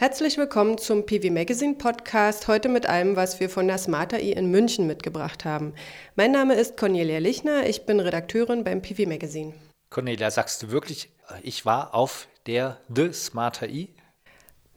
Herzlich 0.00 0.38
willkommen 0.38 0.78
zum 0.78 1.06
PV 1.06 1.32
Magazine 1.32 1.74
Podcast, 1.74 2.46
heute 2.46 2.68
mit 2.68 2.86
allem, 2.86 3.16
was 3.16 3.40
wir 3.40 3.50
von 3.50 3.66
der 3.66 3.78
Smart 3.78 4.14
AI 4.14 4.30
in 4.30 4.48
München 4.48 4.86
mitgebracht 4.86 5.44
haben. 5.44 5.74
Mein 6.14 6.30
Name 6.30 6.54
ist 6.54 6.76
Cornelia 6.76 7.18
Lichner, 7.18 7.68
ich 7.68 7.84
bin 7.84 7.98
Redakteurin 7.98 8.62
beim 8.62 8.80
PV 8.80 9.08
Magazine. 9.08 9.54
Cornelia, 9.90 10.30
sagst 10.30 10.62
du 10.62 10.70
wirklich, 10.70 11.10
ich 11.42 11.66
war 11.66 11.96
auf 11.96 12.28
der 12.46 12.78
The 12.94 13.12
Smart 13.12 13.60
AI? 13.60 13.88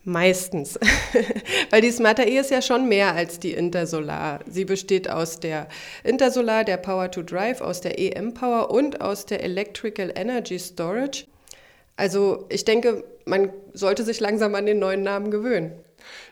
Meistens, 0.04 0.79
weil 1.69 1.81
die 1.81 1.91
Smart 1.91 2.19
AI 2.19 2.39
ist 2.39 2.49
ja 2.49 2.63
schon 2.63 2.89
mehr 2.89 3.13
als 3.13 3.38
die 3.38 3.53
Intersolar. 3.53 4.39
Sie 4.47 4.65
besteht 4.65 5.07
aus 5.07 5.39
der 5.39 5.67
Intersolar, 6.03 6.63
der 6.63 6.77
Power 6.77 7.11
to 7.11 7.21
Drive, 7.21 7.61
aus 7.61 7.79
der 7.79 7.99
EM 7.99 8.33
Power 8.33 8.71
und 8.71 9.01
aus 9.01 9.27
der 9.27 9.43
Electrical 9.43 10.11
Energy 10.15 10.57
Storage. 10.57 11.25
Also 11.95 12.45
ich 12.49 12.65
denke, 12.65 13.04
man 13.25 13.51
sollte 13.73 14.04
sich 14.04 14.19
langsam 14.19 14.55
an 14.55 14.65
den 14.65 14.79
neuen 14.79 15.04
Namen 15.04 15.32
gewöhnen. 15.32 15.73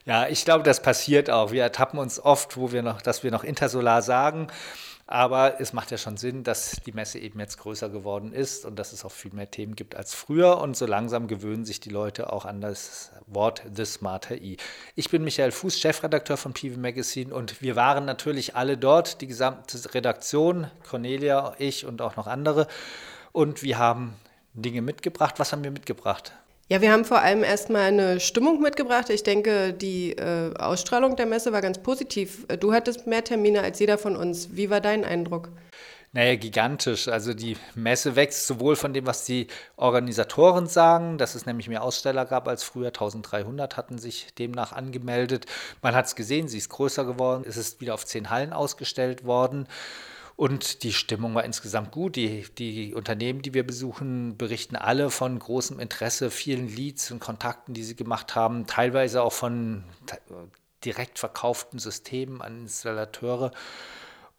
Ja, 0.05 0.27
ich 0.27 0.45
glaube, 0.45 0.63
das 0.63 0.81
passiert 0.81 1.29
auch. 1.29 1.51
Wir 1.51 1.63
ertappen 1.63 1.99
uns 1.99 2.19
oft, 2.19 2.57
wo 2.57 2.71
wir 2.71 2.81
noch, 2.81 3.01
dass 3.01 3.23
wir 3.23 3.31
noch 3.31 3.43
Intersolar 3.43 4.01
sagen. 4.01 4.47
Aber 5.11 5.59
es 5.59 5.73
macht 5.73 5.89
ja 5.89 5.97
schon 5.97 6.17
Sinn, 6.17 6.43
dass 6.43 6.81
die 6.85 6.91
Messe 6.91 7.17
eben 7.17 7.39
jetzt 7.39 7.57
größer 7.57 7.89
geworden 7.89 8.31
ist 8.31 8.63
und 8.63 8.77
dass 8.77 8.93
es 8.93 9.03
auch 9.03 9.11
viel 9.11 9.33
mehr 9.33 9.49
Themen 9.49 9.75
gibt 9.75 9.95
als 9.95 10.13
früher. 10.13 10.59
Und 10.59 10.77
so 10.77 10.85
langsam 10.85 11.27
gewöhnen 11.27 11.65
sich 11.65 11.79
die 11.79 11.89
Leute 11.89 12.31
auch 12.31 12.45
an 12.45 12.61
das 12.61 13.11
Wort 13.25 13.63
The 13.75 13.85
Smarter 13.85 14.35
E. 14.35 14.57
Ich 14.93 15.09
bin 15.09 15.23
Michael 15.23 15.51
Fuß, 15.51 15.79
Chefredakteur 15.79 16.37
von 16.37 16.53
PV 16.53 16.79
Magazine 16.79 17.33
und 17.33 17.59
wir 17.59 17.75
waren 17.75 18.05
natürlich 18.05 18.55
alle 18.55 18.77
dort, 18.77 19.21
die 19.21 19.27
gesamte 19.27 19.79
Redaktion, 19.95 20.69
Cornelia, 20.87 21.55
ich 21.57 21.87
und 21.87 22.03
auch 22.03 22.15
noch 22.15 22.27
andere. 22.27 22.67
Und 23.31 23.63
wir 23.63 23.79
haben 23.79 24.13
Dinge 24.53 24.81
mitgebracht. 24.81 25.35
Was 25.37 25.51
haben 25.51 25.63
wir 25.63 25.71
mitgebracht? 25.71 26.33
Ja, 26.71 26.81
wir 26.81 26.91
haben 26.91 27.03
vor 27.03 27.19
allem 27.19 27.43
erstmal 27.43 27.87
eine 27.87 28.19
Stimmung 28.19 28.61
mitgebracht. 28.61 29.09
Ich 29.09 29.23
denke, 29.23 29.73
die 29.73 30.11
äh, 30.11 30.53
Ausstrahlung 30.55 31.15
der 31.15 31.25
Messe 31.25 31.51
war 31.51 31.61
ganz 31.61 31.79
positiv. 31.79 32.45
Du 32.59 32.73
hattest 32.73 33.07
mehr 33.07 33.23
Termine 33.23 33.61
als 33.61 33.79
jeder 33.79 33.97
von 33.97 34.15
uns. 34.15 34.55
Wie 34.55 34.69
war 34.69 34.79
dein 34.79 35.03
Eindruck? 35.03 35.49
Naja, 36.11 36.35
gigantisch. 36.35 37.07
Also 37.07 37.33
die 37.33 37.55
Messe 37.75 38.15
wächst 38.15 38.47
sowohl 38.47 38.75
von 38.75 38.93
dem, 38.93 39.05
was 39.05 39.25
die 39.25 39.47
Organisatoren 39.77 40.67
sagen, 40.67 41.19
dass 41.19 41.35
es 41.35 41.45
nämlich 41.45 41.69
mehr 41.69 41.83
Aussteller 41.83 42.25
gab 42.25 42.47
als 42.47 42.63
früher. 42.63 42.87
1300 42.87 43.77
hatten 43.77 43.99
sich 43.99 44.27
demnach 44.37 44.71
angemeldet. 44.71 45.45
Man 45.83 45.93
hat 45.93 46.05
es 46.05 46.15
gesehen, 46.15 46.47
sie 46.47 46.57
ist 46.59 46.69
größer 46.69 47.05
geworden. 47.05 47.45
Es 47.47 47.57
ist 47.57 47.81
wieder 47.81 47.93
auf 47.93 48.05
zehn 48.05 48.31
Hallen 48.31 48.53
ausgestellt 48.53 49.23
worden. 49.23 49.67
Und 50.39 50.83
die 50.83 50.93
Stimmung 50.93 51.35
war 51.35 51.43
insgesamt 51.43 51.91
gut. 51.91 52.15
Die, 52.15 52.45
die 52.57 52.93
Unternehmen, 52.93 53.41
die 53.41 53.53
wir 53.53 53.67
besuchen, 53.67 54.37
berichten 54.37 54.77
alle 54.77 55.09
von 55.09 55.37
großem 55.37 55.81
Interesse, 55.81 56.31
vielen 56.31 56.73
Leads 56.73 57.11
und 57.11 57.19
Kontakten, 57.19 57.73
die 57.73 57.83
sie 57.83 57.97
gemacht 57.97 58.35
haben, 58.35 58.65
teilweise 58.65 59.21
auch 59.21 59.33
von 59.33 59.83
direkt 60.85 61.19
verkauften 61.19 61.77
Systemen 61.77 62.41
an 62.41 62.61
Installateure. 62.61 63.51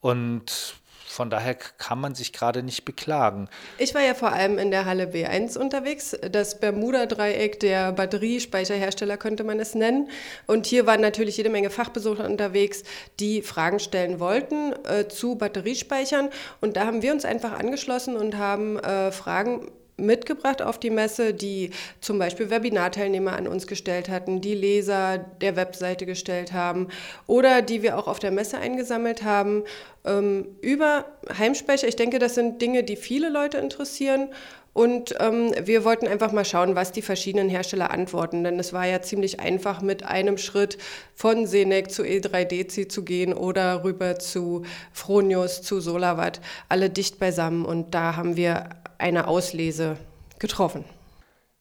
Und 0.01 0.80
von 1.11 1.28
daher 1.28 1.55
kann 1.55 2.00
man 2.00 2.14
sich 2.14 2.33
gerade 2.33 2.62
nicht 2.62 2.84
beklagen. 2.84 3.48
Ich 3.78 3.94
war 3.94 4.03
ja 4.03 4.14
vor 4.14 4.33
allem 4.33 4.58
in 4.58 4.70
der 4.70 4.84
Halle 4.84 5.06
B1 5.06 5.58
unterwegs, 5.58 6.17
das 6.30 6.61
Bermuda-Dreieck 6.61 7.58
der 7.58 7.91
Batteriespeicherhersteller 7.92 9.17
könnte 9.17 9.42
man 9.42 9.58
es 9.58 9.75
nennen. 9.75 10.08
Und 10.47 10.67
hier 10.67 10.86
waren 10.86 11.00
natürlich 11.00 11.36
jede 11.36 11.50
Menge 11.50 11.69
Fachbesucher 11.69 12.25
unterwegs, 12.25 12.84
die 13.19 13.42
Fragen 13.42 13.80
stellen 13.80 14.20
wollten 14.20 14.72
äh, 14.84 15.08
zu 15.08 15.34
Batteriespeichern. 15.34 16.30
Und 16.61 16.77
da 16.77 16.86
haben 16.86 17.02
wir 17.02 17.12
uns 17.12 17.24
einfach 17.24 17.58
angeschlossen 17.58 18.17
und 18.17 18.39
haben 18.39 18.78
äh, 18.78 19.11
Fragen 19.11 19.67
mitgebracht 20.01 20.62
auf 20.62 20.79
die 20.79 20.91
Messe, 20.91 21.34
die 21.34 21.70
zum 22.01 22.19
Beispiel 22.19 22.51
Webinarteilnehmer 22.51 23.33
an 23.33 23.47
uns 23.47 23.67
gestellt 23.67 24.09
hatten, 24.09 24.41
die 24.41 24.55
Leser 24.55 25.19
der 25.19 25.57
Webseite 25.57 26.07
gestellt 26.07 26.53
haben 26.53 26.89
oder 27.27 27.62
die 27.62 27.83
wir 27.83 27.98
auch 27.98 28.07
auf 28.07 28.19
der 28.19 28.30
Messe 28.30 28.58
eingesammelt 28.58 29.23
haben 29.23 29.64
ähm, 30.05 30.47
über 30.61 31.05
Heimspeicher. 31.39 31.89
Ich 31.89 31.97
denke, 31.97 32.19
das 32.19 32.35
sind 32.35 32.63
Dinge, 32.63 32.83
die 32.85 32.97
viele 32.97 33.29
Leute 33.29 33.58
interessieren. 33.58 34.29
Und 34.73 35.17
ähm, 35.19 35.52
wir 35.64 35.85
wollten 35.85 36.07
einfach 36.07 36.30
mal 36.30 36.45
schauen, 36.45 36.77
was 36.77 36.92
die 36.92 37.03
verschiedenen 37.03 37.48
Hersteller 37.48 37.91
antworten. 37.91 38.45
Denn 38.45 38.58
es 38.58 38.73
war 38.73 38.86
ja 38.86 39.03
ziemlich 39.03 39.41
einfach, 39.41 39.83
mit 39.83 40.05
einem 40.05 40.39
Schritt 40.39 40.79
von 41.13 41.47
Senec 41.47 41.91
zu 41.91 42.03
E3DC 42.03 42.89
zu 42.89 43.05
gehen 43.05 43.35
oder 43.35 43.83
rüber 43.83 44.20
zu 44.20 44.63
Fronius, 44.92 45.63
zu 45.63 45.80
Solarwatt, 45.80 46.41
alle 46.69 46.89
dicht 46.89 47.19
beisammen. 47.19 47.64
Und 47.64 47.95
da 47.95 48.14
haben 48.14 48.36
wir 48.36 48.69
eine 49.00 49.27
Auslese 49.27 49.96
getroffen. 50.38 50.84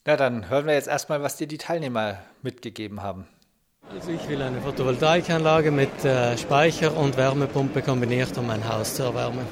Na, 0.05 0.15
dann 0.15 0.49
hören 0.49 0.65
wir 0.65 0.73
jetzt 0.73 0.87
erstmal, 0.87 1.21
was 1.21 1.35
dir 1.37 1.47
die 1.47 1.57
Teilnehmer 1.57 2.19
mitgegeben 2.41 3.01
haben. 3.01 3.27
Also 3.91 4.11
ich 4.11 4.27
will 4.29 4.41
eine 4.41 4.61
Photovoltaikanlage 4.61 5.71
mit 5.71 6.05
äh, 6.05 6.37
Speicher 6.37 6.95
und 6.95 7.17
Wärmepumpe 7.17 7.81
kombiniert, 7.81 8.37
um 8.37 8.47
mein 8.47 8.67
Haus 8.67 8.95
zu 8.95 9.03
erwärmen. 9.03 9.45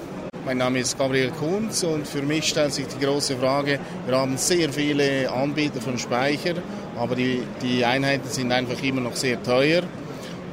Mein 0.45 0.59
Name 0.59 0.79
ist 0.79 0.97
Gabriel 0.97 1.31
Kunz 1.31 1.83
und 1.83 2.07
für 2.07 2.21
mich 2.21 2.47
stellt 2.47 2.71
sich 2.71 2.87
die 2.87 3.03
große 3.03 3.35
Frage, 3.35 3.79
wir 4.05 4.17
haben 4.17 4.37
sehr 4.37 4.71
viele 4.71 5.29
Anbieter 5.29 5.81
von 5.81 5.97
Speicher, 5.97 6.53
aber 6.97 7.15
die, 7.15 7.43
die 7.61 7.83
Einheiten 7.83 8.29
sind 8.29 8.51
einfach 8.51 8.81
immer 8.81 9.01
noch 9.01 9.15
sehr 9.15 9.41
teuer 9.43 9.81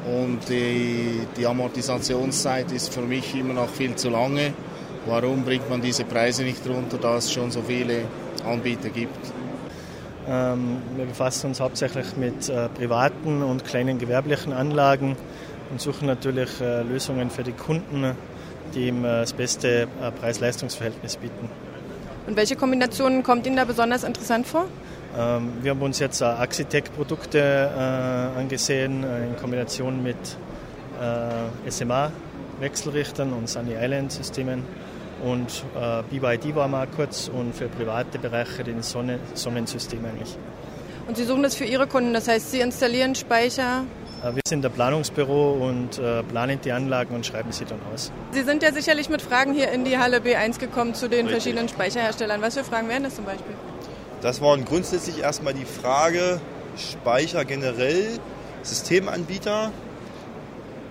und 0.07 0.41
die, 0.49 1.21
die 1.37 1.47
Amortisationszeit 1.47 2.73
ist 2.73 2.93
für 2.93 3.03
mich 3.03 3.35
immer 3.35 3.55
noch 3.55 3.69
viel 3.69 3.95
zu 3.95 4.11
lange. 4.11 4.53
Warum 5.07 5.45
bringt 5.45 5.69
man 5.69 5.83
diese 5.83 6.05
Preise 6.05 6.45
nicht 6.45 6.67
runter, 6.67 6.97
da 6.99 7.17
es 7.17 7.31
schon 7.31 7.51
so 7.51 7.61
viele 7.61 8.05
Anbieter 8.47 8.89
gibt? 8.89 9.19
Ähm, 10.27 10.79
wir 10.97 11.05
befassen 11.05 11.49
uns 11.49 11.61
hauptsächlich 11.61 12.17
mit 12.17 12.49
äh, 12.49 12.69
privaten 12.71 13.43
und 13.43 13.65
kleinen 13.65 13.99
gewerblichen 13.99 14.55
Anlagen 14.55 15.17
und 15.71 15.81
suchen 15.81 16.07
natürlich 16.07 16.61
äh, 16.63 16.83
Lösungen 16.83 17.29
für 17.29 17.43
die 17.43 17.53
Kunden, 17.53 18.13
die 18.75 18.89
ihm 18.89 19.05
äh, 19.05 19.09
das 19.21 19.35
beste 19.35 19.83
äh, 19.83 20.11
Preis-Leistungs-Verhältnis 20.19 21.17
bieten. 21.19 21.51
Und 22.27 22.37
welche 22.37 22.57
Kombinationen 22.57 23.23
kommt 23.23 23.47
Ihnen 23.47 23.57
da 23.57 23.67
besonders 23.67 24.05
interessant 24.05 24.47
vor? 24.47 24.65
Ähm, 25.19 25.53
wir 25.61 25.73
haben 25.73 25.83
uns 25.83 25.99
jetzt 25.99 26.23
Axitec-Produkte 26.23 27.39
äh, 27.39 28.41
angesehen 28.41 29.05
äh, 29.05 29.27
in 29.27 29.37
Kombination 29.37 30.03
mit 30.03 30.17
SMA-Wechselrichtern 31.69 33.33
und 33.33 33.49
Sunny 33.49 33.75
Island-Systemen 33.75 34.63
und 35.25 35.65
äh, 35.75 36.03
BYD 36.11 36.55
war 36.55 36.69
mal 36.69 36.87
kurz 36.87 37.29
und 37.29 37.55
für 37.55 37.69
private 37.69 38.19
Bereiche 38.19 38.65
den 38.65 38.83
Sonne 38.83 39.19
Sonnensystem 39.35 40.05
eigentlich. 40.05 40.37
Und 41.07 41.17
Sie 41.17 41.25
suchen 41.25 41.43
das 41.43 41.55
für 41.55 41.65
Ihre 41.65 41.87
Kunden, 41.87 42.15
das 42.15 42.29
heißt, 42.29 42.51
Sie 42.51 42.61
installieren 42.61 43.15
Speicher? 43.15 43.85
Äh, 44.25 44.35
wir 44.35 44.43
sind 44.47 44.63
der 44.63 44.71
Planungsbüro 44.71 45.53
und 45.53 45.99
äh, 45.99 46.23
planen 46.23 46.59
die 46.65 46.73
Anlagen 46.73 47.15
und 47.15 47.27
schreiben 47.27 47.53
sie 47.53 47.65
dann 47.65 47.81
aus. 47.93 48.11
Sie 48.33 48.43
sind 48.43 48.63
ja 48.63 48.73
sicherlich 48.73 49.09
mit 49.09 49.23
Fragen 49.23 49.53
hier 49.53 49.71
in 49.71 49.85
die 49.85 49.99
Halle 49.99 50.19
B1 50.19 50.59
gekommen 50.59 50.95
zu 50.95 51.09
den 51.09 51.27
Richtig. 51.27 51.43
verschiedenen 51.43 51.69
Speicherherstellern. 51.69 52.41
Was 52.41 52.57
für 52.57 52.65
Fragen 52.65 52.89
wären 52.89 53.03
das 53.03 53.17
zum 53.17 53.25
Beispiel? 53.25 53.55
Das 54.23 54.41
waren 54.41 54.65
grundsätzlich 54.65 55.21
erstmal 55.21 55.55
die 55.55 55.67
Frage 55.67 56.41
Speicher 56.77 57.45
generell, 57.45 58.19
Systemanbieter, 58.63 59.71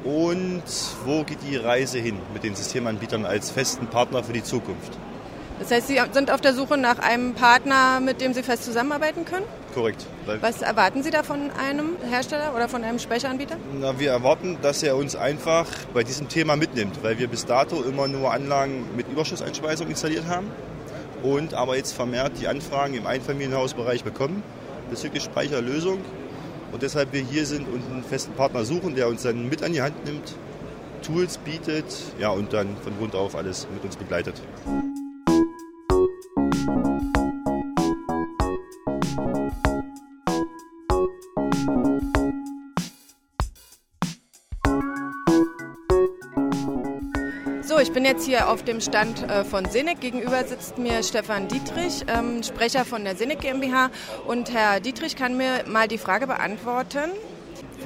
und 0.03 0.63
wo 1.05 1.23
geht 1.23 1.39
die 1.47 1.55
Reise 1.55 1.99
hin 1.99 2.17
mit 2.33 2.43
den 2.43 2.55
Systemanbietern 2.55 3.25
als 3.25 3.51
festen 3.51 3.87
Partner 3.87 4.23
für 4.23 4.33
die 4.33 4.43
Zukunft? 4.43 4.97
Das 5.59 5.71
heißt, 5.71 5.87
Sie 5.87 5.99
sind 6.11 6.31
auf 6.31 6.41
der 6.41 6.53
Suche 6.53 6.77
nach 6.77 6.99
einem 6.99 7.35
Partner, 7.35 7.99
mit 7.99 8.19
dem 8.21 8.33
Sie 8.33 8.43
fest 8.43 8.65
zusammenarbeiten 8.65 9.23
können? 9.23 9.45
Korrekt. 9.73 10.05
Was 10.41 10.61
erwarten 10.61 11.03
Sie 11.03 11.09
da 11.09 11.23
von 11.23 11.51
einem 11.51 11.95
Hersteller 12.09 12.53
oder 12.55 12.67
von 12.67 12.83
einem 12.83 12.99
Speicheranbieter? 12.99 13.55
Na, 13.79 13.97
wir 13.99 14.11
erwarten, 14.11 14.57
dass 14.61 14.83
er 14.83 14.95
uns 14.95 15.15
einfach 15.15 15.67
bei 15.93 16.03
diesem 16.03 16.27
Thema 16.27 16.55
mitnimmt, 16.55 17.03
weil 17.03 17.17
wir 17.17 17.27
bis 17.27 17.45
dato 17.45 17.81
immer 17.81 18.07
nur 18.07 18.33
Anlagen 18.33 18.85
mit 18.95 19.07
Überschusseinspeisung 19.07 19.87
installiert 19.87 20.25
haben 20.27 20.51
und 21.21 21.53
aber 21.53 21.77
jetzt 21.77 21.93
vermehrt 21.93 22.33
die 22.41 22.47
Anfragen 22.47 22.95
im 22.95 23.07
Einfamilienhausbereich 23.07 24.03
bekommen 24.03 24.43
bezüglich 24.89 25.23
Speicherlösung 25.23 25.99
und 26.73 26.81
deshalb 26.81 27.13
wir 27.13 27.21
hier 27.21 27.45
sind 27.45 27.67
und 27.67 27.81
einen 27.89 28.03
festen 28.03 28.33
Partner 28.33 28.65
suchen, 28.65 28.95
der 28.95 29.07
uns 29.07 29.21
dann 29.23 29.47
mit 29.47 29.63
an 29.63 29.71
die 29.71 29.81
Hand 29.81 30.03
nimmt, 30.05 30.35
Tools 31.03 31.37
bietet 31.37 31.85
ja, 32.19 32.29
und 32.29 32.51
dann 32.51 32.75
von 32.77 32.97
Grund 32.97 33.13
auf 33.13 33.35
alles 33.35 33.67
mit 33.73 33.83
uns 33.83 33.95
begleitet. 33.95 34.41
Bin 47.93 48.05
jetzt 48.05 48.25
hier 48.25 48.49
auf 48.49 48.63
dem 48.63 48.81
Stand 48.81 49.29
äh, 49.29 49.43
von 49.43 49.65
Senec. 49.65 50.01
Gegenüber 50.01 50.43
sitzt 50.45 50.79
mir 50.79 51.03
Stefan 51.03 51.47
Dietrich, 51.47 52.03
ähm, 52.07 52.41
Sprecher 52.41 52.85
von 52.85 53.03
der 53.03 53.15
Senec 53.15 53.41
GmbH. 53.41 53.91
Und 54.25 54.51
Herr 54.51 54.79
Dietrich 54.79 55.15
kann 55.15 55.37
mir 55.37 55.63
mal 55.67 55.87
die 55.87 55.99
Frage 55.99 56.25
beantworten, 56.25 57.11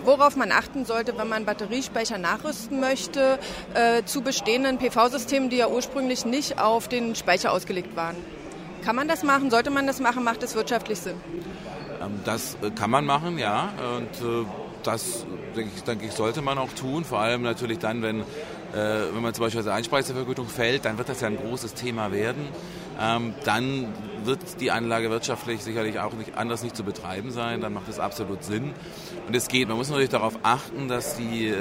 worauf 0.05 0.37
man 0.37 0.53
achten 0.53 0.85
sollte, 0.85 1.17
wenn 1.17 1.27
man 1.27 1.43
Batteriespeicher 1.43 2.17
nachrüsten 2.17 2.79
möchte 2.79 3.37
äh, 3.73 4.03
zu 4.05 4.21
bestehenden 4.21 4.77
PV-Systemen, 4.77 5.49
die 5.49 5.57
ja 5.57 5.67
ursprünglich 5.67 6.25
nicht 6.25 6.57
auf 6.57 6.87
den 6.87 7.15
Speicher 7.15 7.51
ausgelegt 7.51 7.97
waren. 7.97 8.15
Kann 8.85 8.95
man 8.95 9.09
das 9.09 9.23
machen? 9.23 9.51
Sollte 9.51 9.71
man 9.71 9.87
das 9.87 9.99
machen? 9.99 10.23
Macht 10.23 10.41
es 10.41 10.55
wirtschaftlich 10.55 10.99
Sinn? 10.99 11.17
Ähm, 12.01 12.21
das 12.23 12.55
äh, 12.61 12.71
kann 12.71 12.89
man 12.89 13.05
machen, 13.05 13.37
ja. 13.37 13.73
Und 13.97 14.45
das, 14.83 15.25
denke 15.55 15.71
ich, 15.75 15.83
denke 15.83 16.05
ich, 16.05 16.13
sollte 16.13 16.41
man 16.41 16.57
auch 16.57 16.71
tun. 16.71 17.03
Vor 17.03 17.19
allem 17.19 17.41
natürlich 17.41 17.79
dann, 17.79 18.01
wenn, 18.01 18.23
wenn 18.73 19.21
man 19.21 19.33
zum 19.33 19.45
Beispiel 19.45 19.61
als 19.61 19.67
Einspeisevergütung 19.67 20.47
fällt, 20.47 20.85
dann 20.85 20.97
wird 20.97 21.09
das 21.09 21.21
ja 21.21 21.27
ein 21.27 21.37
großes 21.37 21.73
Thema 21.73 22.11
werden. 22.11 22.47
Ähm, 22.99 23.33
dann 23.45 23.93
wird 24.23 24.39
die 24.59 24.71
Anlage 24.71 25.09
wirtschaftlich 25.09 25.63
sicherlich 25.63 25.99
auch 25.99 26.13
nicht 26.13 26.37
anders 26.37 26.63
nicht 26.63 26.75
zu 26.75 26.83
betreiben 26.83 27.31
sein. 27.31 27.61
Dann 27.61 27.73
macht 27.73 27.87
es 27.87 27.99
absolut 27.99 28.43
Sinn. 28.43 28.73
Und 29.27 29.35
es 29.35 29.47
geht. 29.47 29.67
Man 29.67 29.77
muss 29.77 29.89
natürlich 29.89 30.09
darauf 30.09 30.39
achten, 30.43 30.87
dass, 30.87 31.15
die, 31.15 31.53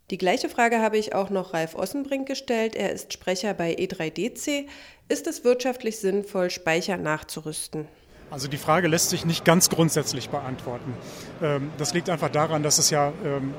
Die 0.10 0.18
gleiche 0.18 0.50
Frage 0.50 0.80
habe 0.80 0.98
ich 0.98 1.14
auch 1.14 1.30
noch 1.30 1.54
Ralf 1.54 1.76
Ossenbrink 1.76 2.28
gestellt. 2.28 2.76
Er 2.76 2.92
ist 2.92 3.14
Sprecher 3.14 3.54
bei 3.54 3.76
E3DC. 3.76 4.66
Ist 5.08 5.28
es 5.28 5.44
wirtschaftlich 5.44 6.00
sinnvoll, 6.00 6.50
Speicher 6.50 6.98
nachzurüsten? 6.98 7.88
Also 8.32 8.48
die 8.48 8.58
Frage 8.58 8.88
lässt 8.88 9.10
sich 9.10 9.26
nicht 9.26 9.44
ganz 9.44 9.70
grundsätzlich 9.70 10.30
beantworten. 10.30 10.94
Ähm, 11.42 11.72
das 11.78 11.94
liegt 11.94 12.10
einfach 12.10 12.30
daran, 12.30 12.64
dass 12.64 12.78
es 12.78 12.90
ja 12.90 13.12
ähm, 13.24 13.54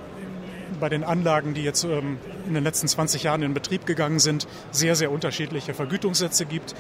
bei 0.79 0.89
den 0.89 1.05
Anlagen, 1.05 1.55
die 1.55 1.63
jetzt 1.63 1.85
ähm, 1.85 2.19
in 2.47 2.55
den 2.55 2.65
letzten 2.65 2.89
20 2.89 3.23
Jahren 3.23 3.43
in 3.43 3.55
Betrieb 3.55 3.87
gegangen 3.87 4.19
sind, 4.19 4.47
sehr, 4.71 4.95
sehr 4.95 5.11
unterschiedliche 5.11 5.75
Vergütungssätze 5.75 6.47
gibt. 6.47 6.75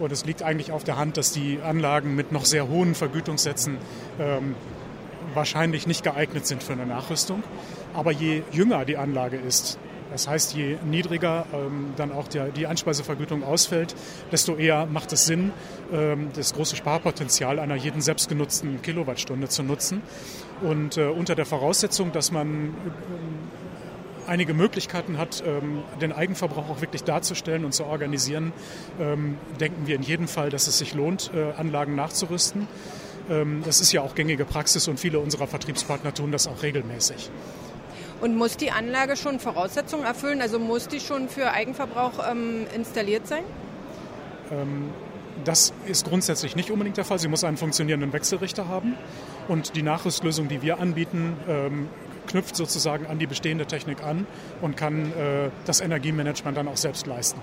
Und 0.00 0.12
es 0.12 0.24
liegt 0.24 0.42
eigentlich 0.42 0.72
auf 0.72 0.84
der 0.84 0.96
Hand, 0.96 1.16
dass 1.16 1.32
die 1.32 1.60
Anlagen 1.62 2.14
mit 2.14 2.32
noch 2.32 2.44
sehr 2.44 2.68
hohen 2.68 2.94
Vergütungssätzen 2.94 3.78
wahrscheinlich 5.34 5.86
nicht 5.86 6.02
geeignet 6.02 6.46
sind 6.46 6.62
für 6.62 6.72
eine 6.72 6.86
Nachrüstung. 6.86 7.42
Aber 7.94 8.10
je 8.10 8.42
jünger 8.52 8.84
die 8.84 8.96
Anlage 8.96 9.36
ist, 9.36 9.78
das 10.10 10.28
heißt, 10.28 10.54
je 10.54 10.76
niedriger 10.84 11.46
ähm, 11.52 11.92
dann 11.96 12.12
auch 12.12 12.28
der, 12.28 12.48
die 12.48 12.66
Einspeisevergütung 12.66 13.42
ausfällt, 13.42 13.94
desto 14.32 14.56
eher 14.56 14.86
macht 14.86 15.12
es 15.12 15.26
Sinn, 15.26 15.52
ähm, 15.92 16.30
das 16.34 16.54
große 16.54 16.76
Sparpotenzial 16.76 17.58
einer 17.58 17.74
jeden 17.74 18.00
selbstgenutzten 18.00 18.82
Kilowattstunde 18.82 19.48
zu 19.48 19.62
nutzen. 19.62 20.02
Und 20.62 20.96
äh, 20.96 21.06
unter 21.06 21.34
der 21.34 21.46
Voraussetzung, 21.46 22.12
dass 22.12 22.30
man 22.30 22.46
ähm, 22.48 22.74
einige 24.26 24.54
Möglichkeiten 24.54 25.18
hat, 25.18 25.42
ähm, 25.46 25.82
den 26.00 26.12
Eigenverbrauch 26.12 26.68
auch 26.68 26.80
wirklich 26.80 27.04
darzustellen 27.04 27.64
und 27.64 27.72
zu 27.72 27.84
organisieren, 27.84 28.52
ähm, 29.00 29.38
denken 29.60 29.86
wir 29.86 29.96
in 29.96 30.02
jedem 30.02 30.28
Fall, 30.28 30.50
dass 30.50 30.66
es 30.66 30.78
sich 30.78 30.94
lohnt, 30.94 31.30
äh, 31.34 31.52
Anlagen 31.56 31.94
nachzurüsten. 31.94 32.68
Das 33.64 33.80
ist 33.80 33.90
ja 33.90 34.02
auch 34.02 34.14
gängige 34.14 34.44
Praxis 34.44 34.86
und 34.86 35.00
viele 35.00 35.18
unserer 35.18 35.48
Vertriebspartner 35.48 36.14
tun 36.14 36.30
das 36.30 36.46
auch 36.46 36.62
regelmäßig. 36.62 37.32
Und 38.20 38.36
muss 38.36 38.56
die 38.56 38.70
Anlage 38.70 39.16
schon 39.16 39.40
Voraussetzungen 39.40 40.04
erfüllen? 40.04 40.40
Also 40.40 40.58
muss 40.58 40.88
die 40.88 41.00
schon 41.00 41.28
für 41.28 41.52
Eigenverbrauch 41.52 42.30
ähm, 42.30 42.66
installiert 42.74 43.26
sein? 43.26 43.44
Ähm, 44.50 44.90
das 45.44 45.72
ist 45.86 46.08
grundsätzlich 46.08 46.56
nicht 46.56 46.70
unbedingt 46.70 46.96
der 46.96 47.04
Fall. 47.04 47.18
Sie 47.18 47.28
muss 47.28 47.44
einen 47.44 47.56
funktionierenden 47.56 48.12
Wechselrichter 48.12 48.68
haben. 48.68 48.96
Und 49.48 49.76
die 49.76 49.82
Nachrüstlösung, 49.82 50.48
die 50.48 50.62
wir 50.62 50.80
anbieten, 50.80 51.36
ähm, 51.48 51.88
knüpft 52.26 52.56
sozusagen 52.56 53.06
an 53.06 53.18
die 53.18 53.26
bestehende 53.26 53.66
Technik 53.66 54.02
an 54.02 54.26
und 54.60 54.76
kann 54.76 55.12
äh, 55.12 55.50
das 55.64 55.80
Energiemanagement 55.80 56.56
dann 56.56 56.68
auch 56.68 56.76
selbst 56.76 57.06
leisten. 57.06 57.40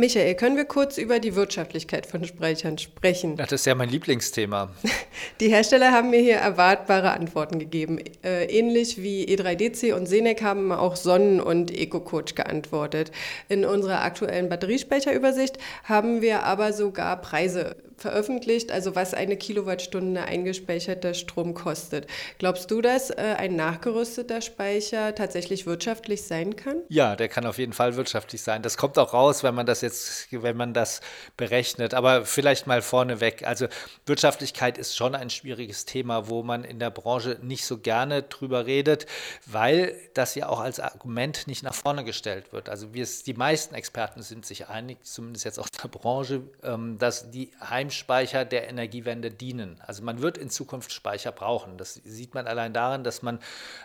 Michael, 0.00 0.34
können 0.34 0.56
wir 0.56 0.64
kurz 0.64 0.96
über 0.96 1.18
die 1.18 1.34
Wirtschaftlichkeit 1.34 2.06
von 2.06 2.24
Speichern 2.24 2.78
sprechen? 2.78 3.36
Das 3.36 3.52
ist 3.52 3.66
ja 3.66 3.74
mein 3.74 3.90
Lieblingsthema. 3.90 4.70
Die 5.40 5.50
Hersteller 5.50 5.92
haben 5.92 6.08
mir 6.08 6.20
hier 6.20 6.36
erwartbare 6.36 7.10
Antworten 7.10 7.58
gegeben. 7.58 7.98
Äh, 8.24 8.46
ähnlich 8.46 9.02
wie 9.02 9.26
E3DC 9.26 9.92
und 9.92 10.06
Senec 10.06 10.40
haben 10.40 10.72
auch 10.72 10.96
Sonnen 10.96 11.38
und 11.38 11.70
EcoCoach 11.70 12.34
geantwortet. 12.34 13.12
In 13.50 13.66
unserer 13.66 14.02
aktuellen 14.02 14.48
Batteriespeicherübersicht 14.48 15.58
haben 15.84 16.22
wir 16.22 16.44
aber 16.44 16.72
sogar 16.72 17.20
Preise 17.20 17.76
veröffentlicht, 18.00 18.72
also 18.72 18.94
was 18.94 19.14
eine 19.14 19.36
Kilowattstunde 19.36 20.22
eingespeicherter 20.22 21.14
Strom 21.14 21.54
kostet. 21.54 22.06
Glaubst 22.38 22.70
du, 22.70 22.80
dass 22.80 23.10
äh, 23.10 23.36
ein 23.36 23.56
nachgerüsteter 23.56 24.40
Speicher 24.40 25.14
tatsächlich 25.14 25.66
wirtschaftlich 25.66 26.22
sein 26.22 26.56
kann? 26.56 26.78
Ja, 26.88 27.16
der 27.16 27.28
kann 27.28 27.46
auf 27.46 27.58
jeden 27.58 27.72
Fall 27.72 27.96
wirtschaftlich 27.96 28.42
sein. 28.42 28.62
Das 28.62 28.76
kommt 28.76 28.98
auch 28.98 29.12
raus, 29.12 29.42
wenn 29.42 29.54
man 29.54 29.66
das 29.66 29.82
jetzt, 29.82 30.28
wenn 30.30 30.56
man 30.56 30.72
das 30.72 31.00
berechnet. 31.36 31.94
Aber 31.94 32.24
vielleicht 32.24 32.66
mal 32.66 32.82
vorneweg. 32.82 33.46
Also 33.46 33.66
Wirtschaftlichkeit 34.06 34.78
ist 34.78 34.96
schon 34.96 35.14
ein 35.14 35.30
schwieriges 35.30 35.84
Thema, 35.84 36.28
wo 36.28 36.42
man 36.42 36.64
in 36.64 36.78
der 36.78 36.90
Branche 36.90 37.38
nicht 37.42 37.66
so 37.66 37.78
gerne 37.78 38.22
drüber 38.22 38.66
redet, 38.66 39.06
weil 39.46 39.94
das 40.14 40.34
ja 40.34 40.48
auch 40.48 40.60
als 40.60 40.80
Argument 40.80 41.46
nicht 41.46 41.62
nach 41.62 41.74
vorne 41.74 42.04
gestellt 42.04 42.52
wird. 42.52 42.68
Also 42.68 42.94
wir, 42.94 43.06
die 43.26 43.34
meisten 43.34 43.74
Experten 43.74 44.22
sind 44.22 44.46
sich 44.46 44.68
einig, 44.68 45.04
zumindest 45.04 45.44
jetzt 45.44 45.58
aus 45.58 45.68
der 45.70 45.88
Branche, 45.88 46.42
ähm, 46.62 46.98
dass 46.98 47.30
die 47.30 47.50
Heim 47.60 47.89
Speicher 47.90 48.44
der 48.44 48.68
Energiewende 48.68 49.30
dienen. 49.30 49.80
Also 49.86 50.02
man 50.02 50.22
wird 50.22 50.38
in 50.38 50.50
Zukunft 50.50 50.92
Speicher 50.92 51.32
brauchen. 51.32 51.76
Das 51.76 51.94
sieht 51.94 52.34
man 52.34 52.46
allein 52.46 52.72
darin, 52.72 53.04
dass 53.04 53.22
man 53.22 53.38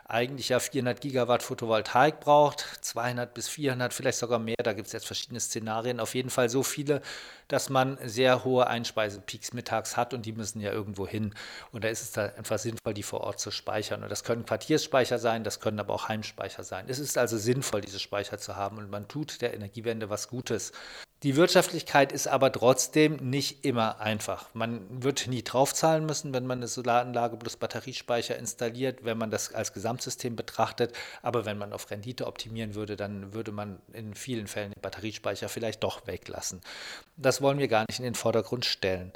eigentlich 0.07 0.49
ja 0.49 0.59
400 0.59 1.01
Gigawatt 1.01 1.43
Photovoltaik 1.43 2.19
braucht, 2.19 2.61
200 2.81 3.33
bis 3.33 3.49
400, 3.49 3.93
vielleicht 3.93 4.17
sogar 4.17 4.39
mehr. 4.39 4.55
Da 4.63 4.73
gibt 4.73 4.87
es 4.87 4.93
jetzt 4.93 5.05
verschiedene 5.05 5.39
Szenarien. 5.39 5.99
Auf 5.99 6.15
jeden 6.15 6.29
Fall 6.29 6.49
so 6.49 6.63
viele, 6.63 7.01
dass 7.47 7.69
man 7.69 7.97
sehr 8.03 8.43
hohe 8.43 8.67
Einspeisepeaks 8.67 9.53
mittags 9.53 9.97
hat 9.97 10.13
und 10.13 10.25
die 10.25 10.33
müssen 10.33 10.61
ja 10.61 10.71
irgendwo 10.71 11.07
hin. 11.07 11.33
Und 11.71 11.83
da 11.83 11.89
ist 11.89 12.01
es 12.01 12.11
da 12.11 12.25
einfach 12.37 12.59
sinnvoll, 12.59 12.93
die 12.93 13.03
vor 13.03 13.21
Ort 13.21 13.39
zu 13.39 13.51
speichern. 13.51 14.03
Und 14.03 14.09
das 14.09 14.23
können 14.23 14.45
Quartiersspeicher 14.45 15.19
sein, 15.19 15.43
das 15.43 15.59
können 15.59 15.79
aber 15.79 15.93
auch 15.93 16.07
Heimspeicher 16.07 16.63
sein. 16.63 16.85
Es 16.87 16.99
ist 16.99 17.17
also 17.17 17.37
sinnvoll, 17.37 17.81
diese 17.81 17.99
Speicher 17.99 18.37
zu 18.37 18.55
haben 18.55 18.77
und 18.77 18.89
man 18.89 19.07
tut 19.07 19.41
der 19.41 19.53
Energiewende 19.53 20.09
was 20.09 20.27
Gutes. 20.27 20.71
Die 21.23 21.37
Wirtschaftlichkeit 21.37 22.11
ist 22.11 22.27
aber 22.27 22.51
trotzdem 22.51 23.15
nicht 23.15 23.65
immer 23.65 23.94
einfach. 23.99 24.49
Man 24.53 25.03
wird 25.03 25.27
nie 25.27 25.43
draufzahlen 25.43 26.05
müssen, 26.05 26.33
wenn 26.33 26.45
man 26.45 26.59
eine 26.59 26.67
Solaranlage 26.67 27.37
plus 27.37 27.57
Batteriespeicher 27.57 28.37
installiert, 28.37 29.03
wenn 29.03 29.17
man 29.17 29.31
das 29.31 29.53
als 29.53 29.73
Gesamtsystem 29.73 30.35
betrachtet. 30.35 30.95
Aber 31.21 31.45
wenn 31.45 31.57
man 31.57 31.73
auf 31.73 31.89
Rendite 31.91 32.27
optimieren 32.27 32.75
würde, 32.75 32.95
dann 32.95 33.33
würde 33.33 33.51
man 33.51 33.79
in 33.93 34.13
vielen 34.13 34.47
Fällen 34.47 34.71
den 34.71 34.81
Batteriespeicher 34.81 35.49
vielleicht 35.49 35.83
doch 35.83 36.07
weglassen. 36.07 36.61
Das 37.17 37.41
wollen 37.41 37.59
wir 37.59 37.67
gar 37.67 37.85
nicht 37.87 37.99
in 37.99 38.05
den 38.05 38.15
Vordergrund 38.15 38.65
stellen. 38.65 39.11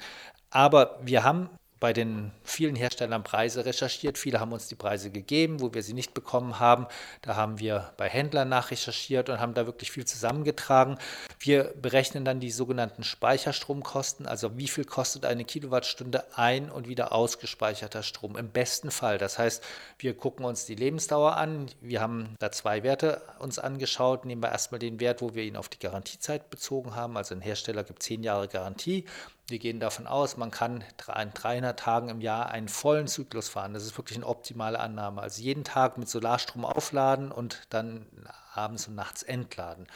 Aber 0.51 0.99
wir 1.01 1.23
haben 1.23 1.49
bei 1.79 1.93
den 1.93 2.31
vielen 2.43 2.75
Herstellern 2.75 3.23
Preise 3.23 3.65
recherchiert. 3.65 4.17
Viele 4.17 4.39
haben 4.39 4.51
uns 4.51 4.67
die 4.67 4.75
Preise 4.75 5.11
gegeben, 5.11 5.61
wo 5.61 5.73
wir 5.73 5.81
sie 5.81 5.93
nicht 5.93 6.13
bekommen 6.13 6.59
haben. 6.59 6.87
Da 7.21 7.35
haben 7.35 7.59
wir 7.59 7.93
bei 7.97 8.09
Händlern 8.09 8.49
nachrecherchiert 8.49 9.29
und 9.29 9.39
haben 9.39 9.53
da 9.53 9.65
wirklich 9.65 9.91
viel 9.91 10.05
zusammengetragen. 10.05 10.97
Wir 11.41 11.73
berechnen 11.81 12.25
dann 12.25 12.41
die 12.41 12.51
sogenannten 12.51 13.05
Speicherstromkosten, 13.05 14.25
also 14.25 14.57
wie 14.57 14.67
viel 14.67 14.83
kostet 14.83 15.25
eine 15.25 15.45
Kilowattstunde 15.45 16.37
ein- 16.37 16.69
und 16.69 16.89
wieder 16.89 17.13
ausgespeicherter 17.13 18.03
Strom 18.03 18.35
im 18.35 18.49
besten 18.49 18.91
Fall. 18.91 19.17
Das 19.17 19.39
heißt, 19.39 19.63
wir 19.99 20.17
gucken 20.17 20.43
uns 20.43 20.65
die 20.65 20.75
Lebensdauer 20.75 21.37
an. 21.37 21.67
Wir 21.79 22.01
haben 22.01 22.35
da 22.39 22.51
zwei 22.51 22.83
Werte 22.83 23.21
uns 23.39 23.57
angeschaut. 23.57 24.25
Nehmen 24.25 24.43
wir 24.43 24.51
erstmal 24.51 24.79
den 24.79 24.99
Wert, 24.99 25.21
wo 25.21 25.33
wir 25.33 25.43
ihn 25.43 25.55
auf 25.55 25.69
die 25.69 25.79
Garantiezeit 25.79 26.49
bezogen 26.49 26.93
haben. 26.93 27.15
Also 27.15 27.35
ein 27.35 27.41
Hersteller 27.41 27.85
gibt 27.85 28.03
zehn 28.03 28.21
Jahre 28.21 28.49
Garantie. 28.49 29.05
Wir 29.47 29.59
gehen 29.59 29.79
davon 29.79 30.07
aus, 30.07 30.35
man 30.35 30.51
kann 30.51 30.83
an 31.07 31.33
300 31.33 31.79
Tagen 31.79 32.09
im 32.09 32.19
Jahr 32.19 32.51
einen 32.51 32.67
vollen 32.67 33.07
Zyklus 33.07 33.47
fahren. 33.47 33.73
Das 33.73 33.83
ist 33.83 33.97
wirklich 33.97 34.17
eine 34.17 34.27
optimale 34.27 34.79
Annahme. 34.79 35.21
Also 35.21 35.41
jeden 35.41 35.63
Tag 35.63 35.97
mit 35.97 36.09
Solarstrom 36.09 36.65
aufladen 36.65 37.31
und 37.31 37.61
dann 37.69 38.05
abends 38.53 38.89
und 38.89 38.95
nachts 38.95 39.23
entladen. 39.23 39.87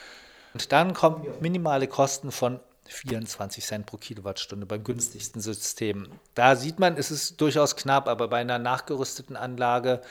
Und 0.54 0.72
dann 0.72 0.94
kommen 0.94 1.26
minimale 1.40 1.88
Kosten 1.88 2.32
von 2.32 2.60
24 2.88 3.64
Cent 3.66 3.86
pro 3.86 3.98
Kilowattstunde 3.98 4.66
beim 4.66 4.84
günstigsten 4.84 5.42
System. 5.42 6.08
Da 6.36 6.56
sieht 6.56 6.80
man, 6.80 6.98
es 6.98 7.12
ist 7.12 7.40
durchaus 7.40 7.76
knapp, 7.76 8.08
aber 8.08 8.28
bei 8.28 8.40
einer 8.40 8.60
nachgerüsteten 8.60 9.36
Anlage, 9.36 10.02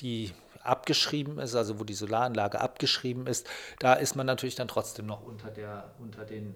die 0.00 0.32
abgeschrieben 0.62 1.38
ist, 1.38 1.54
also 1.54 1.78
wo 1.78 1.84
die 1.84 1.94
Solaranlage 1.94 2.60
abgeschrieben 2.60 3.26
ist, 3.26 3.46
da 3.78 3.92
ist 3.92 4.16
man 4.16 4.26
natürlich 4.26 4.54
dann 4.54 4.68
trotzdem 4.68 5.06
noch 5.06 5.22
unter, 5.22 5.50
der, 5.50 5.92
unter 5.98 6.24
den 6.24 6.54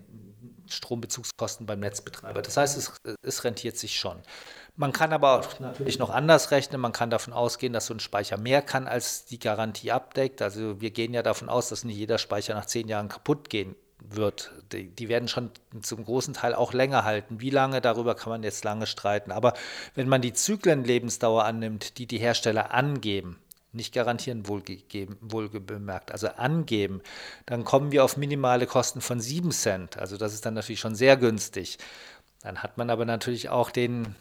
Strombezugskosten 0.67 1.67
beim 1.67 1.81
Netzbetreiber. 1.81 2.41
Das 2.41 2.57
heißt, 2.57 2.79
es, 2.79 2.93
es 3.23 3.45
rentiert 3.45 3.77
sich 3.77 3.99
schon. 3.99 4.19
Man 4.79 4.93
kann 4.93 5.13
aber 5.13 5.41
auch 5.41 5.59
natürlich 5.59 5.99
noch 5.99 6.11
anders 6.11 6.53
rechnen. 6.53 6.81
Man 6.81 6.93
kann 6.93 7.11
davon 7.11 7.33
ausgehen, 7.33 7.73
dass 7.73 7.87
so 7.87 7.95
ein 7.95 7.99
Speicher 7.99 8.37
mehr 8.37 8.63
kann, 8.63 8.87
als 8.87 9.25
die 9.25 9.41
Garantie 9.41 9.91
abdeckt. 9.91 10.41
Also 10.41 10.81
wir 10.81 10.93
gehen 10.93 11.13
ja 11.13 11.25
davon 11.25 11.49
aus, 11.49 11.69
dass 11.69 11.83
nicht 11.83 11.97
jeder 11.97 12.17
Speicher 12.17 12.55
nach 12.55 12.65
zehn 12.65 12.87
Jahren 12.87 13.09
kaputt 13.09 13.51
gehen 13.51 13.75
wird. 13.99 14.53
Die, 14.71 14.89
die, 14.89 15.09
werden 15.09 15.27
schon 15.27 15.51
zum 15.83 16.05
großen 16.05 16.33
Teil 16.33 16.55
auch 16.55 16.73
länger 16.73 17.03
halten. 17.03 17.41
Wie 17.41 17.51
lange, 17.51 17.81
darüber 17.81 18.15
kann 18.15 18.31
man 18.31 18.45
jetzt 18.45 18.63
lange 18.65 18.87
streiten. 18.87 19.33
Aber 19.33 19.55
wenn 19.97 20.09
man 20.09 20.23
die 20.23 20.33
Zyklenlebensdauer 20.33 21.45
annimmt, 21.45 21.99
die 21.99 22.07
die 22.07 22.19
Hersteller 22.19 22.73
angeben, 22.73 23.41
nicht 23.73 23.93
garantieren, 23.93 24.47
wohlgegeben, 24.47 25.91
also 26.13 26.29
angeben, 26.29 27.03
dann 27.47 27.65
kommen 27.65 27.91
wir 27.91 28.05
auf 28.05 28.17
minimale 28.17 28.69
Kosten 28.69 29.01
von 29.01 29.19
7 29.19 29.51
Cent. 29.51 29.99
Also 29.99 30.17
das 30.17 30.35
ist 30.35 30.47
dann 30.47 30.55
natürlich 30.55 30.79
schon 30.79 30.95
sehr 30.95 31.17
günstig. 31.17 31.79
Dann 32.43 32.63
hat 32.63 32.79
man 32.79 32.91
aber 32.91 33.05
natürlich 33.05 33.49
auch 33.49 33.73
den 33.73 34.15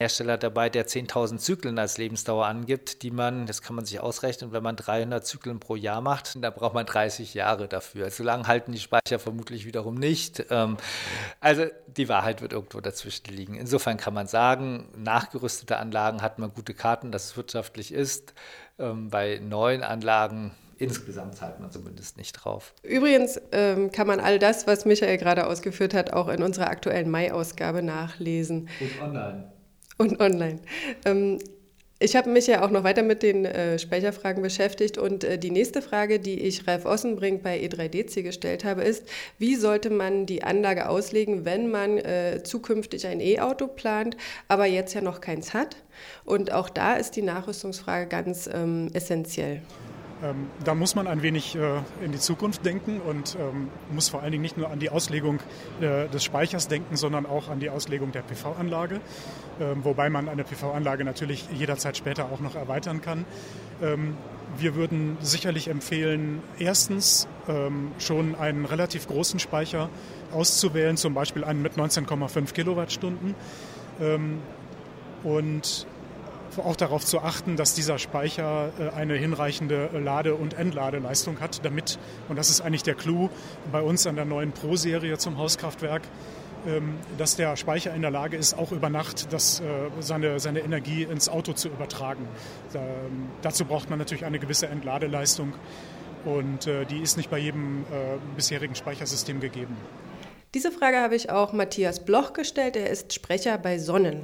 Hersteller 0.00 0.36
dabei, 0.38 0.70
der 0.70 0.88
10.000 0.88 1.38
Zyklen 1.38 1.78
als 1.78 1.98
Lebensdauer 1.98 2.46
angibt, 2.46 3.02
die 3.02 3.12
man, 3.12 3.46
das 3.46 3.62
kann 3.62 3.76
man 3.76 3.84
sich 3.84 4.00
ausrechnen, 4.00 4.50
wenn 4.50 4.62
man 4.62 4.74
300 4.74 5.24
Zyklen 5.24 5.60
pro 5.60 5.76
Jahr 5.76 6.00
macht, 6.00 6.36
da 6.42 6.50
braucht 6.50 6.74
man 6.74 6.84
30 6.84 7.32
Jahre 7.34 7.68
dafür. 7.68 8.10
So 8.10 8.24
lange 8.24 8.48
halten 8.48 8.72
die 8.72 8.80
Speicher 8.80 9.20
vermutlich 9.20 9.66
wiederum 9.66 9.94
nicht. 9.94 10.46
Ähm, 10.50 10.78
also 11.38 11.66
die 11.86 12.08
Wahrheit 12.08 12.42
wird 12.42 12.52
irgendwo 12.52 12.80
dazwischen 12.80 13.32
liegen. 13.32 13.54
Insofern 13.54 13.96
kann 13.96 14.14
man 14.14 14.26
sagen, 14.26 14.88
nachgerüstete 14.96 15.76
Anlagen 15.76 16.22
hat 16.22 16.40
man 16.40 16.52
gute 16.52 16.74
Karten, 16.74 17.12
dass 17.12 17.26
es 17.26 17.36
wirtschaftlich 17.36 17.92
ist. 17.92 18.34
Ähm, 18.80 19.10
bei 19.10 19.38
neuen 19.40 19.84
Anlagen 19.84 20.50
insgesamt 20.76 21.36
zahlt 21.36 21.60
man 21.60 21.70
zumindest 21.70 22.16
nicht 22.16 22.32
drauf. 22.32 22.74
Übrigens 22.82 23.40
ähm, 23.52 23.92
kann 23.92 24.08
man 24.08 24.18
all 24.18 24.40
das, 24.40 24.66
was 24.66 24.86
Michael 24.86 25.18
gerade 25.18 25.46
ausgeführt 25.46 25.94
hat, 25.94 26.12
auch 26.12 26.26
in 26.26 26.42
unserer 26.42 26.66
aktuellen 26.66 27.10
Mai-Ausgabe 27.10 27.80
nachlesen. 27.80 28.68
Und 28.80 29.00
online. 29.00 29.53
Und 29.96 30.20
online. 30.20 30.58
Ähm, 31.04 31.38
ich 32.00 32.16
habe 32.16 32.28
mich 32.28 32.48
ja 32.48 32.62
auch 32.62 32.70
noch 32.70 32.82
weiter 32.84 33.02
mit 33.02 33.22
den 33.22 33.44
äh, 33.44 33.78
Speicherfragen 33.78 34.42
beschäftigt 34.42 34.98
und 34.98 35.22
äh, 35.22 35.38
die 35.38 35.50
nächste 35.50 35.80
Frage, 35.80 36.18
die 36.18 36.40
ich 36.40 36.66
Ralf 36.66 36.84
Ossenbrink 36.84 37.42
bei 37.42 37.58
E3DC 37.60 38.22
gestellt 38.22 38.64
habe, 38.64 38.82
ist, 38.82 39.04
wie 39.38 39.54
sollte 39.54 39.90
man 39.90 40.26
die 40.26 40.42
Anlage 40.42 40.88
auslegen, 40.88 41.44
wenn 41.44 41.70
man 41.70 41.98
äh, 41.98 42.42
zukünftig 42.42 43.06
ein 43.06 43.20
E-Auto 43.20 43.68
plant, 43.68 44.16
aber 44.48 44.66
jetzt 44.66 44.92
ja 44.92 45.00
noch 45.00 45.20
keins 45.20 45.54
hat? 45.54 45.76
Und 46.24 46.52
auch 46.52 46.68
da 46.68 46.94
ist 46.94 47.12
die 47.12 47.22
Nachrüstungsfrage 47.22 48.08
ganz 48.08 48.50
ähm, 48.52 48.90
essentiell. 48.92 49.62
Ähm, 50.22 50.48
da 50.64 50.74
muss 50.74 50.94
man 50.94 51.06
ein 51.06 51.22
wenig 51.22 51.56
äh, 51.56 51.78
in 52.04 52.12
die 52.12 52.18
Zukunft 52.18 52.64
denken 52.64 53.00
und 53.00 53.36
ähm, 53.38 53.68
muss 53.90 54.08
vor 54.08 54.22
allen 54.22 54.32
Dingen 54.32 54.42
nicht 54.42 54.56
nur 54.56 54.70
an 54.70 54.78
die 54.78 54.90
Auslegung 54.90 55.40
äh, 55.80 56.08
des 56.08 56.24
Speichers 56.24 56.68
denken, 56.68 56.96
sondern 56.96 57.26
auch 57.26 57.48
an 57.48 57.60
die 57.60 57.70
Auslegung 57.70 58.12
der 58.12 58.22
PV-Anlage, 58.22 59.00
ähm, 59.60 59.84
wobei 59.84 60.10
man 60.10 60.28
eine 60.28 60.44
PV-Anlage 60.44 61.04
natürlich 61.04 61.48
jederzeit 61.52 61.96
später 61.96 62.26
auch 62.26 62.40
noch 62.40 62.54
erweitern 62.54 63.00
kann. 63.00 63.24
Ähm, 63.82 64.16
wir 64.56 64.76
würden 64.76 65.16
sicherlich 65.20 65.68
empfehlen, 65.68 66.40
erstens 66.58 67.26
ähm, 67.48 67.90
schon 67.98 68.34
einen 68.36 68.66
relativ 68.66 69.08
großen 69.08 69.40
Speicher 69.40 69.88
auszuwählen, 70.32 70.96
zum 70.96 71.14
Beispiel 71.14 71.44
einen 71.44 71.60
mit 71.60 71.74
19,5 71.74 72.52
Kilowattstunden. 72.52 73.34
Ähm, 74.00 74.38
und 75.24 75.86
auch 76.58 76.76
darauf 76.76 77.04
zu 77.04 77.20
achten, 77.20 77.56
dass 77.56 77.74
dieser 77.74 77.98
Speicher 77.98 78.72
äh, 78.78 78.88
eine 78.90 79.14
hinreichende 79.14 79.90
Lade- 79.92 80.34
und 80.34 80.54
Entladeleistung 80.54 81.40
hat, 81.40 81.64
damit, 81.64 81.98
und 82.28 82.36
das 82.36 82.50
ist 82.50 82.60
eigentlich 82.60 82.82
der 82.82 82.94
Clou 82.94 83.30
bei 83.72 83.80
uns 83.80 84.06
an 84.06 84.16
der 84.16 84.24
neuen 84.24 84.52
Pro-Serie 84.52 85.18
zum 85.18 85.38
Hauskraftwerk, 85.38 86.02
ähm, 86.66 86.94
dass 87.18 87.36
der 87.36 87.56
Speicher 87.56 87.94
in 87.94 88.02
der 88.02 88.10
Lage 88.10 88.36
ist, 88.36 88.54
auch 88.54 88.72
über 88.72 88.88
Nacht 88.88 89.32
das, 89.32 89.60
äh, 89.60 89.64
seine, 90.00 90.40
seine 90.40 90.60
Energie 90.60 91.02
ins 91.02 91.28
Auto 91.28 91.52
zu 91.52 91.68
übertragen. 91.68 92.26
Ähm, 92.74 93.28
dazu 93.42 93.64
braucht 93.64 93.90
man 93.90 93.98
natürlich 93.98 94.24
eine 94.24 94.38
gewisse 94.38 94.66
Entladeleistung 94.68 95.52
und 96.24 96.66
äh, 96.66 96.86
die 96.86 97.00
ist 97.00 97.16
nicht 97.16 97.30
bei 97.30 97.38
jedem 97.38 97.84
bisherigen 98.34 98.74
Speichersystem 98.74 99.40
gegeben. 99.40 99.76
Diese 100.54 100.70
Frage 100.70 100.98
habe 100.98 101.16
ich 101.16 101.30
auch 101.30 101.52
Matthias 101.52 102.04
Bloch 102.04 102.32
gestellt. 102.32 102.76
Er 102.76 102.88
ist 102.88 103.12
Sprecher 103.12 103.58
bei 103.58 103.78
Sonnen. 103.78 104.22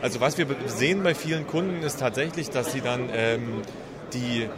Also 0.00 0.20
was 0.20 0.38
wir 0.38 0.46
sehen 0.66 1.02
bei 1.02 1.14
vielen 1.14 1.46
Kunden 1.46 1.82
ist 1.82 1.98
tatsächlich, 1.98 2.50
dass 2.50 2.72
sie 2.72 2.80
dann 2.80 3.08
ähm, 3.12 3.62
die 4.12 4.48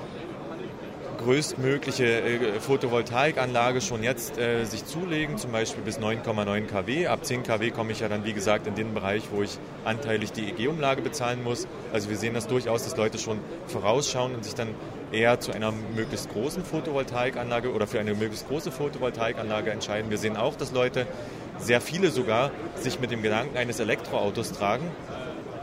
größtmögliche 1.25 2.05
äh, 2.05 2.61
Photovoltaikanlage 2.61 3.81
schon 3.81 4.03
jetzt 4.03 4.39
äh, 4.39 4.65
sich 4.65 4.85
zulegen, 4.85 5.39
zum 5.39 5.53
Beispiel 5.53 5.83
bis 5.83 5.99
9,9 5.99 6.67
kW. 6.67 7.07
Ab 7.07 7.25
10 7.25 7.43
kW 7.43 7.71
komme 7.71 7.93
ich 7.93 8.01
ja 8.01 8.09
dann, 8.09 8.25
wie 8.25 8.33
gesagt, 8.33 8.67
in 8.67 8.75
den 8.75 8.93
Bereich, 8.93 9.25
wo 9.31 9.43
ich 9.43 9.59
anteilig 9.85 10.33
die 10.33 10.51
EG-Umlage 10.51 11.03
bezahlen 11.03 11.43
muss. 11.43 11.67
Also 11.93 12.11
wir 12.11 12.17
sehen 12.17 12.35
das 12.35 12.47
durchaus, 12.47 12.85
dass 12.85 12.97
Leute 12.97 13.19
schon 13.19 13.39
vorausschauen 13.67 14.35
und 14.35 14.45
sich 14.45 14.55
dann 14.55 14.69
eher 15.13 15.41
zu 15.41 15.53
einer 15.53 15.73
möglichst 15.73 16.31
großen 16.31 16.65
Photovoltaikanlage 16.65 17.73
oder 17.73 17.87
für 17.87 17.99
eine 18.01 18.15
möglichst 18.15 18.49
große 18.49 18.71
Photovoltaikanlage 18.71 19.71
entscheiden. 19.71 20.11
Wir 20.11 20.19
sehen 20.19 20.37
auch, 20.37 20.57
dass 20.57 20.73
Leute, 20.73 21.07
sehr 21.59 21.81
viele 21.83 22.11
sogar, 22.11 22.51
sich 22.77 23.01
mit 23.01 23.11
dem 23.11 23.23
Gedanken 23.23 23.59
eines 23.59 23.81
Elektroautos 23.81 24.53
tragen 24.53 24.91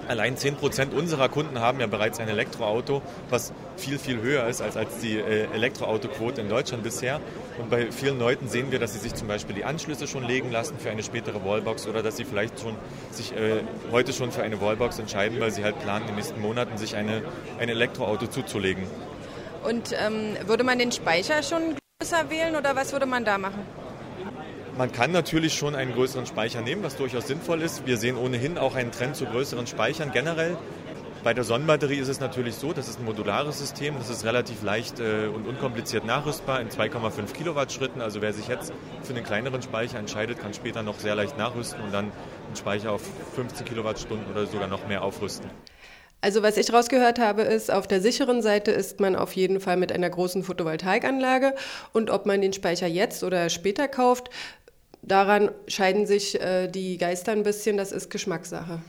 Allein 0.07 0.37
10 0.37 0.55
Prozent 0.55 0.93
unserer 0.93 1.27
Kunden 1.27 1.59
haben 1.59 1.79
ja 1.79 1.87
bereits 1.87 2.19
ein 2.19 2.29
Elektroauto, 2.29 3.01
was 3.29 3.51
viel, 3.75 3.99
viel 3.99 4.21
höher 4.21 4.47
ist 4.47 4.61
als, 4.61 4.77
als 4.77 4.99
die 4.99 5.17
äh, 5.17 5.47
Elektroautoquote 5.53 6.41
in 6.41 6.49
Deutschland 6.49 6.83
bisher. 6.83 7.19
Und 7.57 7.69
bei 7.69 7.91
vielen 7.91 8.17
Leuten 8.17 8.47
sehen 8.47 8.71
wir, 8.71 8.79
dass 8.79 8.93
sie 8.93 8.99
sich 8.99 9.15
zum 9.15 9.27
Beispiel 9.27 9.55
die 9.55 9.65
Anschlüsse 9.65 10.07
schon 10.07 10.23
legen 10.23 10.51
lassen 10.51 10.79
für 10.79 10.89
eine 10.89 11.03
spätere 11.03 11.43
Wallbox 11.43 11.87
oder 11.87 12.03
dass 12.03 12.15
sie 12.15 12.23
vielleicht 12.23 12.59
schon 12.59 12.75
sich 13.11 13.33
äh, 13.33 13.61
heute 13.91 14.13
schon 14.13 14.31
für 14.31 14.43
eine 14.43 14.61
Wallbox 14.61 14.99
entscheiden, 14.99 15.39
weil 15.39 15.51
sie 15.51 15.63
halt 15.63 15.79
planen, 15.79 16.03
in 16.03 16.07
den 16.07 16.15
nächsten 16.15 16.41
Monaten 16.41 16.77
sich 16.77 16.95
eine, 16.95 17.23
ein 17.59 17.67
Elektroauto 17.67 18.27
zuzulegen. 18.27 18.83
Und 19.63 19.93
ähm, 19.93 20.37
würde 20.45 20.63
man 20.63 20.79
den 20.79 20.93
Speicher 20.93 21.43
schon 21.43 21.75
größer 21.99 22.29
wählen 22.29 22.55
oder 22.55 22.75
was 22.75 22.93
würde 22.93 23.05
man 23.05 23.25
da 23.25 23.37
machen? 23.37 23.65
Man 24.77 24.91
kann 24.91 25.11
natürlich 25.11 25.55
schon 25.55 25.73
einen 25.73 25.93
größeren 25.93 26.27
Speicher 26.27 26.61
nehmen, 26.61 26.83
was 26.83 26.95
durchaus 26.97 27.25
sinnvoll 27.25 27.63
ist. 27.63 27.87
Wir 27.87 27.97
sehen 27.97 28.15
ohnehin 28.15 28.59
auch 28.59 28.75
einen 28.75 28.91
Trend 28.91 29.15
zu 29.15 29.25
größeren 29.25 29.65
Speichern 29.65 30.11
generell. 30.11 30.55
Bei 31.23 31.33
der 31.33 31.43
Sonnenbatterie 31.43 31.97
ist 31.97 32.09
es 32.09 32.19
natürlich 32.19 32.53
so, 32.53 32.73
das 32.73 32.87
ist 32.87 32.99
ein 32.99 33.05
modulares 33.05 33.57
System, 33.57 33.95
das 33.97 34.11
ist 34.11 34.23
relativ 34.23 34.61
leicht 34.61 34.99
äh, 34.99 35.29
und 35.33 35.47
unkompliziert 35.47 36.05
nachrüstbar 36.05 36.61
in 36.61 36.69
2,5 36.69 37.33
Kilowatt 37.33 37.71
Schritten. 37.71 38.01
Also 38.01 38.21
wer 38.21 38.33
sich 38.33 38.47
jetzt 38.47 38.71
für 39.01 39.15
einen 39.15 39.23
kleineren 39.23 39.63
Speicher 39.63 39.97
entscheidet, 39.97 40.39
kann 40.39 40.53
später 40.53 40.83
noch 40.83 40.99
sehr 40.99 41.15
leicht 41.15 41.39
nachrüsten 41.39 41.81
und 41.81 41.91
dann 41.91 42.11
einen 42.45 42.55
Speicher 42.55 42.91
auf 42.91 43.01
15 43.33 43.65
Kilowattstunden 43.65 44.31
oder 44.31 44.45
sogar 44.45 44.67
noch 44.67 44.87
mehr 44.87 45.01
aufrüsten. 45.01 45.49
Also 46.19 46.41
was 46.41 46.57
ich 46.57 46.73
rausgehört 46.73 47.19
habe, 47.19 47.43
ist, 47.43 47.71
auf 47.71 47.85
der 47.85 48.01
sicheren 48.01 48.41
Seite 48.41 48.71
ist 48.71 48.99
man 48.99 49.15
auf 49.15 49.33
jeden 49.33 49.59
Fall 49.59 49.77
mit 49.77 49.91
einer 49.91 50.09
großen 50.09 50.41
Photovoltaikanlage 50.43 51.53
und 51.93 52.09
ob 52.09 52.25
man 52.25 52.41
den 52.41 52.53
Speicher 52.53 52.87
jetzt 52.87 53.23
oder 53.23 53.49
später 53.49 53.87
kauft, 53.87 54.31
daran 55.07 55.51
scheiden 55.67 56.05
sich 56.05 56.39
äh, 56.39 56.67
die 56.67 56.97
Geister 56.97 57.31
ein 57.31 57.43
bisschen, 57.43 57.77
das 57.77 57.91
ist 57.91 58.09
Geschmackssache. 58.09 58.81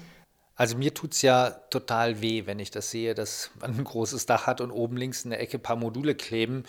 Also 0.58 0.76
mir 0.76 0.92
tut 0.92 1.12
es 1.12 1.22
ja 1.22 1.50
total 1.70 2.20
weh, 2.20 2.46
wenn 2.46 2.58
ich 2.58 2.72
das 2.72 2.90
sehe, 2.90 3.14
dass 3.14 3.52
man 3.60 3.78
ein 3.78 3.84
großes 3.84 4.26
Dach 4.26 4.48
hat 4.48 4.60
und 4.60 4.72
oben 4.72 4.96
links 4.96 5.22
in 5.22 5.30
der 5.30 5.40
Ecke 5.40 5.58
ein 5.58 5.62
paar 5.62 5.76
Module 5.76 6.16
kleben, 6.16 6.64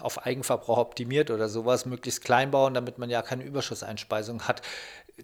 auf 0.00 0.26
Eigenverbrauch 0.26 0.78
optimiert 0.78 1.30
oder 1.30 1.48
sowas, 1.48 1.86
möglichst 1.86 2.24
klein 2.24 2.50
bauen, 2.50 2.74
damit 2.74 2.98
man 2.98 3.10
ja 3.10 3.22
keine 3.22 3.44
Überschusseinspeisung 3.44 4.42
hat. 4.48 4.62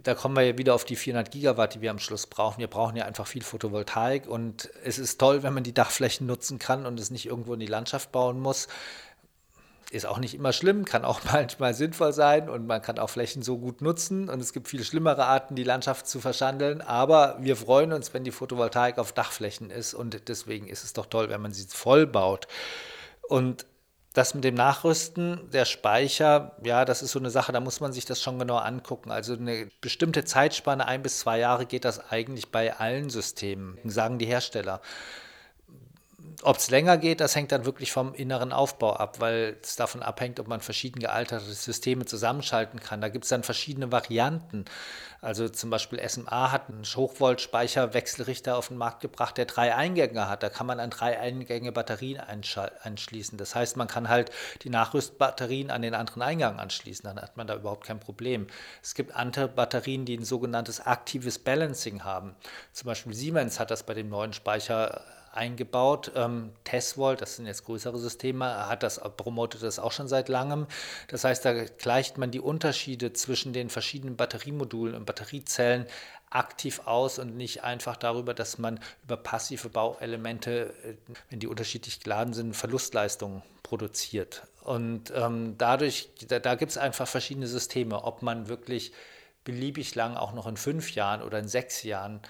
Da 0.04 0.14
kommen 0.14 0.36
wir 0.36 0.44
ja 0.44 0.56
wieder 0.56 0.76
auf 0.76 0.84
die 0.84 0.94
400 0.94 1.32
Gigawatt, 1.32 1.74
die 1.74 1.80
wir 1.80 1.90
am 1.90 1.98
Schluss 1.98 2.28
brauchen. 2.28 2.60
Wir 2.60 2.68
brauchen 2.68 2.96
ja 2.96 3.04
einfach 3.04 3.26
viel 3.26 3.42
Photovoltaik 3.42 4.28
und 4.28 4.70
es 4.84 5.00
ist 5.00 5.18
toll, 5.18 5.42
wenn 5.42 5.52
man 5.52 5.64
die 5.64 5.74
Dachflächen 5.74 6.24
nutzen 6.24 6.60
kann 6.60 6.86
und 6.86 7.00
es 7.00 7.10
nicht 7.10 7.26
irgendwo 7.26 7.54
in 7.54 7.60
die 7.60 7.66
Landschaft 7.66 8.12
bauen 8.12 8.38
muss 8.38 8.68
ist 9.94 10.06
auch 10.06 10.18
nicht 10.18 10.34
immer 10.34 10.52
schlimm, 10.52 10.84
kann 10.84 11.04
auch 11.04 11.20
manchmal 11.32 11.74
sinnvoll 11.74 12.12
sein 12.12 12.48
und 12.48 12.66
man 12.66 12.82
kann 12.82 12.98
auch 12.98 13.10
Flächen 13.10 13.42
so 13.42 13.58
gut 13.58 13.80
nutzen 13.80 14.28
und 14.28 14.40
es 14.40 14.52
gibt 14.52 14.68
viel 14.68 14.84
schlimmere 14.84 15.26
Arten, 15.26 15.54
die 15.54 15.64
Landschaft 15.64 16.06
zu 16.06 16.20
verschandeln, 16.20 16.80
aber 16.80 17.36
wir 17.40 17.56
freuen 17.56 17.92
uns, 17.92 18.12
wenn 18.12 18.24
die 18.24 18.32
Photovoltaik 18.32 18.98
auf 18.98 19.12
Dachflächen 19.12 19.70
ist 19.70 19.94
und 19.94 20.28
deswegen 20.28 20.68
ist 20.68 20.84
es 20.84 20.92
doch 20.92 21.06
toll, 21.06 21.30
wenn 21.30 21.40
man 21.40 21.52
sie 21.52 21.66
voll 21.68 22.06
baut. 22.06 22.48
Und 23.28 23.66
das 24.14 24.32
mit 24.32 24.44
dem 24.44 24.54
Nachrüsten, 24.54 25.50
der 25.50 25.64
Speicher, 25.64 26.56
ja, 26.62 26.84
das 26.84 27.02
ist 27.02 27.10
so 27.10 27.18
eine 27.18 27.30
Sache, 27.30 27.50
da 27.50 27.58
muss 27.58 27.80
man 27.80 27.92
sich 27.92 28.04
das 28.04 28.22
schon 28.22 28.38
genau 28.38 28.58
angucken. 28.58 29.10
Also 29.10 29.34
eine 29.34 29.68
bestimmte 29.80 30.24
Zeitspanne, 30.24 30.86
ein 30.86 31.02
bis 31.02 31.18
zwei 31.18 31.40
Jahre, 31.40 31.66
geht 31.66 31.84
das 31.84 32.12
eigentlich 32.12 32.52
bei 32.52 32.76
allen 32.76 33.10
Systemen, 33.10 33.76
sagen 33.84 34.18
die 34.18 34.26
Hersteller. 34.26 34.80
Ob 36.42 36.56
es 36.56 36.70
länger 36.70 36.96
geht, 36.96 37.20
das 37.20 37.36
hängt 37.36 37.52
dann 37.52 37.64
wirklich 37.64 37.92
vom 37.92 38.14
inneren 38.14 38.52
Aufbau 38.52 38.94
ab, 38.94 39.20
weil 39.20 39.56
es 39.62 39.76
davon 39.76 40.02
abhängt, 40.02 40.40
ob 40.40 40.48
man 40.48 40.60
verschieden 40.60 40.98
gealterte 40.98 41.44
Systeme 41.44 42.04
zusammenschalten 42.06 42.80
kann. 42.80 43.00
Da 43.00 43.08
gibt 43.08 43.24
es 43.24 43.28
dann 43.28 43.42
verschiedene 43.42 43.92
Varianten. 43.92 44.64
Also 45.20 45.48
zum 45.48 45.70
Beispiel 45.70 46.06
SMA 46.06 46.52
hat 46.52 46.68
einen 46.68 46.84
Hochvolt-Speicherwechselrichter 46.84 48.56
auf 48.56 48.68
den 48.68 48.76
Markt 48.76 49.00
gebracht, 49.00 49.38
der 49.38 49.46
drei 49.46 49.74
Eingänge 49.74 50.28
hat. 50.28 50.42
Da 50.42 50.50
kann 50.50 50.66
man 50.66 50.80
an 50.80 50.90
drei 50.90 51.18
Eingänge 51.18 51.72
Batterien 51.72 52.20
anschließen. 52.20 53.38
Das 53.38 53.54
heißt, 53.54 53.76
man 53.76 53.88
kann 53.88 54.08
halt 54.08 54.30
die 54.62 54.70
Nachrüstbatterien 54.70 55.70
an 55.70 55.82
den 55.82 55.94
anderen 55.94 56.22
Eingang 56.22 56.58
anschließen. 56.58 57.04
Dann 57.04 57.20
hat 57.20 57.36
man 57.36 57.46
da 57.46 57.54
überhaupt 57.54 57.86
kein 57.86 58.00
Problem. 58.00 58.46
Es 58.82 58.94
gibt 58.94 59.14
andere 59.14 59.48
Batterien, 59.48 60.04
die 60.04 60.16
ein 60.16 60.24
sogenanntes 60.24 60.80
aktives 60.80 61.38
Balancing 61.38 62.04
haben. 62.04 62.34
Zum 62.72 62.86
Beispiel 62.86 63.14
Siemens 63.14 63.58
hat 63.60 63.70
das 63.70 63.82
bei 63.82 63.94
dem 63.94 64.08
neuen 64.08 64.32
Speicher 64.32 65.02
eingebaut. 65.34 66.12
Ähm, 66.14 66.52
Tesvolt, 66.64 67.20
das 67.20 67.36
sind 67.36 67.46
jetzt 67.46 67.64
größere 67.64 67.98
Systeme, 67.98 68.68
hat 68.68 68.82
das 68.82 69.00
promotet 69.16 69.62
das 69.62 69.78
auch 69.78 69.92
schon 69.92 70.08
seit 70.08 70.28
langem. 70.28 70.66
Das 71.08 71.24
heißt, 71.24 71.44
da 71.44 71.64
gleicht 71.64 72.18
man 72.18 72.30
die 72.30 72.40
Unterschiede 72.40 73.12
zwischen 73.12 73.52
den 73.52 73.70
verschiedenen 73.70 74.16
Batteriemodulen 74.16 74.94
und 74.94 75.04
Batteriezellen 75.04 75.86
aktiv 76.30 76.80
aus 76.84 77.18
und 77.18 77.36
nicht 77.36 77.62
einfach 77.62 77.96
darüber, 77.96 78.34
dass 78.34 78.58
man 78.58 78.80
über 79.04 79.16
passive 79.16 79.68
Bauelemente, 79.68 80.74
äh, 80.84 80.94
wenn 81.30 81.38
die 81.38 81.46
unterschiedlich 81.46 82.00
geladen 82.00 82.34
sind, 82.34 82.54
Verlustleistungen 82.54 83.42
produziert. 83.62 84.42
Und 84.62 85.12
ähm, 85.14 85.56
dadurch, 85.58 86.10
da, 86.28 86.38
da 86.38 86.54
gibt 86.54 86.72
es 86.72 86.78
einfach 86.78 87.06
verschiedene 87.06 87.46
Systeme, 87.46 88.02
ob 88.02 88.22
man 88.22 88.48
wirklich 88.48 88.92
beliebig 89.44 89.94
lang, 89.94 90.16
auch 90.16 90.32
noch 90.32 90.46
in 90.46 90.56
fünf 90.56 90.94
Jahren 90.94 91.22
oder 91.22 91.38
in 91.38 91.48
sechs 91.48 91.82
Jahren, 91.82 92.20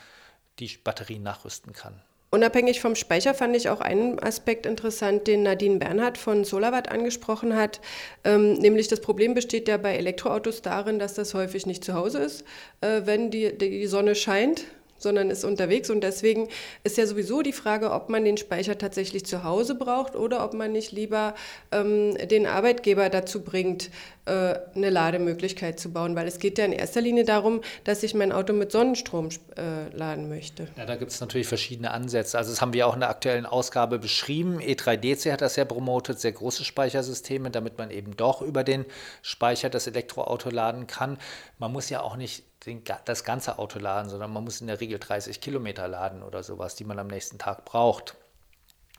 die 0.58 0.68
Batterien 0.76 1.22
nachrüsten 1.22 1.72
kann. 1.72 2.00
Unabhängig 2.34 2.80
vom 2.80 2.96
Speicher 2.96 3.32
fand 3.32 3.54
ich 3.54 3.68
auch 3.68 3.80
einen 3.80 4.18
Aspekt 4.18 4.66
interessant, 4.66 5.28
den 5.28 5.44
Nadine 5.44 5.78
Bernhardt 5.78 6.18
von 6.18 6.42
Solarwatt 6.42 6.90
angesprochen 6.90 7.54
hat. 7.54 7.80
Ähm, 8.24 8.54
nämlich 8.54 8.88
das 8.88 9.00
Problem 9.00 9.34
besteht 9.34 9.68
ja 9.68 9.76
bei 9.76 9.94
Elektroautos 9.94 10.60
darin, 10.60 10.98
dass 10.98 11.14
das 11.14 11.32
häufig 11.34 11.64
nicht 11.64 11.84
zu 11.84 11.94
Hause 11.94 12.18
ist, 12.18 12.42
äh, 12.80 13.02
wenn 13.04 13.30
die, 13.30 13.56
die 13.56 13.86
Sonne 13.86 14.16
scheint 14.16 14.64
sondern 14.98 15.30
ist 15.30 15.44
unterwegs. 15.44 15.90
Und 15.90 16.02
deswegen 16.02 16.48
ist 16.82 16.96
ja 16.96 17.06
sowieso 17.06 17.42
die 17.42 17.52
Frage, 17.52 17.90
ob 17.92 18.08
man 18.08 18.24
den 18.24 18.36
Speicher 18.36 18.78
tatsächlich 18.78 19.26
zu 19.26 19.44
Hause 19.44 19.74
braucht 19.74 20.16
oder 20.16 20.44
ob 20.44 20.54
man 20.54 20.72
nicht 20.72 20.92
lieber 20.92 21.34
ähm, 21.72 22.16
den 22.28 22.46
Arbeitgeber 22.46 23.10
dazu 23.10 23.42
bringt, 23.42 23.90
äh, 24.26 24.54
eine 24.74 24.90
Lademöglichkeit 24.90 25.78
zu 25.78 25.92
bauen. 25.92 26.16
Weil 26.16 26.26
es 26.26 26.38
geht 26.38 26.58
ja 26.58 26.64
in 26.64 26.72
erster 26.72 27.00
Linie 27.00 27.24
darum, 27.24 27.60
dass 27.84 28.02
ich 28.02 28.14
mein 28.14 28.32
Auto 28.32 28.52
mit 28.52 28.72
Sonnenstrom 28.72 29.28
äh, 29.56 29.94
laden 29.94 30.28
möchte. 30.28 30.68
Ja, 30.76 30.86
da 30.86 30.96
gibt 30.96 31.10
es 31.10 31.20
natürlich 31.20 31.46
verschiedene 31.46 31.90
Ansätze. 31.90 32.38
Also 32.38 32.50
das 32.50 32.60
haben 32.60 32.72
wir 32.72 32.86
auch 32.86 32.94
in 32.94 33.00
der 33.00 33.10
aktuellen 33.10 33.46
Ausgabe 33.46 33.98
beschrieben. 33.98 34.58
E3DC 34.60 35.30
hat 35.32 35.40
das 35.40 35.56
ja 35.56 35.64
promotet, 35.64 36.20
sehr 36.20 36.32
große 36.32 36.64
Speichersysteme, 36.64 37.50
damit 37.50 37.78
man 37.78 37.90
eben 37.90 38.16
doch 38.16 38.42
über 38.42 38.64
den 38.64 38.84
Speicher 39.22 39.68
das 39.68 39.86
Elektroauto 39.86 40.50
laden 40.50 40.86
kann. 40.86 41.18
Man 41.58 41.72
muss 41.72 41.90
ja 41.90 42.00
auch 42.00 42.16
nicht 42.16 42.44
den, 42.66 42.82
das 43.04 43.24
ganze 43.24 43.58
Auto 43.58 43.78
laden, 43.78 44.10
sondern 44.10 44.32
man 44.32 44.44
muss 44.44 44.60
in 44.60 44.66
der 44.66 44.80
Regel 44.80 44.98
30 44.98 45.40
Kilometer 45.40 45.88
laden 45.88 46.22
oder 46.22 46.42
sowas, 46.42 46.74
die 46.74 46.84
man 46.84 46.98
am 46.98 47.08
nächsten 47.08 47.38
Tag 47.38 47.64
braucht. 47.64 48.16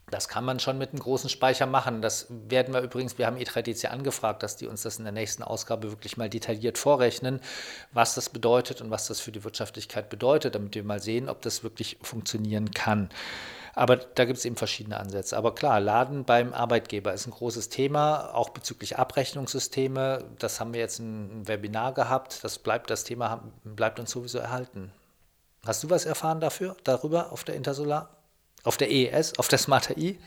Das 0.08 0.28
kann 0.28 0.44
man 0.44 0.60
schon 0.60 0.78
mit 0.78 0.90
einem 0.90 1.00
großen 1.00 1.28
Speicher 1.28 1.66
machen. 1.66 2.00
Das 2.00 2.26
werden 2.30 2.72
wir 2.72 2.80
übrigens, 2.80 3.18
wir 3.18 3.26
haben 3.26 3.38
E3DC 3.38 3.86
angefragt, 3.86 4.44
dass 4.44 4.56
die 4.56 4.68
uns 4.68 4.82
das 4.82 4.98
in 4.98 5.04
der 5.04 5.12
nächsten 5.12 5.42
Ausgabe 5.42 5.90
wirklich 5.90 6.16
mal 6.16 6.30
detailliert 6.30 6.78
vorrechnen, 6.78 7.40
was 7.92 8.14
das 8.14 8.30
bedeutet 8.30 8.80
und 8.80 8.92
was 8.92 9.08
das 9.08 9.18
für 9.18 9.32
die 9.32 9.42
Wirtschaftlichkeit 9.42 10.08
bedeutet, 10.08 10.54
damit 10.54 10.76
wir 10.76 10.84
mal 10.84 11.02
sehen, 11.02 11.28
ob 11.28 11.42
das 11.42 11.64
wirklich 11.64 11.98
funktionieren 12.02 12.70
kann. 12.70 13.10
Aber 13.76 13.96
da 13.96 14.24
gibt 14.24 14.38
es 14.38 14.44
eben 14.46 14.56
verschiedene 14.56 14.98
Ansätze. 14.98 15.36
Aber 15.36 15.54
klar, 15.54 15.80
Laden 15.80 16.24
beim 16.24 16.54
Arbeitgeber 16.54 17.12
ist 17.12 17.26
ein 17.26 17.30
großes 17.30 17.68
Thema, 17.68 18.34
auch 18.34 18.48
bezüglich 18.48 18.96
Abrechnungssysteme. 18.96 20.24
Das 20.38 20.60
haben 20.60 20.72
wir 20.72 20.80
jetzt 20.80 20.98
ein 20.98 21.46
Webinar 21.46 21.92
gehabt. 21.92 22.42
Das 22.42 22.58
bleibt 22.58 22.88
das 22.88 23.04
Thema 23.04 23.44
bleibt 23.64 24.00
uns 24.00 24.10
sowieso 24.10 24.38
erhalten. 24.38 24.92
Hast 25.66 25.84
du 25.84 25.90
was 25.90 26.06
erfahren 26.06 26.40
dafür, 26.40 26.74
darüber 26.84 27.32
auf 27.32 27.44
der 27.44 27.54
Intersolar? 27.54 28.08
Auf 28.64 28.78
der 28.78 28.90
EES, 28.90 29.38
auf 29.38 29.48
der 29.48 29.58
Smarter 29.58 29.96
I? 29.98 30.18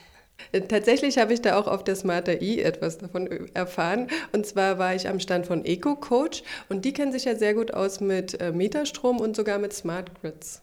Tatsächlich 0.68 1.18
habe 1.18 1.34
ich 1.34 1.42
da 1.42 1.58
auch 1.58 1.68
auf 1.68 1.84
der 1.84 1.96
Smarter 1.96 2.44
I 2.44 2.62
etwas 2.62 3.00
davon 3.00 3.50
erfahren. 3.56 4.10
Und 4.32 4.46
zwar 4.46 4.78
war 4.78 4.94
ich 4.94 5.10
am 5.10 5.20
Stand 5.20 5.48
von 5.48 5.66
EcoCoach 5.66 6.44
und 6.70 6.86
die 6.86 6.94
kennen 6.94 7.12
sich 7.12 7.26
ja 7.26 7.36
sehr 7.36 7.56
gut 7.56 7.74
aus 7.74 8.00
mit 8.00 8.40
äh, 8.40 8.52
Meterstrom 8.52 9.20
und 9.20 9.36
sogar 9.36 9.58
mit 9.58 9.74
Smart 9.74 10.12
Grids. 10.22 10.62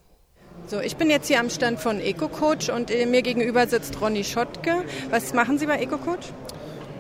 So, 0.69 0.81
ich 0.81 0.97
bin 0.97 1.11
jetzt 1.11 1.29
hier 1.29 1.39
am 1.39 1.49
Stand 1.49 1.79
von 1.79 2.01
EcoCoach 2.01 2.73
und 2.75 2.91
äh, 2.91 3.07
mir 3.07 3.23
gegenüber 3.23 3.69
sitzt 3.69 4.01
Ronny 4.01 4.25
Schottke. 4.25 4.83
Was 5.11 5.33
machen 5.33 5.59
Sie 5.59 5.67
bei 5.67 5.79
EcoCoach? 5.79 6.33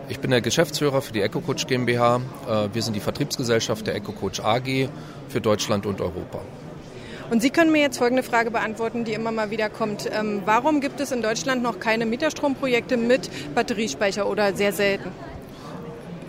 Ich 0.08 0.20
bin 0.20 0.30
der 0.30 0.40
Geschäftsführer 0.40 1.02
für 1.02 1.12
die 1.12 1.20
EcoCoach 1.20 1.66
GmbH. 1.66 2.20
Äh, 2.49 2.68
wir 2.73 2.82
sind 2.82 2.94
die 2.94 3.00
Vertriebsgesellschaft 3.00 3.85
der 3.88 3.96
EcoCoach 3.96 4.44
AG 4.44 4.88
für 5.28 5.40
Deutschland 5.40 5.85
und 5.85 6.00
Europa. 6.00 6.42
Und 7.28 7.42
Sie 7.42 7.50
können 7.50 7.73
mir 7.73 7.82
jetzt 7.82 7.99
folgende 7.99 8.23
Frage 8.23 8.52
beantworten, 8.52 9.04
die 9.04 9.14
immer 9.14 9.32
mal 9.32 9.50
wieder 9.50 9.68
kommt. 9.68 10.08
Ähm, 10.12 10.42
warum 10.44 10.80
gibt 10.80 11.00
es 11.00 11.11
in 11.11 11.20
Deutschland 11.20 11.64
noch 11.64 11.80
keine 11.80 12.06
Mieterstromprojekte 12.06 12.96
mit 12.96 13.28
Batteriespeicher 13.56 14.30
oder 14.30 14.54
sehr 14.54 14.73
selten? 14.73 15.11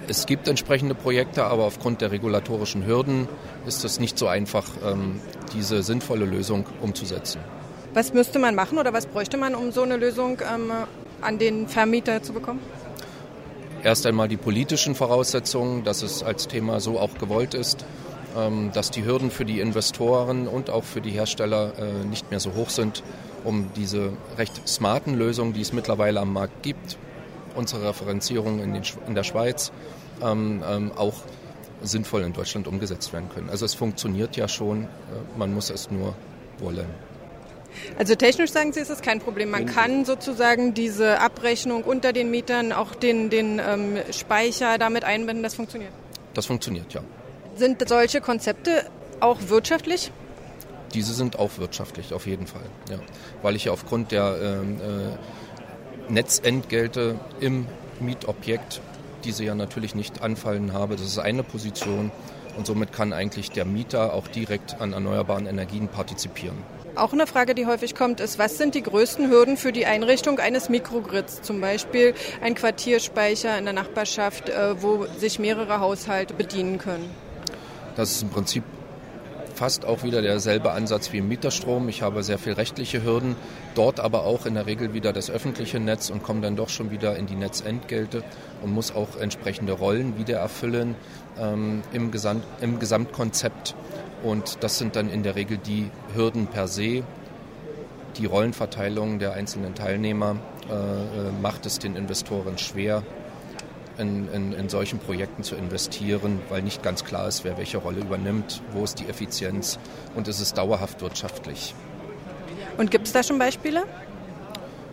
Es 0.09 0.25
gibt 0.25 0.47
entsprechende 0.47 0.95
Projekte, 0.95 1.43
aber 1.43 1.65
aufgrund 1.65 2.00
der 2.01 2.11
regulatorischen 2.11 2.85
Hürden 2.85 3.27
ist 3.65 3.83
es 3.83 4.00
nicht 4.00 4.17
so 4.17 4.27
einfach, 4.27 4.65
ähm, 4.85 5.20
diese 5.53 5.83
sinnvolle 5.83 6.25
Lösung 6.25 6.65
umzusetzen. 6.81 7.41
Was 7.93 8.13
müsste 8.13 8.39
man 8.39 8.55
machen 8.55 8.77
oder 8.77 8.93
was 8.93 9.05
bräuchte 9.05 9.37
man, 9.37 9.53
um 9.53 9.72
so 9.72 9.83
eine 9.83 9.98
Lösung 9.98 10.39
ähm, 10.41 10.72
an 11.20 11.39
den 11.39 11.67
Vermieter 11.67 12.24
zu 12.24 12.31
bekommen? 12.31 12.61
Erst 13.83 14.05
einmal 14.05 14.29
die 14.29 14.37
politischen 14.37 14.96
Voraussetzungen, 14.96 15.83
dass 15.83 16.03
es 16.03 16.24
als 16.24 16.48
Thema 16.48 16.79
so 16.79 17.00
auch 17.00 17.17
gewollt 17.17 17.53
ist, 17.53 17.85
ähm, 18.37 18.72
dass 18.74 18.91
die 18.91 19.03
Hürden 19.03 19.29
für 19.29 19.46
die 19.46 19.59
Investoren 19.59 20.48
und 20.48 20.70
auch 20.70 20.85
für 20.85 21.01
die 21.01 21.11
Hersteller 21.11 21.74
äh, 21.77 22.05
nicht 22.05 22.31
mehr 22.31 22.39
so 22.39 22.53
hoch 22.53 22.70
sind, 22.70 23.03
um 23.43 23.72
diese 23.75 24.13
recht 24.37 24.67
smarten 24.67 25.15
Lösungen, 25.15 25.53
die 25.53 25.61
es 25.61 25.74
mittlerweile 25.74 26.22
am 26.22 26.31
Markt 26.31 26.63
gibt, 26.63 26.98
unsere 27.57 27.89
Referenzierung 27.89 28.59
in, 28.59 28.74
den, 28.74 28.83
in 29.07 29.15
der 29.15 29.24
Schweiz, 29.24 29.72
ähm, 30.22 30.63
ähm, 30.67 30.91
auch 30.96 31.15
sinnvoll 31.81 32.24
in 32.24 32.33
Deutschland 32.33 32.67
umgesetzt 32.67 33.13
werden 33.13 33.29
können. 33.33 33.50
Also 33.50 33.65
es 33.65 33.74
funktioniert 33.74 34.35
ja 34.35 34.48
schon, 34.48 34.83
äh, 34.83 34.87
man 35.37 35.53
muss 35.53 35.70
es 35.70 35.91
nur 35.91 36.15
wollen. 36.59 36.87
Also 38.00 38.15
technisch 38.15 38.51
sagen 38.51 38.74
Sie, 38.74 38.79
ist 38.79 38.89
es 38.89 39.01
kein 39.01 39.20
Problem. 39.20 39.51
Man 39.51 39.67
kann 39.67 40.05
sozusagen 40.05 40.74
diese 40.74 41.20
Abrechnung 41.20 41.83
unter 41.83 42.13
den 42.13 42.31
Mietern, 42.31 42.72
auch 42.72 42.96
den, 42.96 43.29
den 43.29 43.59
ähm, 43.59 43.98
Speicher 44.11 44.77
damit 44.77 45.03
einbinden, 45.03 45.43
das 45.43 45.55
funktioniert? 45.55 45.91
Das 46.33 46.46
funktioniert, 46.46 46.93
ja. 46.93 47.01
Sind 47.55 47.87
solche 47.87 48.22
Konzepte 48.22 48.85
auch 49.20 49.37
wirtschaftlich? 49.48 50.11
Diese 50.93 51.13
sind 51.13 51.37
auch 51.37 51.57
wirtschaftlich, 51.57 52.13
auf 52.13 52.25
jeden 52.25 52.48
Fall. 52.48 52.65
Ja. 52.89 52.98
Weil 53.41 53.55
ich 53.55 53.65
ja 53.65 53.72
aufgrund 53.72 54.11
der 54.11 54.37
ähm, 54.41 54.77
äh, 54.79 55.47
Netzentgelte 56.09 57.20
im 57.39 57.67
Mietobjekt 58.00 58.81
diese 59.24 59.43
ja 59.43 59.55
natürlich 59.55 59.96
nicht 59.96 60.22
anfallen 60.22 60.74
habe. 60.74 60.96
Das 60.96 61.05
ist 61.05 61.20
eine 61.20 61.43
Position 61.43 62.11
und 62.57 62.65
somit 62.65 62.91
kann 62.91 63.13
eigentlich 63.13 63.51
der 63.51 63.65
Mieter 63.65 64.13
auch 64.13 64.27
direkt 64.27 64.79
an 64.79 64.93
erneuerbaren 64.93 65.46
Energien 65.46 65.87
partizipieren. 65.87 66.57
Auch 66.96 67.13
eine 67.13 67.27
Frage, 67.27 67.53
die 67.53 67.67
häufig 67.67 67.93
kommt, 67.93 68.20
ist, 68.20 68.39
was 68.39 68.57
sind 68.57 68.74
die 68.74 68.81
größten 68.81 69.29
Hürden 69.29 69.57
für 69.57 69.72
die 69.72 69.85
Einrichtung 69.85 70.39
eines 70.39 70.67
Mikrogrids? 70.67 71.43
Zum 71.43 71.61
Beispiel 71.61 72.15
ein 72.41 72.55
Quartierspeicher 72.55 73.55
in 73.57 73.65
der 73.65 73.74
Nachbarschaft, 73.74 74.50
äh, 74.50 74.81
wo 74.81 75.05
sich 75.17 75.37
mehrere 75.37 75.79
Haushalte 75.79 76.33
bedienen 76.33 76.79
können. 76.79 77.07
Das 77.96 78.11
ist 78.11 78.24
im 78.24 78.29
Prinzip 78.29 78.63
fast 79.57 79.85
auch 79.85 80.03
wieder 80.03 80.22
derselbe 80.22 80.72
Ansatz 80.72 81.11
wie 81.11 81.17
im 81.17 81.27
Mieterstrom. 81.27 81.89
Ich 81.89 82.03
habe 82.03 82.22
sehr 82.22 82.37
viel 82.37 82.53
rechtliche 82.53 83.03
Hürden, 83.03 83.35
dort 83.74 84.00
aber 84.00 84.24
auch 84.24 84.46
in 84.46 84.53
der 84.53 84.67
Regel 84.67 84.93
wieder 84.93 85.13
das 85.13 85.31
öffentliche 85.31 85.79
Netz 85.79 86.11
und 86.11 86.22
komme 86.22 86.41
dann 86.41 86.55
doch 86.55 86.70
schon 86.70 86.91
wieder 86.91 87.15
in 87.17 87.25
die 87.25 87.35
Netzentgelte 87.35 88.24
und 88.61 88.72
muss 88.72 88.93
auch 88.93 89.20
entsprechende 89.20 89.74
Rollen 89.74 90.17
wieder 90.20 90.37
erfüllen 90.37 90.96
ähm, 91.39 91.81
im, 91.91 92.11
Gesamt, 92.11 92.43
im 92.61 92.77
Gesamtkonzept. 92.77 93.75
Und 94.24 94.59
das 94.61 94.77
sind 94.77 94.96
dann 94.96 95.09
in 95.09 95.24
der 95.24 95.35
Regel 95.35 95.57
die 95.57 95.89
Hürden 96.13 96.46
per 96.46 96.67
se. 96.67 97.03
Die 98.17 98.25
Rollenverteilung 98.25 99.17
der 99.17 99.33
einzelnen 99.33 99.74
Teilnehmer 99.74 100.37
äh, 100.70 100.74
äh 100.74 101.31
macht 101.41 101.65
es 101.65 101.79
den 101.79 101.96
Investoren 101.96 102.59
schwer, 102.59 103.01
in, 103.98 104.31
in, 104.31 104.53
in 104.53 104.70
solchen 104.70 105.00
Projekten 105.00 105.44
zu 105.44 105.55
investieren, 105.55 106.40
weil 106.50 106.62
nicht 106.62 106.83
ganz 106.83 107.03
klar 107.03 107.27
ist, 107.27 107.44
wer 107.44 107.57
welche 107.57 107.77
Rolle 107.77 108.00
übernimmt, 108.00 108.62
wo 108.72 108.83
ist 108.83 109.00
die 109.00 109.07
Effizienz 109.07 109.79
und 110.16 110.27
ist 110.27 110.40
es 110.40 110.53
dauerhaft 110.53 111.01
wirtschaftlich. 111.01 111.74
Und 112.77 112.92
gibt 112.92 113.07
es 113.07 113.14
da 113.14 113.24
schon 113.24 113.40
Beispiele? 113.40 113.83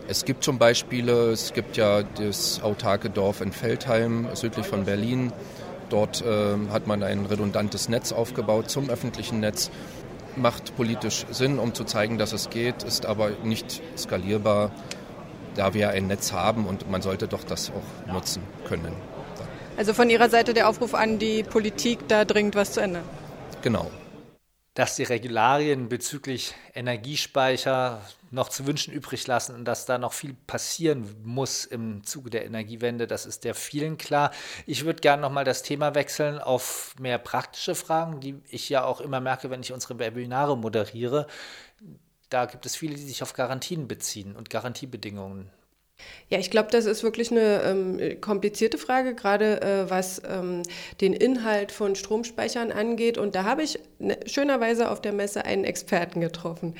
Es 0.07 0.25
gibt 0.25 0.45
schon 0.45 0.59
Beispiele. 0.59 1.31
Es 1.31 1.53
gibt 1.53 1.77
ja 1.77 2.03
das 2.03 2.61
autarke 2.61 3.09
Dorf 3.09 3.41
in 3.41 3.51
Feldheim, 3.51 4.27
südlich 4.33 4.65
von 4.67 4.85
Berlin. 4.85 5.31
Dort 5.89 6.21
äh, 6.21 6.55
hat 6.71 6.87
man 6.87 7.03
ein 7.03 7.25
redundantes 7.25 7.89
Netz 7.89 8.11
aufgebaut 8.11 8.69
zum 8.69 8.89
öffentlichen 8.89 9.39
Netz. 9.39 9.71
Macht 10.35 10.75
politisch 10.75 11.25
Sinn, 11.31 11.59
um 11.59 11.73
zu 11.73 11.85
zeigen, 11.85 12.17
dass 12.17 12.33
es 12.33 12.49
geht, 12.49 12.83
ist 12.83 13.05
aber 13.05 13.31
nicht 13.43 13.81
skalierbar 13.97 14.71
da 15.55 15.73
wir 15.73 15.89
ein 15.89 16.07
Netz 16.07 16.31
haben 16.31 16.65
und 16.67 16.89
man 16.89 17.01
sollte 17.01 17.27
doch 17.27 17.43
das 17.43 17.71
auch 17.71 18.13
nutzen 18.13 18.43
können. 18.67 18.93
Also 19.77 19.93
von 19.93 20.09
Ihrer 20.09 20.29
Seite 20.29 20.53
der 20.53 20.69
Aufruf 20.69 20.93
an 20.93 21.19
die 21.19 21.43
Politik, 21.43 22.07
da 22.07 22.23
dringend 22.23 22.55
was 22.55 22.71
zu 22.73 22.79
ändern. 22.81 23.03
Genau. 23.61 23.91
Dass 24.73 24.95
die 24.95 25.03
Regularien 25.03 25.89
bezüglich 25.89 26.53
Energiespeicher 26.73 28.01
noch 28.31 28.49
zu 28.49 28.67
wünschen 28.67 28.93
übrig 28.93 29.25
lassen 29.27 29.55
und 29.55 29.65
dass 29.65 29.85
da 29.85 29.97
noch 29.97 30.13
viel 30.13 30.35
passieren 30.47 31.15
muss 31.23 31.65
im 31.65 32.03
Zuge 32.03 32.29
der 32.29 32.45
Energiewende, 32.45 33.07
das 33.07 33.25
ist 33.25 33.43
der 33.43 33.55
vielen 33.55 33.97
klar. 33.97 34.31
Ich 34.65 34.85
würde 34.85 34.99
gerne 34.99 35.21
nochmal 35.21 35.45
das 35.45 35.63
Thema 35.63 35.95
wechseln 35.95 36.39
auf 36.39 36.93
mehr 36.99 37.17
praktische 37.17 37.75
Fragen, 37.75 38.19
die 38.19 38.35
ich 38.49 38.69
ja 38.69 38.83
auch 38.83 39.01
immer 39.01 39.21
merke, 39.21 39.49
wenn 39.49 39.61
ich 39.61 39.73
unsere 39.73 39.99
Webinare 39.99 40.57
moderiere 40.57 41.27
da 42.35 42.45
gibt 42.47 42.65
es 42.65 42.75
viele, 42.75 42.95
die 42.95 43.01
sich 43.01 43.23
auf 43.23 43.31
Garantien 43.31 43.87
beziehen 43.87 44.35
und 44.35 44.49
Garantiebedingungen. 44.49 45.49
Ja, 46.27 46.37
ich 46.37 46.51
glaube, 46.51 46.69
das 46.69 46.85
ist 46.85 47.01
wirklich 47.01 47.31
eine 47.31 47.61
ähm, 47.63 48.19
komplizierte 48.19 48.77
Frage, 48.77 49.15
gerade 49.15 49.61
äh, 49.61 49.89
was 49.89 50.21
ähm, 50.27 50.63
den 50.99 51.13
Inhalt 51.13 51.71
von 51.71 51.95
Stromspeichern 51.95 52.73
angeht. 52.73 53.17
Und 53.17 53.35
da 53.35 53.45
habe 53.45 53.63
ich 53.63 53.79
ne, 53.99 54.19
schönerweise 54.25 54.89
auf 54.89 55.01
der 55.01 55.13
Messe 55.13 55.45
einen 55.45 55.63
Experten 55.63 56.19
getroffen. 56.19 56.75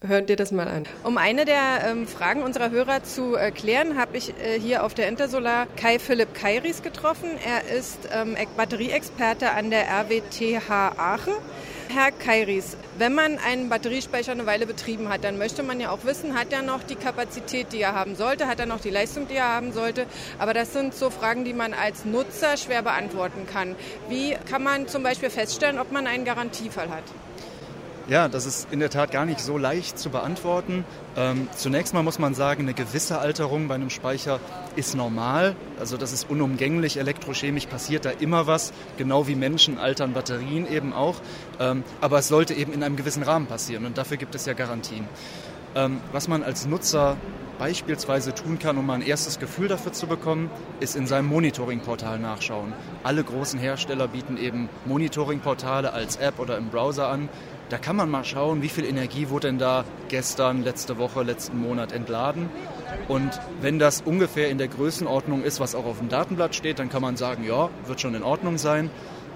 Hört 0.00 0.28
dir 0.28 0.36
das 0.36 0.52
mal 0.52 0.68
an. 0.68 0.84
Um 1.02 1.18
eine 1.18 1.44
der 1.44 1.82
ähm, 1.88 2.06
Fragen 2.06 2.44
unserer 2.44 2.70
Hörer 2.70 3.02
zu 3.02 3.34
äh, 3.34 3.50
klären, 3.50 3.98
habe 3.98 4.16
ich 4.16 4.30
äh, 4.38 4.60
hier 4.60 4.84
auf 4.84 4.94
der 4.94 5.08
Intersolar 5.08 5.66
Kai 5.74 5.98
Philipp 5.98 6.34
Kairis 6.34 6.84
getroffen. 6.84 7.30
Er 7.44 7.76
ist 7.76 8.08
ähm, 8.12 8.36
Batterieexperte 8.56 9.50
an 9.50 9.70
der 9.70 9.88
RWTH 9.88 10.70
Aachen. 10.70 11.34
Herr 11.92 12.12
Kairis, 12.12 12.76
wenn 12.98 13.14
man 13.16 13.38
einen 13.38 13.68
Batteriespeicher 13.68 14.30
eine 14.30 14.46
Weile 14.46 14.64
betrieben 14.64 15.08
hat, 15.08 15.24
dann 15.24 15.38
möchte 15.38 15.64
man 15.64 15.80
ja 15.80 15.90
auch 15.90 16.04
wissen, 16.04 16.38
hat 16.38 16.52
er 16.52 16.62
noch 16.62 16.84
die 16.84 16.94
Kapazität, 16.94 17.72
die 17.72 17.80
er 17.80 17.96
haben 17.96 18.14
sollte, 18.14 18.46
hat 18.46 18.60
er 18.60 18.66
noch 18.66 18.80
die 18.80 18.90
Leistung, 18.90 19.26
die 19.26 19.34
er 19.34 19.48
haben 19.48 19.72
sollte. 19.72 20.06
Aber 20.38 20.54
das 20.54 20.72
sind 20.72 20.94
so 20.94 21.10
Fragen, 21.10 21.44
die 21.44 21.52
man 21.52 21.74
als 21.74 22.04
Nutzer 22.04 22.56
schwer 22.56 22.82
beantworten 22.82 23.44
kann. 23.52 23.74
Wie 24.08 24.36
kann 24.48 24.62
man 24.62 24.86
zum 24.86 25.02
Beispiel 25.02 25.30
feststellen, 25.30 25.80
ob 25.80 25.90
man 25.90 26.06
einen 26.06 26.24
Garantiefall 26.24 26.90
hat? 26.90 27.04
Ja, 28.10 28.26
das 28.26 28.44
ist 28.44 28.66
in 28.72 28.80
der 28.80 28.90
Tat 28.90 29.12
gar 29.12 29.24
nicht 29.24 29.38
so 29.38 29.56
leicht 29.56 29.96
zu 29.96 30.10
beantworten. 30.10 30.84
Ähm, 31.16 31.46
zunächst 31.54 31.94
mal 31.94 32.02
muss 32.02 32.18
man 32.18 32.34
sagen, 32.34 32.62
eine 32.62 32.74
gewisse 32.74 33.20
Alterung 33.20 33.68
bei 33.68 33.76
einem 33.76 33.88
Speicher 33.88 34.40
ist 34.74 34.96
normal. 34.96 35.54
Also 35.78 35.96
das 35.96 36.12
ist 36.12 36.28
unumgänglich. 36.28 36.96
Elektrochemisch 36.96 37.66
passiert 37.66 38.04
da 38.04 38.10
immer 38.10 38.48
was. 38.48 38.72
Genau 38.98 39.28
wie 39.28 39.36
Menschen 39.36 39.78
altern 39.78 40.12
Batterien 40.12 40.66
eben 40.68 40.92
auch. 40.92 41.14
Ähm, 41.60 41.84
aber 42.00 42.18
es 42.18 42.26
sollte 42.26 42.52
eben 42.52 42.72
in 42.72 42.82
einem 42.82 42.96
gewissen 42.96 43.22
Rahmen 43.22 43.46
passieren 43.46 43.86
und 43.86 43.96
dafür 43.96 44.16
gibt 44.16 44.34
es 44.34 44.44
ja 44.44 44.54
Garantien. 44.54 45.06
Ähm, 45.76 46.00
was 46.10 46.26
man 46.26 46.42
als 46.42 46.66
Nutzer 46.66 47.16
beispielsweise 47.60 48.34
tun 48.34 48.58
kann, 48.58 48.78
um 48.78 48.86
mal 48.86 48.94
ein 48.94 49.02
erstes 49.02 49.38
Gefühl 49.38 49.68
dafür 49.68 49.92
zu 49.92 50.06
bekommen, 50.06 50.50
ist 50.80 50.96
in 50.96 51.06
seinem 51.06 51.26
Monitoring-Portal 51.26 52.18
nachschauen. 52.18 52.72
Alle 53.02 53.22
großen 53.22 53.60
Hersteller 53.60 54.08
bieten 54.08 54.38
eben 54.38 54.70
Monitoring-Portale 54.86 55.92
als 55.92 56.16
App 56.16 56.38
oder 56.38 56.56
im 56.56 56.70
Browser 56.70 57.08
an. 57.08 57.28
Da 57.68 57.76
kann 57.76 57.96
man 57.96 58.08
mal 58.08 58.24
schauen, 58.24 58.62
wie 58.62 58.70
viel 58.70 58.86
Energie 58.86 59.28
wurde 59.28 59.48
denn 59.48 59.58
da 59.58 59.84
gestern, 60.08 60.64
letzte 60.64 60.96
Woche, 60.96 61.22
letzten 61.22 61.60
Monat 61.60 61.92
entladen. 61.92 62.48
Und 63.08 63.38
wenn 63.60 63.78
das 63.78 64.00
ungefähr 64.00 64.48
in 64.48 64.56
der 64.56 64.68
Größenordnung 64.68 65.44
ist, 65.44 65.60
was 65.60 65.74
auch 65.74 65.84
auf 65.84 65.98
dem 65.98 66.08
Datenblatt 66.08 66.54
steht, 66.54 66.78
dann 66.78 66.88
kann 66.88 67.02
man 67.02 67.18
sagen, 67.18 67.44
ja, 67.44 67.68
wird 67.86 68.00
schon 68.00 68.14
in 68.14 68.22
Ordnung 68.22 68.56
sein. 68.56 68.88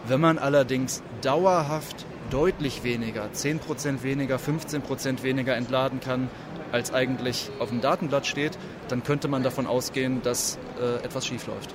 Wenn 0.08 0.22
man 0.22 0.38
allerdings 0.38 1.02
dauerhaft 1.20 2.06
deutlich 2.30 2.84
weniger, 2.84 3.28
10% 3.32 4.02
weniger, 4.02 4.36
15% 4.36 5.22
weniger 5.22 5.56
entladen 5.56 6.00
kann, 6.00 6.28
als 6.72 6.92
eigentlich 6.92 7.50
auf 7.60 7.68
dem 7.68 7.80
Datenblatt 7.80 8.26
steht, 8.26 8.58
dann 8.88 9.04
könnte 9.04 9.28
man 9.28 9.42
davon 9.42 9.66
ausgehen, 9.66 10.22
dass 10.22 10.58
äh, 10.80 11.04
etwas 11.04 11.26
schief 11.26 11.46
läuft. 11.46 11.74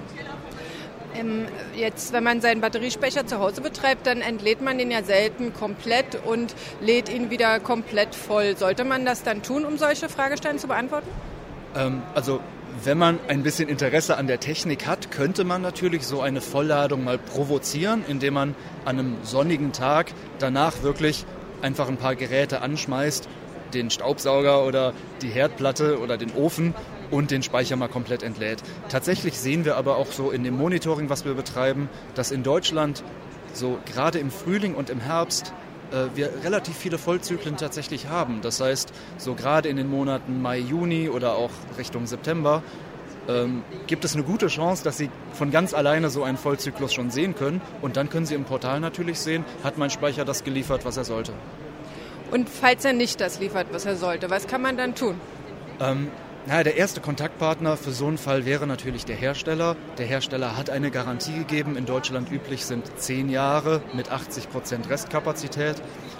Ähm, 1.15 1.45
jetzt, 1.75 2.13
wenn 2.13 2.23
man 2.23 2.41
seinen 2.41 2.62
Batteriespeicher 2.62 3.25
zu 3.25 3.39
Hause 3.39 3.62
betreibt, 3.62 4.05
dann 4.05 4.21
entlädt 4.21 4.62
man 4.62 4.77
den 4.77 4.91
ja 4.91 5.03
selten 5.03 5.53
komplett 5.53 6.19
und 6.25 6.53
lädt 6.81 7.09
ihn 7.09 7.29
wieder 7.29 7.59
komplett 7.59 8.13
voll. 8.13 8.57
Sollte 8.57 8.83
man 8.83 9.05
das 9.05 9.23
dann 9.23 9.41
tun, 9.41 9.65
um 9.65 9.77
solche 9.77 10.09
Fragestellungen 10.09 10.59
zu 10.59 10.67
beantworten? 10.67 11.09
Ähm, 11.75 12.01
also 12.13 12.41
wenn 12.83 12.97
man 12.97 13.19
ein 13.27 13.43
bisschen 13.43 13.69
Interesse 13.69 14.17
an 14.17 14.27
der 14.27 14.39
Technik 14.39 14.87
hat, 14.87 15.11
könnte 15.11 15.43
man 15.43 15.61
natürlich 15.61 16.05
so 16.05 16.21
eine 16.21 16.41
Vollladung 16.41 17.03
mal 17.03 17.17
provozieren, 17.17 18.03
indem 18.07 18.35
man 18.35 18.55
an 18.85 18.99
einem 18.99 19.17
sonnigen 19.23 19.71
Tag 19.71 20.13
danach 20.39 20.83
wirklich 20.83 21.25
einfach 21.61 21.87
ein 21.87 21.97
paar 21.97 22.15
Geräte 22.15 22.61
anschmeißt, 22.61 23.27
den 23.73 23.89
Staubsauger 23.89 24.65
oder 24.65 24.93
die 25.21 25.29
Herdplatte 25.29 25.99
oder 25.99 26.17
den 26.17 26.31
Ofen 26.33 26.73
und 27.11 27.31
den 27.31 27.43
Speicher 27.43 27.75
mal 27.75 27.87
komplett 27.87 28.23
entlädt. 28.23 28.61
Tatsächlich 28.87 29.39
sehen 29.39 29.65
wir 29.65 29.75
aber 29.75 29.97
auch 29.97 30.11
so 30.11 30.31
in 30.31 30.43
dem 30.43 30.55
Monitoring, 30.55 31.09
was 31.09 31.25
wir 31.25 31.33
betreiben, 31.33 31.89
dass 32.15 32.31
in 32.31 32.43
Deutschland 32.43 33.03
so 33.53 33.79
gerade 33.85 34.19
im 34.19 34.31
Frühling 34.31 34.75
und 34.75 34.89
im 34.89 34.99
Herbst 34.99 35.53
wir 36.15 36.32
relativ 36.43 36.75
viele 36.78 36.97
Vollzyklen 36.97 37.58
tatsächlich 37.58 38.08
haben. 38.08 38.41
Das 38.41 38.62
heißt, 38.62 38.91
so 39.17 39.36
gerade 39.36 39.69
in 39.69 39.78
den 39.78 39.89
Monaten 39.89 40.41
Mai, 40.41 40.60
Juni 40.60 41.10
oder 41.10 41.36
auch 41.36 41.52
Richtung 41.78 42.06
September 42.06 42.63
ähm, 43.28 43.63
gibt 43.88 44.06
es 44.06 44.15
eine 44.15 44.23
gute 44.23 44.47
Chance, 44.47 44.84
dass 44.84 44.97
Sie 44.97 45.10
von 45.34 45.52
ganz 45.52 45.73
alleine 45.73 46.10
so 46.10 46.23
einen 46.23 46.38
Vollzyklus 46.38 46.93
schon 46.93 47.12
sehen 47.12 47.36
können. 47.36 47.62
Und 47.82 47.95
dann 47.95 48.10
können 48.10 48.25
Sie 48.25 48.36
im 48.36 48.43
Portal 48.43 48.80
natürlich 48.80 49.19
sehen, 49.19 49.45
hat 49.63 49.78
mein 49.78 49.89
Speicher 49.89 50.25
das 50.25 50.43
geliefert, 50.43 50.86
was 50.86 50.97
er 50.97 51.04
sollte. 51.04 51.34
Und 52.32 52.49
falls 52.49 52.86
er 52.86 52.93
nicht 52.93 53.21
das 53.21 53.39
liefert, 53.39 53.67
was 53.71 53.86
er 53.86 53.95
sollte, 53.95 54.30
was 54.30 54.47
kann 54.47 54.62
man 54.62 54.78
dann 54.78 54.95
tun? 54.95 55.15
Ähm, 55.80 56.10
naja, 56.47 56.63
der 56.63 56.78
erste 56.78 57.02
Kontaktpartner 57.02 57.78
für 57.78 57.91
so 57.91 58.08
einen 58.08 58.17
Fall 58.17 58.45
wäre 58.45 58.65
natürlich 58.65 59.06
der 59.06 59.15
Hersteller. 59.15 59.75
Der 59.97 60.06
Hersteller 60.06 60.58
hat 60.58 60.69
eine 60.69 60.89
Garantie 60.89 61.38
gegeben. 61.38 61.75
In 61.75 61.86
Deutschland 61.86 62.32
üblich 62.32 62.65
sind 62.65 62.86
zehn 62.97 63.30
Jahre 63.30 63.82
mit 63.93 64.12
80 64.12 64.49
Prozent 64.49 64.89
Restkapazität. 64.89 65.75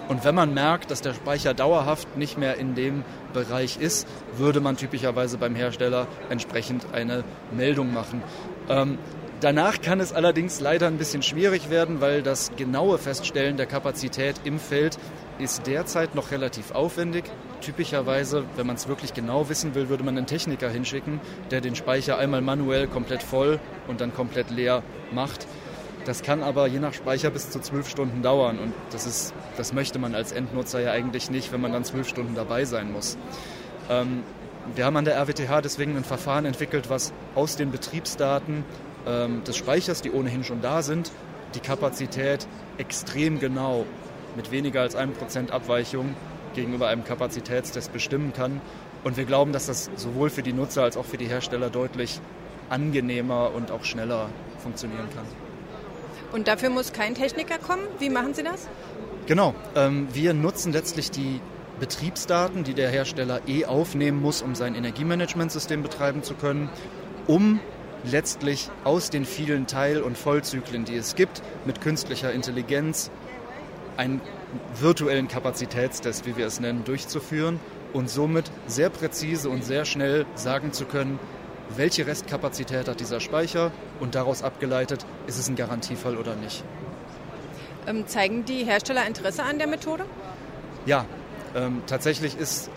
Und 0.08 0.26
wenn 0.26 0.36
man 0.36 0.54
merkt, 0.54 0.92
dass 0.92 1.02
der 1.02 1.14
Speicher 1.14 1.54
dauerhaft 1.54 2.18
nicht 2.18 2.38
mehr 2.38 2.58
in 2.58 2.76
dem 2.76 3.04
Bereich 3.34 3.78
ist, 3.80 4.08
würde 4.36 4.60
man 4.60 4.78
typischerweise 4.78 5.38
beim 5.38 5.56
Hersteller 5.56 6.08
entsprechend 6.30 6.94
eine 6.94 7.24
Meldung 7.52 7.94
machen. 7.94 8.22
Ähm, 8.68 9.00
Danach 9.42 9.80
kann 9.80 10.02
es 10.02 10.12
allerdings 10.12 10.60
leider 10.60 10.88
ein 10.88 10.98
bisschen 10.98 11.24
schwierig 11.24 11.70
werden, 11.70 12.02
weil 12.02 12.22
das 12.22 12.52
genaue 12.58 12.98
Feststellen 12.98 13.56
der 13.56 13.68
Kapazität 13.68 14.36
im 14.44 14.60
Feld 14.60 14.98
ist 15.40 15.66
derzeit 15.68 16.16
noch 16.16 16.32
relativ 16.32 16.72
aufwendig. 16.72 17.26
Typischerweise, 17.62 18.44
wenn 18.56 18.68
man 18.68 18.76
es 18.76 18.88
wirklich 18.88 19.14
genau 19.14 19.50
wissen 19.50 19.74
will, 19.76 19.90
würde 19.90 20.04
man 20.04 20.18
einen 20.18 20.28
Techniker 20.28 20.70
hinschicken, 20.70 21.20
der 21.50 21.62
den 21.62 21.76
Speicher 21.76 22.18
einmal 22.18 22.42
manuell 22.42 22.88
komplett 22.88 23.24
voll 23.24 23.60
und 23.88 24.02
dann 24.02 24.14
komplett 24.14 24.52
leer 24.52 24.84
macht. 25.12 25.48
Das 26.06 26.24
kann 26.24 26.44
aber 26.44 26.68
je 26.68 26.80
nach 26.80 26.94
Speicher 26.94 27.30
bis 27.30 27.50
zu 27.50 27.60
zwölf 27.60 27.90
Stunden 27.90 28.22
dauern 28.22 28.58
und 28.60 28.74
das, 28.92 29.06
ist, 29.06 29.34
das 29.58 29.74
möchte 29.74 30.00
man 30.00 30.16
als 30.16 30.32
Endnutzer 30.32 30.80
ja 30.80 30.92
eigentlich 30.92 31.30
nicht, 31.30 31.52
wenn 31.52 31.62
man 31.62 31.74
dann 31.74 31.84
zwölf 31.84 32.08
Stunden 32.08 32.36
dabei 32.36 32.66
sein 32.66 32.92
muss. 32.92 33.18
Ähm, 33.90 34.24
wir 34.76 34.86
haben 34.86 34.98
an 34.98 35.06
der 35.06 35.18
RWTH 35.18 35.62
deswegen 35.62 35.98
ein 35.98 36.04
Verfahren 36.04 36.46
entwickelt, 36.46 36.90
was 36.90 37.12
aus 37.36 37.56
den 37.56 37.72
Betriebsdaten 37.72 38.64
ähm, 39.06 39.44
des 39.44 39.58
Speichers, 39.58 40.02
die 40.02 40.12
ohnehin 40.12 40.44
schon 40.44 40.62
da 40.62 40.82
sind, 40.82 41.12
die 41.56 41.60
Kapazität 41.60 42.48
extrem 42.78 43.40
genau 43.40 43.86
mit 44.36 44.52
weniger 44.52 44.82
als 44.82 44.96
einem 44.96 45.14
Prozent 45.14 45.52
Abweichung 45.52 46.16
gegenüber 46.56 46.88
einem 46.88 47.04
Kapazitätstest 47.04 47.94
bestimmen 47.94 48.34
kann. 48.34 48.62
Und 49.04 49.18
wir 49.18 49.26
glauben, 49.26 49.54
dass 49.54 49.68
das 49.68 49.90
sowohl 49.96 50.30
für 50.30 50.44
die 50.44 50.54
Nutzer 50.54 50.84
als 50.84 50.98
auch 50.98 51.06
für 51.06 51.18
die 51.18 51.28
Hersteller 51.28 51.70
deutlich 51.70 52.20
angenehmer 52.70 53.52
und 53.54 53.72
auch 53.72 53.84
schneller 53.84 54.30
funktionieren 54.62 55.08
kann. 55.16 55.26
Und 56.32 56.48
dafür 56.48 56.70
muss 56.70 56.94
kein 56.94 57.16
Techniker 57.16 57.58
kommen? 57.58 57.84
Wie 57.98 58.10
machen 58.10 58.34
Sie 58.34 58.44
das? 58.44 58.68
Genau, 59.26 59.56
ähm, 59.76 60.08
wir 60.14 60.34
nutzen 60.34 60.74
letztlich 60.74 61.12
die 61.12 61.40
Betriebsdaten, 61.80 62.64
die 62.64 62.74
der 62.74 62.90
Hersteller 62.90 63.42
eh 63.48 63.66
aufnehmen 63.66 64.22
muss, 64.22 64.42
um 64.42 64.54
sein 64.54 64.76
Energiemanagementsystem 64.76 65.82
betreiben 65.82 66.24
zu 66.24 66.34
können, 66.34 66.70
um 67.26 67.60
letztlich 68.04 68.70
aus 68.84 69.10
den 69.10 69.26
vielen 69.26 69.68
Teil- 69.68 70.02
und 70.02 70.18
Vollzyklen, 70.18 70.86
die 70.86 70.96
es 70.96 71.16
gibt, 71.16 71.42
mit 71.66 71.82
künstlicher 71.82 72.32
Intelligenz 72.32 73.12
einen 74.00 74.22
virtuellen 74.80 75.28
Kapazitätstest, 75.28 76.26
wie 76.26 76.38
wir 76.38 76.48
es 76.48 76.60
nennen, 76.60 76.84
durchzuführen 76.86 77.60
und 77.94 78.10
somit 78.10 78.50
sehr 78.66 78.90
präzise 78.90 79.50
und 79.50 79.64
sehr 79.64 79.84
schnell 79.86 80.26
sagen 80.36 80.72
zu 80.72 80.86
können, 80.86 81.20
welche 81.76 82.08
Restkapazität 82.08 82.88
hat 82.88 83.00
dieser 83.00 83.20
Speicher 83.20 83.72
und 84.00 84.16
daraus 84.16 84.42
abgeleitet, 84.42 85.06
ist 85.28 85.38
es 85.38 85.50
ein 85.50 85.56
Garantiefall 85.56 86.18
oder 86.18 86.36
nicht. 86.36 86.64
Ähm, 87.88 88.08
zeigen 88.08 88.46
die 88.46 88.64
Hersteller 88.64 89.06
Interesse 89.06 89.44
an 89.44 89.60
der 89.60 89.68
Methode? 89.68 90.06
Ja, 90.86 91.06
ähm, 91.56 91.84
tatsächlich 91.86 92.38
ist 92.38 92.72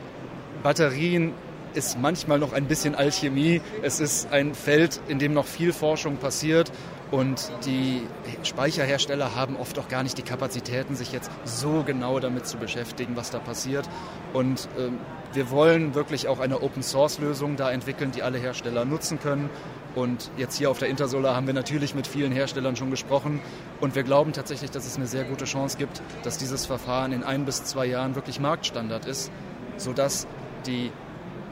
Batterien 0.63 1.33
ist 1.75 1.99
manchmal 1.99 2.39
noch 2.39 2.53
ein 2.53 2.67
bisschen 2.67 2.95
Alchemie. 2.95 3.63
Es 3.83 4.01
ist 4.01 4.31
ein 4.31 4.55
Feld, 4.55 5.01
in 5.09 5.19
dem 5.19 5.33
noch 5.33 5.47
viel 5.47 5.73
Forschung 5.73 6.17
passiert. 6.17 6.71
Und 7.13 7.53
die 7.67 8.01
Speicherhersteller 8.43 9.37
haben 9.37 9.57
oft 9.57 9.79
auch 9.79 9.89
gar 9.89 10.03
nicht 10.03 10.17
die 10.17 10.23
Kapazitäten, 10.23 10.97
sich 10.97 11.13
jetzt 11.13 11.31
so 11.45 11.83
genau 11.85 12.19
damit 12.21 12.47
zu 12.47 12.57
beschäftigen, 12.57 13.17
was 13.17 13.31
da 13.31 13.39
passiert. 13.39 13.87
Und 14.33 14.67
äh, 14.79 14.89
wir 15.35 15.51
wollen 15.51 15.95
wirklich 15.95 16.27
auch 16.27 16.41
eine 16.41 16.63
Open-Source-Lösung 16.63 17.57
da 17.57 17.71
entwickeln, 17.71 18.13
die 18.13 18.23
alle 18.23 18.39
Hersteller 18.39 18.87
nutzen 18.87 19.21
können. 19.21 19.51
Und 19.95 20.31
jetzt 20.39 20.57
hier 20.57 20.71
auf 20.71 20.79
der 20.79 20.89
Intersolar 20.89 21.37
haben 21.37 21.47
wir 21.47 21.53
natürlich 21.53 21.95
mit 21.95 22.07
vielen 22.07 22.33
Herstellern 22.33 22.77
schon 22.77 22.91
gesprochen. 22.91 23.43
Und 23.79 23.95
wir 23.95 24.05
glauben 24.05 24.33
tatsächlich, 24.33 24.71
dass 24.71 24.87
es 24.87 24.97
eine 24.97 25.07
sehr 25.07 25.25
gute 25.25 25.45
Chance 25.45 25.77
gibt, 25.77 26.01
dass 26.23 26.39
dieses 26.39 26.65
Verfahren 26.65 27.13
in 27.13 27.25
ein 27.25 27.45
bis 27.45 27.63
zwei 27.65 27.85
Jahren 27.85 28.15
wirklich 28.15 28.41
Marktstandard 28.41 29.05
ist, 29.05 29.31
sodass 29.77 30.27
die 30.65 30.91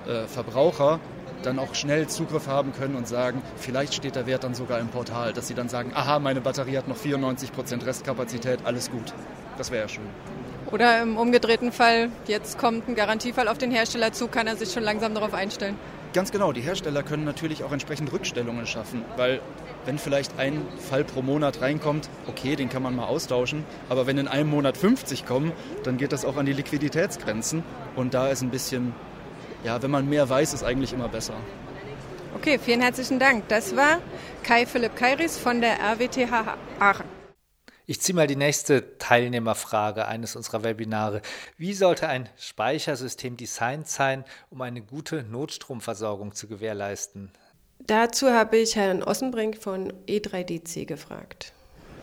äh, 0.06 0.26
Verbraucher 0.26 1.00
dann 1.42 1.58
auch 1.58 1.74
schnell 1.74 2.06
Zugriff 2.08 2.46
haben 2.46 2.72
können 2.72 2.96
und 2.96 3.08
sagen, 3.08 3.42
vielleicht 3.56 3.94
steht 3.94 4.16
der 4.16 4.26
Wert 4.26 4.44
dann 4.44 4.54
sogar 4.54 4.78
im 4.78 4.88
Portal, 4.88 5.32
dass 5.32 5.48
sie 5.48 5.54
dann 5.54 5.68
sagen, 5.68 5.92
aha, 5.94 6.18
meine 6.18 6.40
Batterie 6.40 6.76
hat 6.76 6.88
noch 6.88 6.98
94% 6.98 7.84
Restkapazität, 7.86 8.60
alles 8.64 8.90
gut. 8.90 9.12
Das 9.58 9.70
wäre 9.70 9.82
ja 9.82 9.88
schön. 9.88 10.04
Oder 10.70 11.02
im 11.02 11.16
umgedrehten 11.16 11.72
Fall, 11.72 12.10
jetzt 12.26 12.56
kommt 12.58 12.88
ein 12.88 12.94
Garantiefall 12.94 13.48
auf 13.48 13.58
den 13.58 13.70
Hersteller 13.70 14.12
zu, 14.12 14.28
kann 14.28 14.46
er 14.46 14.56
sich 14.56 14.72
schon 14.72 14.84
langsam 14.84 15.14
darauf 15.14 15.34
einstellen? 15.34 15.76
Ganz 16.12 16.32
genau, 16.32 16.52
die 16.52 16.60
Hersteller 16.60 17.04
können 17.04 17.24
natürlich 17.24 17.62
auch 17.62 17.70
entsprechend 17.70 18.12
Rückstellungen 18.12 18.66
schaffen, 18.66 19.04
weil 19.16 19.40
wenn 19.84 19.96
vielleicht 19.96 20.38
ein 20.38 20.62
Fall 20.78 21.04
pro 21.04 21.22
Monat 21.22 21.60
reinkommt, 21.60 22.08
okay, 22.26 22.56
den 22.56 22.68
kann 22.68 22.82
man 22.82 22.96
mal 22.96 23.06
austauschen, 23.06 23.64
aber 23.88 24.06
wenn 24.06 24.18
in 24.18 24.26
einem 24.28 24.50
Monat 24.50 24.76
50 24.76 25.24
kommen, 25.24 25.52
dann 25.84 25.98
geht 25.98 26.12
das 26.12 26.24
auch 26.24 26.36
an 26.36 26.46
die 26.46 26.52
Liquiditätsgrenzen 26.52 27.62
und 27.94 28.12
da 28.12 28.28
ist 28.28 28.42
ein 28.42 28.50
bisschen, 28.50 28.92
ja, 29.64 29.82
wenn 29.82 29.90
man 29.90 30.08
mehr 30.08 30.28
weiß, 30.28 30.54
ist 30.54 30.62
eigentlich 30.62 30.92
immer 30.92 31.08
besser. 31.08 31.34
Okay, 32.34 32.58
vielen 32.58 32.80
herzlichen 32.80 33.18
Dank. 33.18 33.48
Das 33.48 33.76
war 33.76 33.98
Kai 34.42 34.64
Philipp 34.64 34.96
Kairis 34.96 35.36
von 35.36 35.60
der 35.60 35.78
RWTH 35.80 36.56
Aachen. 36.78 37.04
Ich 37.86 38.00
ziehe 38.00 38.14
mal 38.14 38.28
die 38.28 38.36
nächste 38.36 38.98
Teilnehmerfrage 38.98 40.06
eines 40.06 40.36
unserer 40.36 40.62
Webinare. 40.62 41.22
Wie 41.56 41.74
sollte 41.74 42.08
ein 42.08 42.28
Speichersystem 42.38 43.36
designt 43.36 43.88
sein, 43.88 44.24
um 44.48 44.62
eine 44.62 44.80
gute 44.80 45.24
Notstromversorgung 45.24 46.32
zu 46.32 46.46
gewährleisten? 46.46 47.32
Dazu 47.80 48.30
habe 48.30 48.58
ich 48.58 48.76
Herrn 48.76 49.02
Ossenbrink 49.02 49.56
von 49.56 49.92
E3DC 50.06 50.84
gefragt. 50.84 51.52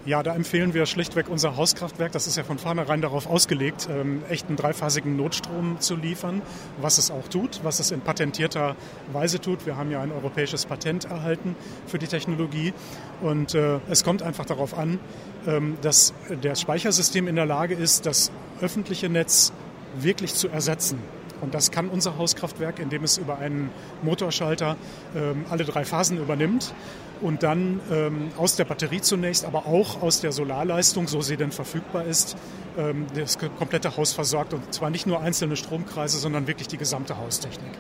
Ja, 0.06 0.24
da 0.24 0.34
empfehlen 0.36 0.74
wir 0.74 0.86
schlichtweg 0.86 1.28
unser 1.28 1.58
Hauskraftwerk. 1.58 2.14
Das 2.14 2.28
ist 2.28 2.38
ja 2.38 2.44
von 2.44 2.58
vornherein 2.58 3.02
darauf 3.02 3.28
ausgelegt, 3.28 3.90
ähm, 3.92 4.24
echten 4.30 4.56
dreiphasigen 4.56 5.18
Notstrom 5.18 5.80
zu 5.80 5.96
liefern, 5.96 6.42
was 6.82 6.98
es 6.98 7.12
auch 7.12 7.28
tut, 7.28 7.60
was 7.64 7.80
es 7.80 7.92
in 7.92 8.00
patentierter 8.02 8.76
Weise 9.12 9.42
tut. 9.42 9.66
Wir 9.66 9.76
haben 9.76 9.92
ja 9.92 10.00
ein 10.02 10.12
europäisches 10.12 10.66
Patent 10.66 11.06
erhalten 11.06 11.56
für 11.88 12.00
die 12.00 12.08
Technologie. 12.08 12.74
Und 13.22 13.54
äh, 13.54 13.80
es 13.90 14.04
kommt 14.04 14.22
einfach 14.22 14.46
darauf 14.46 14.78
an, 14.78 15.00
ähm, 15.46 15.78
dass 15.82 16.14
das 16.42 16.62
Speichersystem 16.62 17.28
in 17.28 17.36
der 17.36 17.46
Lage 17.46 17.74
ist, 17.74 18.06
das 18.06 18.32
öffentliche 18.62 19.10
Netz 19.10 19.52
wirklich 20.00 20.34
zu 20.36 20.48
ersetzen. 20.48 21.00
Und 21.42 21.54
das 21.54 21.72
kann 21.72 21.90
unser 21.90 22.18
Hauskraftwerk, 22.18 22.80
indem 22.80 23.04
es 23.04 23.18
über 23.18 23.38
einen 23.38 23.70
Motorschalter 24.02 24.76
ähm, 25.16 25.46
alle 25.50 25.66
drei 25.66 25.86
Phasen 25.86 26.18
übernimmt 26.18 26.74
und 27.22 27.44
dann 27.44 27.80
ähm, 27.92 28.32
aus 28.38 28.56
der 28.56 28.66
Batterie 28.66 29.02
zunächst, 29.02 29.46
aber 29.46 29.66
auch 29.66 30.02
aus 30.02 30.22
der 30.22 30.32
Solarleistung, 30.32 31.08
so 31.08 31.22
sie 31.22 31.38
denn 31.38 31.52
verfügbar 31.52 32.06
ist, 32.06 32.38
ähm, 32.78 33.08
das 33.16 33.38
komplette 33.38 33.98
Haus 33.98 34.14
versorgt. 34.14 34.54
Und 34.54 34.74
zwar 34.74 34.90
nicht 34.90 35.08
nur 35.08 35.22
einzelne 35.22 35.56
Stromkreise, 35.56 36.18
sondern 36.18 36.48
wirklich 36.48 36.68
die 36.68 36.78
gesamte 36.78 37.18
Haustechnik. 37.18 37.72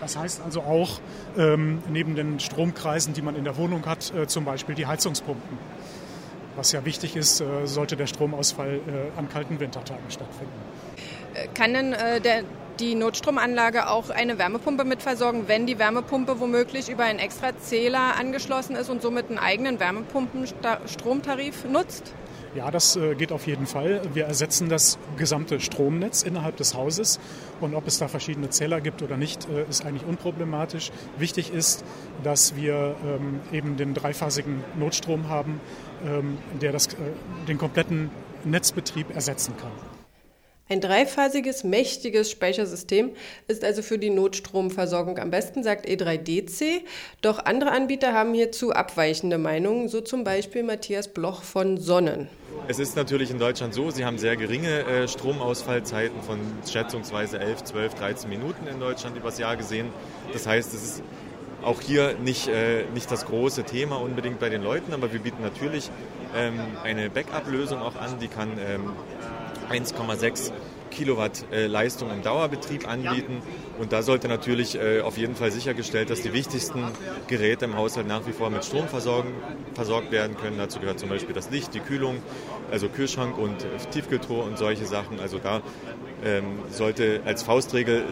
Das 0.00 0.16
heißt 0.16 0.40
also 0.44 0.62
auch 0.62 1.00
ähm, 1.36 1.82
neben 1.90 2.14
den 2.14 2.40
Stromkreisen, 2.40 3.14
die 3.14 3.22
man 3.22 3.36
in 3.36 3.44
der 3.44 3.56
Wohnung 3.56 3.86
hat, 3.86 4.12
äh, 4.14 4.26
zum 4.26 4.44
Beispiel 4.44 4.74
die 4.74 4.86
Heizungspumpen. 4.86 5.58
Was 6.56 6.72
ja 6.72 6.84
wichtig 6.84 7.16
ist, 7.16 7.40
äh, 7.40 7.66
sollte 7.66 7.96
der 7.96 8.06
Stromausfall 8.06 8.76
äh, 8.76 9.18
an 9.18 9.28
kalten 9.28 9.60
Wintertagen 9.60 10.10
stattfinden. 10.10 10.52
Kann 11.54 11.74
denn 11.74 11.92
äh, 11.92 12.20
der 12.20 12.44
die 12.80 12.94
Notstromanlage 12.94 13.88
auch 13.88 14.10
eine 14.10 14.38
Wärmepumpe 14.38 14.84
mitversorgen, 14.84 15.48
wenn 15.48 15.66
die 15.66 15.78
Wärmepumpe 15.78 16.38
womöglich 16.38 16.88
über 16.88 17.04
einen 17.04 17.18
extra 17.18 17.56
Zähler 17.58 18.14
angeschlossen 18.18 18.76
ist 18.76 18.88
und 18.88 19.02
somit 19.02 19.28
einen 19.28 19.38
eigenen 19.38 19.80
Wärmepumpenstromtarif 19.80 21.64
nutzt? 21.64 22.14
Ja, 22.54 22.70
das 22.70 22.96
äh, 22.96 23.14
geht 23.14 23.30
auf 23.30 23.46
jeden 23.46 23.66
Fall. 23.66 24.00
Wir 24.14 24.24
ersetzen 24.24 24.68
das 24.68 24.98
gesamte 25.16 25.60
Stromnetz 25.60 26.22
innerhalb 26.22 26.56
des 26.56 26.74
Hauses. 26.74 27.20
Und 27.60 27.74
ob 27.74 27.86
es 27.86 27.98
da 27.98 28.08
verschiedene 28.08 28.48
Zähler 28.48 28.80
gibt 28.80 29.02
oder 29.02 29.16
nicht, 29.16 29.48
äh, 29.48 29.68
ist 29.68 29.84
eigentlich 29.84 30.06
unproblematisch. 30.06 30.90
Wichtig 31.18 31.52
ist, 31.52 31.84
dass 32.22 32.56
wir 32.56 32.96
ähm, 33.04 33.40
eben 33.52 33.76
den 33.76 33.92
dreiphasigen 33.92 34.64
Notstrom 34.78 35.28
haben, 35.28 35.60
ähm, 36.04 36.38
der 36.60 36.72
das, 36.72 36.86
äh, 36.86 36.96
den 37.46 37.58
kompletten 37.58 38.10
Netzbetrieb 38.44 39.14
ersetzen 39.14 39.54
kann. 39.60 39.97
Ein 40.70 40.82
dreiphasiges, 40.82 41.64
mächtiges 41.64 42.30
Speichersystem 42.30 43.12
ist 43.46 43.64
also 43.64 43.80
für 43.80 43.98
die 43.98 44.10
Notstromversorgung 44.10 45.18
am 45.18 45.30
besten, 45.30 45.62
sagt 45.62 45.88
E3DC. 45.88 46.82
Doch 47.22 47.38
andere 47.38 47.70
Anbieter 47.70 48.12
haben 48.12 48.34
hierzu 48.34 48.72
abweichende 48.72 49.38
Meinungen, 49.38 49.88
so 49.88 50.02
zum 50.02 50.24
Beispiel 50.24 50.62
Matthias 50.62 51.08
Bloch 51.08 51.42
von 51.42 51.78
Sonnen. 51.78 52.28
Es 52.66 52.78
ist 52.78 52.96
natürlich 52.96 53.30
in 53.30 53.38
Deutschland 53.38 53.72
so, 53.72 53.90
sie 53.90 54.04
haben 54.04 54.18
sehr 54.18 54.36
geringe 54.36 54.80
äh, 54.80 55.08
Stromausfallzeiten 55.08 56.20
von 56.20 56.38
schätzungsweise 56.70 57.38
11, 57.38 57.64
12, 57.64 57.94
13 57.94 58.28
Minuten 58.28 58.66
in 58.66 58.78
Deutschland 58.78 59.16
übers 59.16 59.38
Jahr 59.38 59.56
gesehen. 59.56 59.88
Das 60.34 60.46
heißt, 60.46 60.74
es 60.74 60.84
ist 60.84 61.02
auch 61.62 61.80
hier 61.80 62.14
nicht, 62.22 62.46
äh, 62.48 62.84
nicht 62.92 63.10
das 63.10 63.24
große 63.24 63.64
Thema 63.64 63.96
unbedingt 63.96 64.38
bei 64.38 64.50
den 64.50 64.62
Leuten, 64.62 64.92
aber 64.92 65.14
wir 65.14 65.20
bieten 65.20 65.42
natürlich 65.42 65.90
ähm, 66.36 66.60
eine 66.84 67.08
Backup-Lösung 67.08 67.80
auch 67.80 67.96
an, 67.96 68.18
die 68.20 68.28
kann 68.28 68.50
ähm, 68.58 68.92
1,6 69.70 70.52
Kilowatt 70.90 71.44
äh, 71.52 71.66
Leistung 71.66 72.10
im 72.10 72.22
Dauerbetrieb 72.22 72.88
anbieten. 72.88 73.42
Und 73.78 73.92
da 73.92 74.02
sollte 74.02 74.28
natürlich 74.28 74.74
äh, 74.76 75.00
auf 75.00 75.16
jeden 75.16 75.36
Fall 75.36 75.50
sichergestellt, 75.50 76.10
dass 76.10 76.22
die 76.22 76.32
wichtigsten 76.32 76.84
Geräte 77.28 77.66
im 77.66 77.76
Haushalt 77.76 78.06
nach 78.06 78.26
wie 78.26 78.32
vor 78.32 78.50
mit 78.50 78.64
Strom 78.64 78.88
versorgt 78.88 80.10
werden 80.10 80.36
können. 80.36 80.58
Dazu 80.58 80.80
gehört 80.80 80.98
zum 80.98 81.08
Beispiel 81.08 81.34
das 81.34 81.50
Licht, 81.50 81.74
die 81.74 81.80
Kühlung, 81.80 82.20
also 82.70 82.88
Kühlschrank 82.88 83.38
und 83.38 83.66
Tiefkühltruhe 83.92 84.42
und 84.42 84.58
solche 84.58 84.86
Sachen. 84.86 85.20
Also 85.20 85.38
da 85.38 85.62
ähm, 86.24 86.58
sollte 86.70 87.20
als 87.24 87.42
Faustregel 87.42 88.04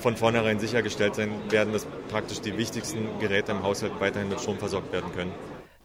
von 0.00 0.16
vornherein 0.16 0.58
sichergestellt 0.58 1.14
sein 1.14 1.30
werden, 1.50 1.72
dass 1.72 1.86
praktisch 2.08 2.40
die 2.40 2.56
wichtigsten 2.56 3.18
Geräte 3.20 3.52
im 3.52 3.62
Haushalt 3.62 3.92
weiterhin 3.98 4.28
mit 4.28 4.40
Strom 4.40 4.58
versorgt 4.58 4.92
werden 4.92 5.12
können. 5.14 5.32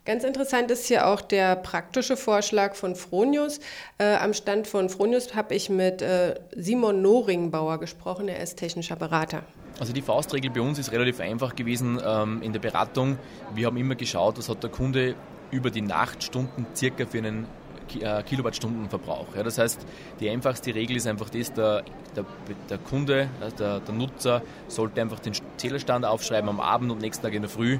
Ganz 0.05 0.23
interessant 0.23 0.69
ist 0.69 0.85
hier 0.85 1.07
auch 1.07 1.19
der 1.19 1.55
praktische 1.55 2.15
Vorschlag 2.15 2.75
von 2.75 2.95
Fronius. 2.95 3.59
Äh, 3.97 4.17
am 4.17 4.35
Stand 4.35 4.67
von 4.67 4.87
Fronius 4.87 5.33
habe 5.33 5.55
ich 5.55 5.67
mit 5.67 6.03
äh, 6.03 6.35
Simon 6.55 7.01
Noringbauer 7.01 7.79
gesprochen, 7.79 8.27
er 8.27 8.39
ist 8.39 8.57
technischer 8.57 8.95
Berater. 8.95 9.41
Also 9.79 9.93
die 9.93 10.03
Faustregel 10.03 10.51
bei 10.51 10.61
uns 10.61 10.77
ist 10.77 10.91
relativ 10.91 11.19
einfach 11.19 11.55
gewesen 11.55 11.99
ähm, 12.05 12.43
in 12.43 12.53
der 12.53 12.59
Beratung. 12.59 13.17
Wir 13.55 13.65
haben 13.65 13.77
immer 13.77 13.95
geschaut, 13.95 14.37
was 14.37 14.47
hat 14.47 14.61
der 14.61 14.69
Kunde 14.69 15.15
über 15.49 15.71
die 15.71 15.81
Nachtstunden 15.81 16.67
circa 16.75 17.07
für 17.07 17.17
einen 17.17 17.47
äh, 17.99 18.21
Kilowattstundenverbrauch. 18.21 19.35
Ja, 19.35 19.41
das 19.41 19.57
heißt, 19.57 19.87
die 20.19 20.29
einfachste 20.29 20.75
Regel 20.75 20.97
ist 20.97 21.07
einfach 21.07 21.31
das, 21.31 21.51
der, 21.51 21.83
der, 22.15 22.25
der 22.69 22.77
Kunde, 22.77 23.29
also 23.41 23.55
der, 23.55 23.79
der 23.79 23.95
Nutzer 23.95 24.43
sollte 24.67 25.01
einfach 25.01 25.19
den 25.19 25.33
Zählerstand 25.57 26.05
aufschreiben 26.05 26.47
am 26.47 26.59
Abend 26.59 26.91
und 26.91 27.01
nächsten 27.01 27.23
Tag 27.23 27.33
in 27.33 27.41
der 27.41 27.49
Früh 27.49 27.79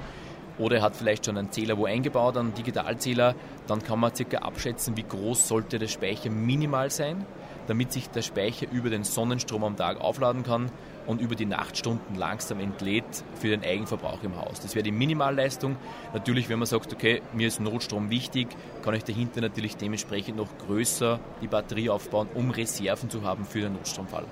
oder 0.58 0.78
er 0.78 0.82
hat 0.82 0.96
vielleicht 0.96 1.26
schon 1.26 1.38
einen 1.38 1.52
Zähler 1.52 1.78
wo 1.78 1.86
eingebaut, 1.86 2.38
einen 2.38 2.54
Digitalzähler, 2.54 3.36
dann 3.68 3.84
kann 3.84 4.00
man 4.00 4.16
circa 4.16 4.38
abschätzen, 4.40 4.96
wie 4.98 5.04
groß 5.04 5.48
sollte 5.48 5.80
der 5.80 5.88
Speicher 5.88 6.30
minimal 6.30 6.90
sein, 6.90 7.26
damit 7.68 7.92
sich 7.92 8.10
der 8.10 8.22
Speicher 8.22 8.68
über 8.72 8.90
den 8.90 9.04
Sonnenstrom 9.04 9.64
am 9.64 9.76
Tag 9.76 10.00
aufladen 10.00 10.44
kann 10.44 10.72
und 11.08 11.22
über 11.22 11.36
die 11.36 11.46
Nachtstunden 11.46 12.16
langsam 12.16 12.60
entlädt 12.60 13.24
für 13.40 13.50
den 13.50 13.64
Eigenverbrauch 13.64 14.24
im 14.24 14.38
Haus. 14.38 14.60
Das 14.60 14.76
wäre 14.76 14.84
die 14.84 14.92
Minimalleistung. 14.92 15.76
Natürlich, 16.14 16.50
wenn 16.50 16.60
man 16.60 16.66
sagt, 16.66 16.94
okay, 16.94 17.22
mir 17.34 17.48
ist 17.48 17.60
Notstrom 17.60 18.10
wichtig, 18.10 18.48
kann 18.84 18.94
ich 18.94 19.04
dahinter 19.04 19.42
natürlich 19.42 19.78
dementsprechend 19.78 20.38
noch 20.38 20.50
größer 20.66 21.20
die 21.42 21.48
Batterie 21.48 21.90
aufbauen, 21.90 22.28
um 22.34 22.52
Reserven 22.52 23.10
zu 23.10 23.24
haben 23.24 23.46
für 23.46 23.62
den 23.62 23.74
Notstromfall. 23.74 24.26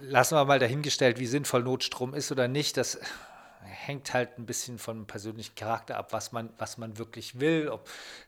Lassen 0.00 0.36
wir 0.36 0.44
mal 0.44 0.58
dahingestellt, 0.58 1.18
wie 1.18 1.26
sinnvoll 1.26 1.62
Notstrom 1.62 2.14
ist 2.14 2.30
oder 2.30 2.46
nicht. 2.46 2.76
Das 2.76 2.98
hängt 3.86 4.12
halt 4.14 4.38
ein 4.38 4.46
bisschen 4.46 4.78
vom 4.78 5.06
persönlichen 5.06 5.54
Charakter 5.54 5.96
ab, 5.96 6.12
was 6.12 6.32
man, 6.32 6.50
was 6.58 6.78
man 6.78 6.98
wirklich 6.98 7.40
will. 7.40 7.70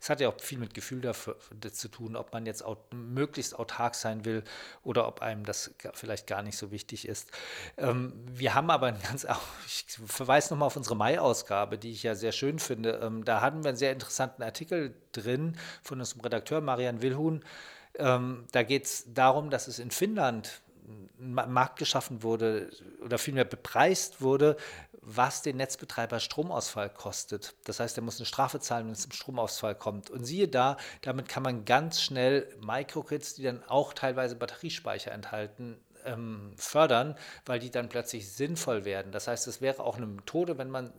Es 0.01 0.11
hat 0.11 0.21
ja 0.21 0.29
auch 0.29 0.41
viel 0.41 0.59
mit 0.59 0.75
Gefühl 0.75 1.01
dafür, 1.01 1.37
zu 1.73 1.89
tun, 1.89 2.17
ob 2.17 2.33
man 2.33 2.47
jetzt 2.47 2.65
auch 2.65 2.77
möglichst 2.93 3.59
autark 3.59 3.95
sein 3.95 4.25
will 4.25 4.45
oder 4.83 5.07
ob 5.09 5.23
einem 5.23 5.45
das 5.45 5.75
vielleicht 5.95 6.27
gar 6.27 6.43
nicht 6.43 6.57
so 6.57 6.71
wichtig 6.71 7.09
ist. 7.09 7.31
Ähm, 7.77 8.13
wir 8.31 8.55
haben 8.55 8.71
aber 8.71 8.89
ein 8.89 9.01
ganz, 9.03 9.27
ich 9.67 9.87
verweise 10.07 10.53
nochmal 10.53 10.67
auf 10.67 10.77
unsere 10.77 10.97
Mai-Ausgabe, 10.97 11.79
die 11.79 11.93
ich 11.93 12.03
ja 12.03 12.15
sehr 12.15 12.33
schön 12.33 12.59
finde. 12.59 13.01
Ähm, 13.03 13.25
da 13.25 13.41
hatten 13.41 13.65
wir 13.65 13.71
einen 13.71 13.79
sehr 13.79 13.93
interessanten 13.93 14.43
Artikel 14.43 14.95
drin 15.13 15.57
von 15.83 15.99
unserem 15.99 16.21
Redakteur 16.21 16.61
Marian 16.61 17.03
Wilhuhn. 17.03 17.45
Ähm, 17.99 18.47
da 18.53 18.63
geht 18.63 18.85
es 18.85 19.05
darum, 19.15 19.51
dass 19.51 19.69
es 19.69 19.79
in 19.79 19.91
Finnland 19.91 20.61
ein 21.19 21.53
Markt 21.53 21.79
geschaffen 21.79 22.23
wurde 22.23 22.71
oder 23.03 23.19
vielmehr 23.19 23.45
bepreist 23.45 24.21
wurde, 24.21 24.57
was 25.09 25.41
den 25.43 25.57
Netzbetreiber 25.57 26.19
Stromausfall 26.19 26.91
kostet. 26.91 27.55
Das 27.65 27.79
heißt, 27.79 27.97
er 27.97 28.03
muss 28.03 28.19
eine 28.19 28.27
Strafe 28.27 28.59
zahlen, 28.59 28.87
wenn 28.87 28.93
es 28.93 29.03
zum 29.03 29.13
Stromausfall 29.13 29.77
kommt. 29.77 30.11
Und 30.11 30.25
siehe 30.25 30.49
da, 30.49 30.77
damit 31.03 31.29
kann 31.29 31.45
man 31.45 31.65
ganz 31.65 32.03
schnell 32.03 32.53
Microgrids, 32.61 33.35
die 33.35 33.45
dann 33.45 33.63
auch 33.69 33.93
teilweise 33.93 34.35
Batteriespeicher 34.35 35.13
enthalten, 35.13 35.79
ähm, 36.05 36.53
fördern, 36.57 37.17
weil 37.45 37.61
die 37.61 37.71
dann 37.71 37.89
plötzlich 37.89 38.33
sinnvoll 38.33 38.85
werden. 38.85 39.13
Das 39.13 39.29
heißt, 39.29 39.47
es 39.47 39.61
wäre 39.61 39.85
auch 39.85 39.97
eine 39.97 40.07
Methode, 40.07 40.59
wenn 40.59 40.71
man 40.71 40.93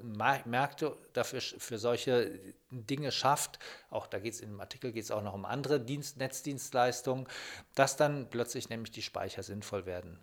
Märkte 0.46 0.96
dafür 1.12 1.42
für 1.42 1.78
solche 1.78 2.40
Dinge 2.70 3.12
schafft, 3.12 3.60
auch 3.90 4.08
da 4.08 4.20
geht 4.20 4.34
es 4.34 4.42
im 4.42 4.60
Artikel 4.60 4.94
geht 4.94 5.04
es 5.04 5.12
auch 5.12 5.24
noch 5.24 5.34
um 5.34 5.46
andere 5.46 5.80
Dienst, 5.82 6.18
Netzdienstleistungen, 6.18 7.28
dass 7.76 7.98
dann 7.98 8.30
plötzlich 8.30 8.70
nämlich 8.70 8.92
die 8.92 9.02
Speicher 9.02 9.44
sinnvoll 9.44 9.86
werden. 9.86 10.20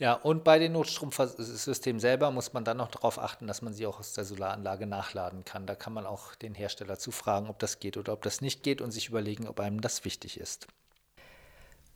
Ja, 0.00 0.12
und 0.14 0.44
bei 0.44 0.58
den 0.60 0.72
Notstromsystemen 0.72 2.00
selber 2.00 2.30
muss 2.30 2.52
man 2.52 2.64
dann 2.64 2.76
noch 2.76 2.90
darauf 2.90 3.18
achten, 3.18 3.46
dass 3.48 3.62
man 3.62 3.72
sie 3.74 3.86
auch 3.86 3.98
aus 3.98 4.12
der 4.12 4.24
Solaranlage 4.24 4.86
nachladen 4.86 5.44
kann. 5.44 5.66
Da 5.66 5.74
kann 5.74 5.92
man 5.92 6.06
auch 6.06 6.34
den 6.36 6.54
Hersteller 6.54 6.98
zufragen, 6.98 7.48
ob 7.48 7.58
das 7.58 7.80
geht 7.80 7.96
oder 7.96 8.12
ob 8.12 8.22
das 8.22 8.40
nicht 8.40 8.62
geht 8.62 8.80
und 8.80 8.92
sich 8.92 9.08
überlegen, 9.08 9.48
ob 9.48 9.58
einem 9.60 9.80
das 9.80 10.04
wichtig 10.04 10.38
ist. 10.38 10.68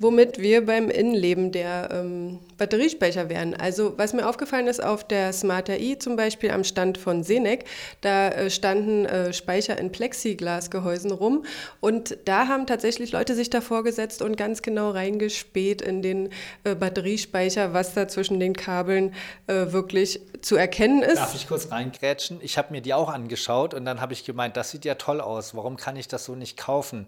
Womit 0.03 0.39
wir 0.39 0.67
beim 0.67 0.91
Innenleben 0.91 1.53
der 1.53 1.89
ähm, 1.93 2.41
Batteriespeicher 2.59 3.29
wären. 3.29 3.55
Also 3.55 3.95
was 3.97 4.13
mir 4.13 4.29
aufgefallen 4.29 4.67
ist 4.67 4.83
auf 4.83 5.05
der 5.05 5.33
Smarter 5.33 5.79
i 5.79 5.99
zum 5.99 6.17
Beispiel 6.17 6.51
am 6.51 6.65
Stand 6.65 6.99
von 6.99 7.23
Senec, 7.23 7.65
da 8.01 8.29
äh, 8.29 8.51
standen 8.51 9.07
äh, 9.07 9.33
Speicher 9.33 9.79
in 9.79 9.93
Plexiglasgehäusen 9.93 11.13
rum 11.13 11.45
und 11.81 12.19
da 12.25 12.49
haben 12.49 12.67
tatsächlich 12.67 13.13
Leute 13.13 13.35
sich 13.35 13.51
davor 13.51 13.85
gesetzt 13.85 14.23
und 14.23 14.37
ganz 14.37 14.63
genau 14.63 14.91
reingespäht 14.91 15.83
in 15.83 16.03
den 16.03 16.31
äh, 16.65 16.75
Batteriespeicher, 16.75 17.73
was 17.73 17.95
da 17.95 18.09
zwischen 18.09 18.41
den 18.41 18.55
Kabeln 18.55 19.15
äh, 19.47 19.73
wirklich 19.73 20.21
zu 20.41 20.57
erkennen 20.57 21.03
ist. 21.03 21.19
Darf 21.19 21.35
ich 21.35 21.47
kurz 21.49 21.71
reingrätschen? 21.71 22.41
Ich 22.43 22.59
habe 22.59 22.73
mir 22.73 22.81
die 22.81 22.95
auch 22.95 23.09
angeschaut 23.09 23.75
und 23.75 23.85
dann 23.85 24.01
habe 24.01 24.13
ich 24.13 24.25
gemeint, 24.25 24.57
das 24.57 24.71
sieht 24.71 24.85
ja 24.85 24.97
toll 24.97 25.21
aus. 25.21 25.55
Warum 25.55 25.77
kann 25.77 25.97
ich 25.97 26.09
das 26.09 26.25
so 26.25 26.35
nicht 26.35 26.57
kaufen? 26.57 27.07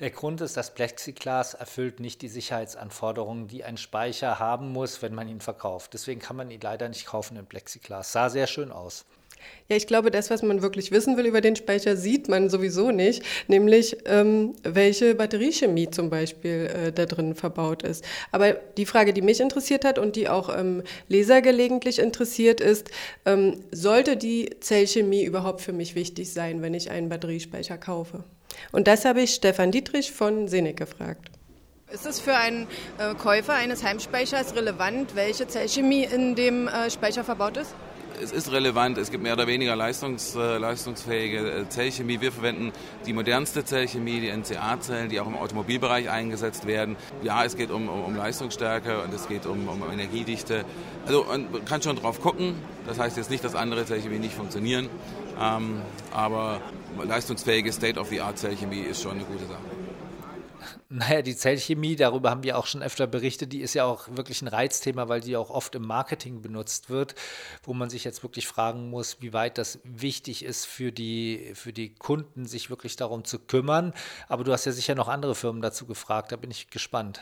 Der 0.00 0.10
Grund 0.10 0.40
ist, 0.40 0.56
das 0.56 0.72
Plexiglas 0.72 1.52
erfüllt 1.52 2.00
nicht 2.00 2.22
die 2.22 2.28
Sicherheitsanforderungen, 2.28 3.48
die 3.48 3.64
ein 3.64 3.76
Speicher 3.76 4.38
haben 4.38 4.72
muss, 4.72 5.02
wenn 5.02 5.14
man 5.14 5.28
ihn 5.28 5.42
verkauft. 5.42 5.92
Deswegen 5.92 6.20
kann 6.20 6.36
man 6.36 6.50
ihn 6.50 6.60
leider 6.62 6.88
nicht 6.88 7.04
kaufen 7.04 7.36
in 7.36 7.44
Plexiglas. 7.44 8.12
Sah 8.12 8.30
sehr 8.30 8.46
schön 8.46 8.72
aus. 8.72 9.04
Ja, 9.68 9.76
ich 9.76 9.86
glaube, 9.86 10.10
das, 10.10 10.30
was 10.30 10.42
man 10.42 10.62
wirklich 10.62 10.90
wissen 10.90 11.18
will 11.18 11.26
über 11.26 11.42
den 11.42 11.54
Speicher, 11.54 11.96
sieht 11.96 12.28
man 12.28 12.48
sowieso 12.48 12.90
nicht, 12.90 13.22
nämlich 13.46 13.98
ähm, 14.06 14.54
welche 14.62 15.14
Batteriechemie 15.14 15.90
zum 15.90 16.08
Beispiel 16.08 16.66
äh, 16.66 16.92
da 16.92 17.04
drin 17.04 17.34
verbaut 17.34 17.82
ist. 17.82 18.02
Aber 18.32 18.52
die 18.52 18.86
Frage, 18.86 19.12
die 19.12 19.22
mich 19.22 19.40
interessiert 19.40 19.84
hat 19.84 19.98
und 19.98 20.16
die 20.16 20.30
auch 20.30 20.54
ähm, 20.54 20.82
Leser 21.08 21.42
gelegentlich 21.42 21.98
interessiert, 21.98 22.60
ist, 22.60 22.90
ähm, 23.26 23.62
sollte 23.70 24.16
die 24.16 24.50
Zellchemie 24.60 25.24
überhaupt 25.24 25.60
für 25.60 25.72
mich 25.74 25.94
wichtig 25.94 26.32
sein, 26.32 26.62
wenn 26.62 26.74
ich 26.74 26.90
einen 26.90 27.10
Batteriespeicher 27.10 27.76
kaufe? 27.76 28.24
Und 28.72 28.86
das 28.86 29.04
habe 29.04 29.22
ich 29.22 29.34
Stefan 29.34 29.70
Dietrich 29.70 30.12
von 30.12 30.48
Senec 30.48 30.76
gefragt. 30.76 31.30
Ist 31.92 32.06
es 32.06 32.20
für 32.20 32.36
einen 32.36 32.68
äh, 32.98 33.14
Käufer 33.14 33.54
eines 33.54 33.82
Heimspeichers 33.82 34.54
relevant, 34.54 35.16
welche 35.16 35.48
Zellchemie 35.48 36.04
in 36.04 36.36
dem 36.36 36.68
äh, 36.68 36.88
Speicher 36.88 37.24
verbaut 37.24 37.56
ist? 37.56 37.74
es 38.22 38.32
ist 38.32 38.52
relevant, 38.52 38.98
es 38.98 39.10
gibt 39.10 39.22
mehr 39.22 39.32
oder 39.32 39.46
weniger 39.46 39.76
leistungs, 39.76 40.34
äh, 40.34 40.58
leistungsfähige 40.58 41.38
äh, 41.38 41.68
Zellchemie. 41.68 42.20
Wir 42.20 42.32
verwenden 42.32 42.72
die 43.06 43.12
modernste 43.12 43.64
Zellchemie, 43.64 44.20
die 44.20 44.30
NCA-Zellen, 44.30 45.08
die 45.08 45.20
auch 45.20 45.26
im 45.26 45.36
Automobilbereich 45.36 46.10
eingesetzt 46.10 46.66
werden. 46.66 46.96
Ja, 47.22 47.44
es 47.44 47.56
geht 47.56 47.70
um, 47.70 47.88
um, 47.88 48.04
um 48.04 48.16
Leistungsstärke 48.16 49.02
und 49.02 49.12
es 49.14 49.28
geht 49.28 49.46
um, 49.46 49.68
um, 49.68 49.82
Energiedichte. 49.90 50.64
Also 51.06 51.26
man 51.28 51.64
kann 51.64 51.82
schon 51.82 51.96
drauf 51.96 52.20
gucken. 52.20 52.54
Das 52.86 52.98
heißt 52.98 53.16
jetzt 53.16 53.30
nicht, 53.30 53.44
dass 53.44 53.54
andere 53.54 53.86
Zellchemie 53.86 54.18
nicht 54.18 54.34
funktionieren. 54.34 54.88
Ähm, 55.40 55.80
aber 56.12 56.60
leistungsfähige 57.02 57.72
State-of-the-Art-Zellchemie 57.72 58.80
ist 58.82 59.02
schon 59.02 59.12
eine 59.12 59.24
gute 59.24 59.46
Sache. 59.46 59.60
Naja, 60.92 61.22
die 61.22 61.36
Zellchemie, 61.36 61.94
darüber 61.94 62.30
haben 62.30 62.42
wir 62.42 62.58
auch 62.58 62.66
schon 62.66 62.82
öfter 62.82 63.06
berichtet, 63.06 63.52
die 63.52 63.60
ist 63.60 63.74
ja 63.74 63.84
auch 63.84 64.08
wirklich 64.10 64.42
ein 64.42 64.48
Reizthema, 64.48 65.08
weil 65.08 65.20
die 65.20 65.36
auch 65.36 65.50
oft 65.50 65.74
im 65.76 65.86
Marketing 65.86 66.42
benutzt 66.42 66.90
wird, 66.90 67.14
wo 67.62 67.72
man 67.74 67.88
sich 67.88 68.02
jetzt 68.02 68.24
wirklich 68.24 68.48
fragen 68.48 68.90
muss, 68.90 69.22
wie 69.22 69.32
weit 69.32 69.56
das 69.56 69.78
wichtig 69.84 70.44
ist 70.44 70.66
für 70.66 70.90
die, 70.90 71.52
für 71.54 71.72
die 71.72 71.94
Kunden, 71.94 72.44
sich 72.44 72.70
wirklich 72.70 72.96
darum 72.96 73.24
zu 73.24 73.38
kümmern. 73.38 73.94
Aber 74.28 74.42
du 74.42 74.52
hast 74.52 74.64
ja 74.64 74.72
sicher 74.72 74.96
noch 74.96 75.08
andere 75.08 75.36
Firmen 75.36 75.62
dazu 75.62 75.86
gefragt, 75.86 76.32
da 76.32 76.36
bin 76.36 76.50
ich 76.50 76.70
gespannt. 76.70 77.20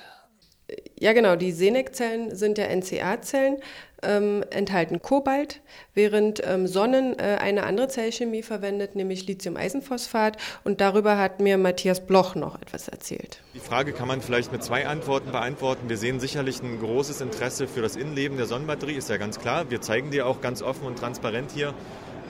Ja, 0.98 1.12
genau. 1.12 1.36
Die 1.36 1.52
Senec-Zellen 1.52 2.34
sind 2.34 2.58
ja 2.58 2.66
NCA-Zellen, 2.74 3.58
ähm, 4.02 4.44
enthalten 4.50 5.02
Kobalt, 5.02 5.60
während 5.94 6.42
ähm, 6.46 6.66
Sonnen 6.66 7.18
äh, 7.18 7.38
eine 7.40 7.64
andere 7.64 7.88
Zellchemie 7.88 8.42
verwendet, 8.42 8.94
nämlich 8.94 9.26
Lithium-Eisenphosphat. 9.26 10.36
Und 10.64 10.80
darüber 10.80 11.18
hat 11.18 11.40
mir 11.40 11.58
Matthias 11.58 12.06
Bloch 12.06 12.34
noch 12.34 12.60
etwas 12.60 12.88
erzählt. 12.88 13.40
Die 13.54 13.60
Frage 13.60 13.92
kann 13.92 14.08
man 14.08 14.20
vielleicht 14.20 14.52
mit 14.52 14.62
zwei 14.62 14.86
Antworten 14.86 15.32
beantworten. 15.32 15.88
Wir 15.88 15.96
sehen 15.96 16.20
sicherlich 16.20 16.62
ein 16.62 16.78
großes 16.78 17.20
Interesse 17.20 17.66
für 17.66 17.82
das 17.82 17.96
Innenleben 17.96 18.36
der 18.36 18.46
Sonnenbatterie, 18.46 18.94
ist 18.94 19.10
ja 19.10 19.16
ganz 19.16 19.38
klar. 19.38 19.70
Wir 19.70 19.80
zeigen 19.80 20.10
dir 20.10 20.26
auch 20.26 20.40
ganz 20.40 20.62
offen 20.62 20.86
und 20.86 20.98
transparent 20.98 21.50
hier. 21.52 21.74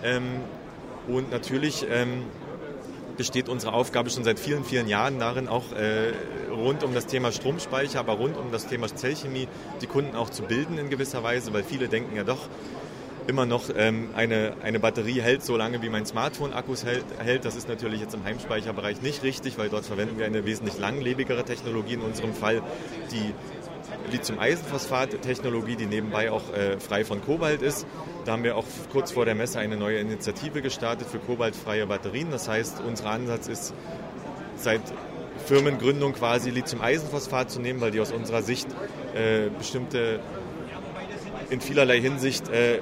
Ähm, 0.02 0.40
und 1.08 1.30
natürlich 1.30 1.86
ähm, 1.90 2.24
besteht 3.18 3.50
unsere 3.50 3.74
Aufgabe 3.74 4.08
schon 4.08 4.24
seit 4.24 4.38
vielen, 4.38 4.64
vielen 4.64 4.88
Jahren 4.88 5.18
darin, 5.18 5.48
auch 5.48 5.72
äh, 5.72 6.12
rund 6.50 6.82
um 6.82 6.94
das 6.94 7.06
Thema 7.06 7.32
Stromspeicher, 7.32 8.00
aber 8.00 8.14
rund 8.14 8.38
um 8.38 8.50
das 8.50 8.66
Thema 8.66 8.88
Zellchemie 8.88 9.48
die 9.82 9.86
Kunden 9.86 10.16
auch 10.16 10.30
zu 10.30 10.44
bilden 10.44 10.78
in 10.78 10.88
gewisser 10.88 11.22
Weise, 11.22 11.52
weil 11.52 11.64
viele 11.64 11.88
denken 11.88 12.16
ja 12.16 12.24
doch, 12.24 12.48
immer 13.28 13.44
noch 13.44 13.64
ähm, 13.76 14.08
eine, 14.16 14.54
eine 14.62 14.80
Batterie 14.80 15.20
hält 15.20 15.42
so 15.42 15.56
lange, 15.58 15.82
wie 15.82 15.90
mein 15.90 16.06
Smartphone-Akkus 16.06 16.86
hält, 16.86 17.04
hält. 17.18 17.44
Das 17.44 17.56
ist 17.56 17.68
natürlich 17.68 18.00
jetzt 18.00 18.14
im 18.14 18.24
Heimspeicherbereich 18.24 19.02
nicht 19.02 19.22
richtig, 19.22 19.58
weil 19.58 19.68
dort 19.68 19.84
verwenden 19.84 20.18
wir 20.18 20.24
eine 20.24 20.46
wesentlich 20.46 20.78
langlebigere 20.78 21.44
Technologie, 21.44 21.94
in 21.94 22.00
unserem 22.00 22.32
Fall 22.32 22.62
die 23.12 23.34
Lithium-Eisenphosphat-Technologie, 24.10 25.76
die 25.76 25.86
nebenbei 25.86 26.30
auch 26.30 26.52
äh, 26.52 26.78
frei 26.80 27.04
von 27.04 27.22
Kobalt 27.22 27.62
ist. 27.62 27.86
Da 28.24 28.32
haben 28.32 28.44
wir 28.44 28.56
auch 28.56 28.64
kurz 28.90 29.12
vor 29.12 29.24
der 29.24 29.34
Messe 29.34 29.58
eine 29.58 29.76
neue 29.76 29.98
Initiative 29.98 30.62
gestartet 30.62 31.08
für 31.08 31.18
kobaltfreie 31.18 31.86
Batterien. 31.86 32.30
Das 32.30 32.48
heißt, 32.48 32.82
unser 32.86 33.10
Ansatz 33.10 33.48
ist 33.48 33.74
seit 34.56 34.82
Firmengründung 35.46 36.12
quasi 36.14 36.50
Lithium-Eisenphosphat 36.50 37.50
zu 37.50 37.60
nehmen, 37.60 37.80
weil 37.80 37.90
die 37.90 38.00
aus 38.00 38.12
unserer 38.12 38.42
Sicht 38.42 38.68
äh, 39.14 39.50
bestimmte 39.56 40.20
in 41.50 41.60
vielerlei 41.60 42.00
Hinsicht 42.00 42.48
äh, 42.48 42.80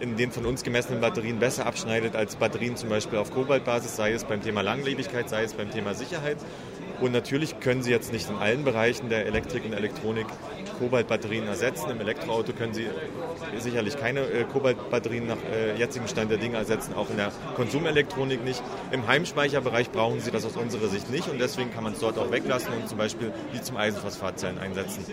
in 0.00 0.16
den 0.16 0.30
von 0.30 0.46
uns 0.46 0.62
gemessenen 0.62 1.00
Batterien 1.00 1.38
besser 1.38 1.66
abschneidet 1.66 2.14
als 2.14 2.36
Batterien 2.36 2.76
zum 2.76 2.88
Beispiel 2.88 3.18
auf 3.18 3.32
Kobaltbasis, 3.32 3.96
sei 3.96 4.12
es 4.12 4.24
beim 4.24 4.42
Thema 4.42 4.62
Langlebigkeit, 4.62 5.28
sei 5.28 5.42
es 5.44 5.54
beim 5.54 5.70
Thema 5.70 5.94
Sicherheit. 5.94 6.38
Und 7.00 7.12
natürlich 7.12 7.60
können 7.60 7.82
Sie 7.82 7.90
jetzt 7.90 8.12
nicht 8.12 8.28
in 8.28 8.36
allen 8.36 8.64
Bereichen 8.64 9.08
der 9.08 9.26
Elektrik 9.26 9.64
und 9.64 9.72
Elektronik 9.72 10.26
Kobaltbatterien 10.78 11.46
ersetzen. 11.46 11.90
Im 11.90 12.00
Elektroauto 12.00 12.52
können 12.52 12.74
Sie 12.74 12.86
sicherlich 13.58 13.96
keine 13.96 14.20
äh, 14.20 14.44
Kobaltbatterien 14.44 15.26
nach 15.26 15.38
äh, 15.52 15.76
jetzigem 15.76 16.08
Stand 16.08 16.30
der 16.30 16.38
Dinge 16.38 16.56
ersetzen, 16.56 16.94
auch 16.94 17.10
in 17.10 17.16
der 17.16 17.32
Konsumelektronik 17.56 18.44
nicht. 18.44 18.62
Im 18.92 19.06
Heimspeicherbereich 19.06 19.90
brauchen 19.90 20.20
Sie 20.20 20.30
das 20.30 20.44
aus 20.44 20.56
unserer 20.56 20.88
Sicht 20.88 21.10
nicht 21.10 21.28
und 21.28 21.40
deswegen 21.40 21.72
kann 21.72 21.84
man 21.84 21.92
es 21.92 22.00
dort 22.00 22.18
auch 22.18 22.30
weglassen 22.30 22.72
und 22.74 22.88
zum 22.88 22.98
Beispiel 22.98 23.32
Lithium-Eisenphosphatzellen 23.52 24.58
einsetzen. 24.58 25.04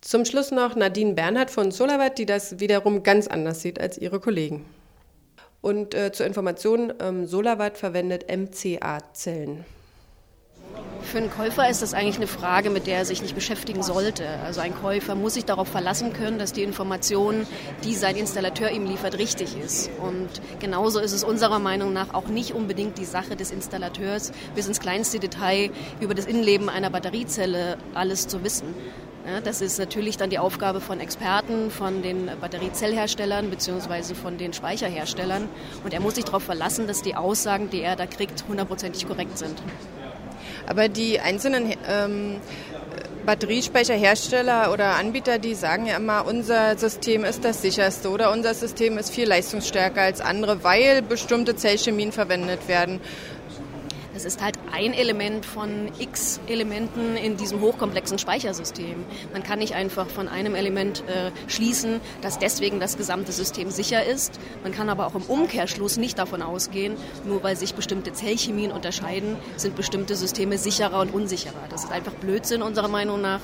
Zum 0.00 0.24
Schluss 0.24 0.50
noch 0.50 0.74
Nadine 0.74 1.14
Bernhard 1.14 1.50
von 1.50 1.70
Solawatt, 1.70 2.18
die 2.18 2.26
das 2.26 2.58
wiederum 2.58 3.02
ganz 3.02 3.28
anders 3.28 3.62
sieht 3.62 3.80
als 3.80 3.98
ihre 3.98 4.18
Kollegen. 4.18 4.64
Und 5.60 5.94
äh, 5.94 6.10
zur 6.10 6.26
Information, 6.26 6.92
ähm, 7.00 7.26
Solawatt 7.26 7.78
verwendet 7.78 8.26
MCA-Zellen. 8.28 9.64
Für 11.02 11.18
einen 11.18 11.30
Käufer 11.30 11.68
ist 11.68 11.82
das 11.82 11.92
eigentlich 11.92 12.16
eine 12.16 12.26
Frage, 12.26 12.70
mit 12.70 12.86
der 12.86 12.98
er 12.98 13.04
sich 13.04 13.20
nicht 13.20 13.34
beschäftigen 13.34 13.82
sollte. 13.82 14.26
Also 14.46 14.60
ein 14.60 14.74
Käufer 14.74 15.14
muss 15.14 15.34
sich 15.34 15.44
darauf 15.44 15.68
verlassen 15.68 16.12
können, 16.12 16.38
dass 16.38 16.52
die 16.52 16.62
Information, 16.62 17.46
die 17.84 17.94
sein 17.94 18.16
Installateur 18.16 18.70
ihm 18.70 18.86
liefert, 18.86 19.18
richtig 19.18 19.56
ist. 19.58 19.90
Und 20.00 20.30
genauso 20.60 21.00
ist 21.00 21.12
es 21.12 21.22
unserer 21.22 21.58
Meinung 21.58 21.92
nach 21.92 22.14
auch 22.14 22.28
nicht 22.28 22.54
unbedingt 22.54 22.96
die 22.96 23.04
Sache 23.04 23.36
des 23.36 23.50
Installateurs, 23.50 24.32
bis 24.54 24.68
ins 24.68 24.80
kleinste 24.80 25.18
Detail 25.18 25.70
über 26.00 26.14
das 26.14 26.24
Innenleben 26.24 26.68
einer 26.68 26.88
Batteriezelle 26.88 27.76
alles 27.94 28.28
zu 28.28 28.42
wissen. 28.42 28.74
Ja, 29.26 29.40
das 29.40 29.60
ist 29.60 29.78
natürlich 29.78 30.16
dann 30.16 30.30
die 30.30 30.38
Aufgabe 30.38 30.80
von 30.80 30.98
Experten, 30.98 31.70
von 31.70 32.02
den 32.02 32.30
Batteriezellherstellern 32.40 33.50
bzw. 33.50 34.14
von 34.14 34.38
den 34.38 34.52
Speicherherstellern. 34.52 35.48
Und 35.84 35.92
er 35.92 36.00
muss 36.00 36.14
sich 36.14 36.24
darauf 36.24 36.42
verlassen, 36.42 36.86
dass 36.86 37.02
die 37.02 37.16
Aussagen, 37.16 37.70
die 37.70 37.82
er 37.82 37.96
da 37.96 38.06
kriegt, 38.06 38.44
hundertprozentig 38.48 39.06
korrekt 39.06 39.36
sind. 39.36 39.62
Aber 40.66 40.88
die 40.88 41.20
einzelnen 41.20 41.74
ähm, 41.88 42.36
Batteriespeicherhersteller 43.24 44.72
oder 44.72 44.96
Anbieter, 44.96 45.38
die 45.38 45.54
sagen 45.54 45.86
ja 45.86 45.96
immer, 45.96 46.26
unser 46.26 46.76
System 46.76 47.24
ist 47.24 47.44
das 47.44 47.62
sicherste 47.62 48.10
oder 48.10 48.32
unser 48.32 48.54
System 48.54 48.98
ist 48.98 49.10
viel 49.10 49.28
leistungsstärker 49.28 50.02
als 50.02 50.20
andere, 50.20 50.64
weil 50.64 51.02
bestimmte 51.02 51.54
Zellchemien 51.54 52.12
verwendet 52.12 52.68
werden. 52.68 53.00
Das 54.14 54.24
ist 54.24 54.42
halt 54.42 54.61
ein 54.72 54.94
Element 54.94 55.44
von 55.44 55.90
x 55.98 56.40
Elementen 56.48 57.16
in 57.16 57.36
diesem 57.36 57.60
hochkomplexen 57.60 58.18
Speichersystem. 58.18 59.04
Man 59.32 59.42
kann 59.42 59.58
nicht 59.58 59.74
einfach 59.74 60.08
von 60.08 60.28
einem 60.28 60.54
Element 60.54 61.04
äh, 61.08 61.30
schließen, 61.46 62.00
dass 62.22 62.38
deswegen 62.38 62.80
das 62.80 62.96
gesamte 62.96 63.32
System 63.32 63.70
sicher 63.70 64.04
ist. 64.04 64.40
Man 64.62 64.72
kann 64.72 64.88
aber 64.88 65.06
auch 65.06 65.14
im 65.14 65.22
Umkehrschluss 65.22 65.98
nicht 65.98 66.18
davon 66.18 66.42
ausgehen, 66.42 66.96
nur 67.26 67.42
weil 67.42 67.56
sich 67.56 67.74
bestimmte 67.74 68.12
Zellchemien 68.12 68.72
unterscheiden, 68.72 69.36
sind 69.56 69.76
bestimmte 69.76 70.16
Systeme 70.16 70.56
sicherer 70.56 71.00
und 71.00 71.12
unsicherer. 71.12 71.52
Das 71.68 71.84
ist 71.84 71.92
einfach 71.92 72.14
Blödsinn 72.14 72.62
unserer 72.62 72.88
Meinung 72.88 73.20
nach. 73.20 73.40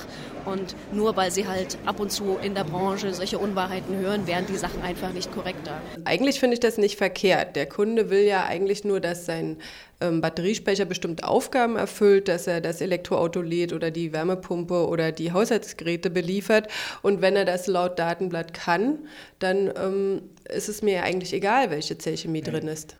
Und 0.46 0.74
nur 0.92 1.14
weil 1.16 1.30
sie 1.30 1.46
halt 1.46 1.76
ab 1.84 2.00
und 2.00 2.10
zu 2.10 2.38
in 2.42 2.54
der 2.54 2.64
Branche 2.64 3.12
solche 3.12 3.38
Unwahrheiten 3.38 3.96
hören, 3.96 4.26
wären 4.26 4.46
die 4.46 4.56
Sachen 4.56 4.80
einfach 4.82 5.12
nicht 5.12 5.30
korrekter. 5.32 5.78
Eigentlich 6.04 6.40
finde 6.40 6.54
ich 6.54 6.60
das 6.60 6.78
nicht 6.78 6.96
verkehrt. 6.96 7.54
Der 7.54 7.66
Kunde 7.66 8.08
will 8.08 8.22
ja 8.22 8.46
eigentlich 8.46 8.82
nur, 8.84 9.00
dass 9.00 9.26
sein 9.26 9.58
ähm, 10.00 10.20
Batteriespeicher 10.20 10.84
bestimmte 11.18 11.28
Aufgaben 11.28 11.76
erfüllt, 11.76 12.28
dass 12.28 12.46
er 12.46 12.60
das 12.60 12.80
Elektroauto 12.80 13.40
lädt 13.40 13.72
oder 13.72 13.90
die 13.90 14.12
Wärmepumpe 14.12 14.88
oder 14.88 15.12
die 15.12 15.32
Haushaltsgeräte 15.32 16.10
beliefert. 16.10 16.68
Und 17.02 17.20
wenn 17.20 17.36
er 17.36 17.44
das 17.44 17.66
laut 17.66 17.98
Datenblatt 17.98 18.54
kann, 18.54 19.06
dann 19.38 19.72
ähm, 19.76 20.30
ist 20.48 20.68
es 20.68 20.82
mir 20.82 21.02
eigentlich 21.02 21.32
egal, 21.32 21.70
welche 21.70 21.98
Zellchemie 21.98 22.42
drin 22.42 22.68
ist. 22.68 22.96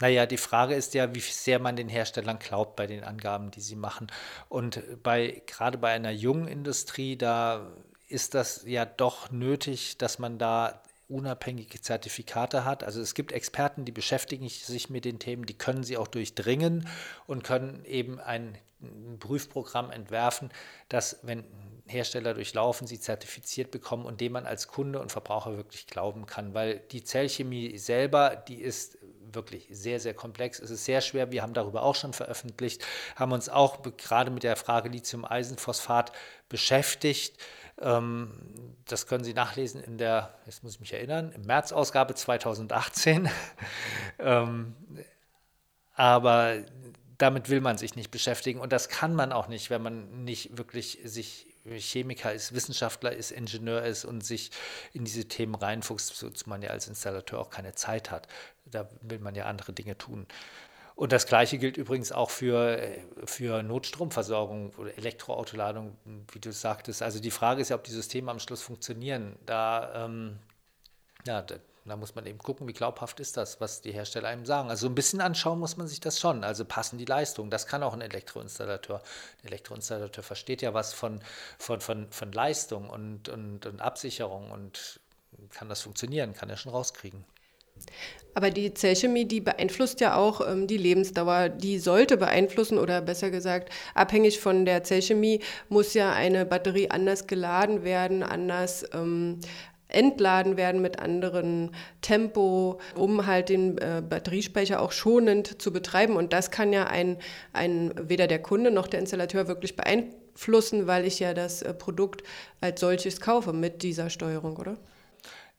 Naja, 0.00 0.26
die 0.26 0.38
Frage 0.38 0.74
ist 0.74 0.94
ja, 0.94 1.14
wie 1.14 1.20
sehr 1.20 1.60
man 1.60 1.76
den 1.76 1.88
Herstellern 1.88 2.38
glaubt 2.38 2.76
bei 2.76 2.86
den 2.86 3.04
Angaben, 3.04 3.50
die 3.50 3.60
sie 3.60 3.76
machen. 3.76 4.08
Und 4.48 4.82
bei, 5.02 5.42
gerade 5.46 5.78
bei 5.78 5.92
einer 5.92 6.10
jungen 6.10 6.48
Industrie, 6.48 7.16
da 7.16 7.70
ist 8.08 8.34
das 8.34 8.64
ja 8.66 8.84
doch 8.84 9.30
nötig, 9.30 9.98
dass 9.98 10.18
man 10.18 10.38
da 10.38 10.81
unabhängige 11.12 11.80
Zertifikate 11.80 12.64
hat. 12.64 12.84
Also 12.84 13.00
es 13.00 13.14
gibt 13.14 13.32
Experten, 13.32 13.84
die 13.84 13.92
beschäftigen 13.92 14.48
sich 14.48 14.90
mit 14.90 15.04
den 15.04 15.18
Themen, 15.18 15.46
die 15.46 15.56
können 15.56 15.84
sie 15.84 15.96
auch 15.96 16.08
durchdringen 16.08 16.88
und 17.26 17.44
können 17.44 17.84
eben 17.84 18.20
ein 18.20 18.58
Prüfprogramm 19.20 19.90
entwerfen, 19.90 20.50
das, 20.88 21.20
wenn 21.22 21.44
Hersteller 21.86 22.34
durchlaufen, 22.34 22.86
sie 22.86 23.00
zertifiziert 23.00 23.70
bekommen 23.70 24.06
und 24.06 24.20
dem 24.20 24.32
man 24.32 24.46
als 24.46 24.68
Kunde 24.68 25.00
und 25.00 25.12
Verbraucher 25.12 25.56
wirklich 25.56 25.86
glauben 25.86 26.26
kann. 26.26 26.54
Weil 26.54 26.78
die 26.90 27.04
Zellchemie 27.04 27.76
selber, 27.78 28.36
die 28.36 28.60
ist 28.60 28.98
wirklich 29.34 29.68
sehr, 29.70 30.00
sehr 30.00 30.14
komplex. 30.14 30.60
Es 30.60 30.70
ist 30.70 30.84
sehr 30.84 31.00
schwer. 31.00 31.32
Wir 31.32 31.42
haben 31.42 31.54
darüber 31.54 31.82
auch 31.82 31.94
schon 31.94 32.12
veröffentlicht, 32.12 32.84
haben 33.16 33.32
uns 33.32 33.48
auch 33.48 33.82
gerade 33.96 34.30
mit 34.30 34.42
der 34.42 34.56
Frage 34.56 34.88
Lithium-Eisenphosphat 34.88 36.12
beschäftigt. 36.48 37.36
Ähm, 37.82 38.32
das 38.86 39.06
können 39.06 39.24
Sie 39.24 39.34
nachlesen 39.34 39.82
in 39.82 39.98
der, 39.98 40.34
jetzt 40.46 40.62
muss 40.62 40.74
ich 40.74 40.80
mich 40.80 40.92
erinnern, 40.92 41.32
im 41.32 41.42
März-Ausgabe 41.42 42.14
2018. 42.14 43.28
Ähm, 44.18 44.76
aber 45.94 46.62
damit 47.18 47.48
will 47.48 47.60
man 47.60 47.76
sich 47.78 47.96
nicht 47.96 48.10
beschäftigen 48.10 48.60
und 48.60 48.72
das 48.72 48.88
kann 48.88 49.14
man 49.14 49.32
auch 49.32 49.48
nicht, 49.48 49.70
wenn 49.70 49.82
man 49.82 50.24
nicht 50.24 50.56
wirklich 50.58 50.98
sich 51.04 51.52
Chemiker 51.64 52.32
ist, 52.32 52.54
Wissenschaftler 52.54 53.12
ist, 53.12 53.30
Ingenieur 53.30 53.82
ist 53.82 54.04
und 54.04 54.24
sich 54.24 54.50
in 54.92 55.04
diese 55.04 55.26
Themen 55.26 55.54
reinfuchst, 55.54 56.22
wozu 56.22 56.48
man 56.48 56.62
ja 56.62 56.70
als 56.70 56.88
Installateur 56.88 57.40
auch 57.40 57.50
keine 57.50 57.74
Zeit 57.74 58.10
hat. 58.10 58.26
Da 58.64 58.88
will 59.00 59.18
man 59.20 59.34
ja 59.34 59.46
andere 59.46 59.72
Dinge 59.72 59.96
tun. 59.96 60.26
Und 61.02 61.10
das 61.10 61.26
Gleiche 61.26 61.58
gilt 61.58 61.78
übrigens 61.78 62.12
auch 62.12 62.30
für, 62.30 62.80
für 63.24 63.64
Notstromversorgung 63.64 64.72
oder 64.76 64.96
Elektroautoladung, 64.96 65.96
wie 66.30 66.38
du 66.38 66.52
sagtest. 66.52 67.02
Also 67.02 67.18
die 67.18 67.32
Frage 67.32 67.60
ist 67.60 67.70
ja, 67.70 67.76
ob 67.76 67.82
die 67.82 67.90
Systeme 67.90 68.30
am 68.30 68.38
Schluss 68.38 68.62
funktionieren. 68.62 69.34
Da, 69.44 70.04
ähm, 70.04 70.38
ja, 71.26 71.42
da, 71.42 71.56
da 71.86 71.96
muss 71.96 72.14
man 72.14 72.24
eben 72.26 72.38
gucken, 72.38 72.68
wie 72.68 72.72
glaubhaft 72.72 73.18
ist 73.18 73.36
das, 73.36 73.60
was 73.60 73.80
die 73.80 73.90
Hersteller 73.90 74.28
einem 74.28 74.46
sagen. 74.46 74.70
Also 74.70 74.86
ein 74.86 74.94
bisschen 74.94 75.20
anschauen 75.20 75.58
muss 75.58 75.76
man 75.76 75.88
sich 75.88 75.98
das 75.98 76.20
schon. 76.20 76.44
Also 76.44 76.64
passen 76.64 76.98
die 76.98 77.04
Leistungen. 77.04 77.50
Das 77.50 77.66
kann 77.66 77.82
auch 77.82 77.94
ein 77.94 78.00
Elektroinstallateur. 78.00 79.02
Der 79.42 79.50
Elektroinstallateur 79.50 80.22
versteht 80.22 80.62
ja 80.62 80.72
was 80.72 80.92
von, 80.92 81.20
von, 81.58 81.80
von, 81.80 82.12
von 82.12 82.30
Leistung 82.30 82.88
und, 82.88 83.28
und, 83.28 83.66
und 83.66 83.80
Absicherung 83.80 84.52
und 84.52 85.00
kann 85.50 85.68
das 85.68 85.80
funktionieren, 85.80 86.32
kann 86.32 86.48
er 86.48 86.56
schon 86.56 86.70
rauskriegen. 86.70 87.24
Aber 88.34 88.50
die 88.50 88.72
Zellchemie, 88.72 89.26
die 89.26 89.40
beeinflusst 89.40 90.00
ja 90.00 90.16
auch 90.16 90.40
ähm, 90.46 90.66
die 90.66 90.78
Lebensdauer. 90.78 91.50
Die 91.50 91.78
sollte 91.78 92.16
beeinflussen 92.16 92.78
oder 92.78 93.02
besser 93.02 93.30
gesagt, 93.30 93.70
abhängig 93.94 94.40
von 94.40 94.64
der 94.64 94.84
Zellchemie 94.84 95.40
muss 95.68 95.94
ja 95.94 96.12
eine 96.12 96.46
Batterie 96.46 96.90
anders 96.90 97.26
geladen 97.26 97.84
werden, 97.84 98.22
anders 98.22 98.84
ähm, 98.94 99.40
entladen 99.88 100.56
werden 100.56 100.80
mit 100.80 100.98
anderem 100.98 101.70
Tempo, 102.00 102.80
um 102.94 103.26
halt 103.26 103.50
den 103.50 103.76
äh, 103.76 104.02
Batteriespeicher 104.08 104.80
auch 104.80 104.92
schonend 104.92 105.60
zu 105.60 105.70
betreiben. 105.70 106.16
Und 106.16 106.32
das 106.32 106.50
kann 106.50 106.72
ja 106.72 106.86
ein, 106.86 107.18
ein, 107.52 107.92
weder 107.96 108.26
der 108.26 108.40
Kunde 108.40 108.70
noch 108.70 108.86
der 108.86 109.00
Installateur 109.00 109.48
wirklich 109.48 109.76
beeinflussen, 109.76 110.86
weil 110.86 111.04
ich 111.04 111.20
ja 111.20 111.34
das 111.34 111.60
äh, 111.60 111.74
Produkt 111.74 112.22
als 112.62 112.80
solches 112.80 113.20
kaufe 113.20 113.52
mit 113.52 113.82
dieser 113.82 114.08
Steuerung, 114.08 114.56
oder? 114.56 114.78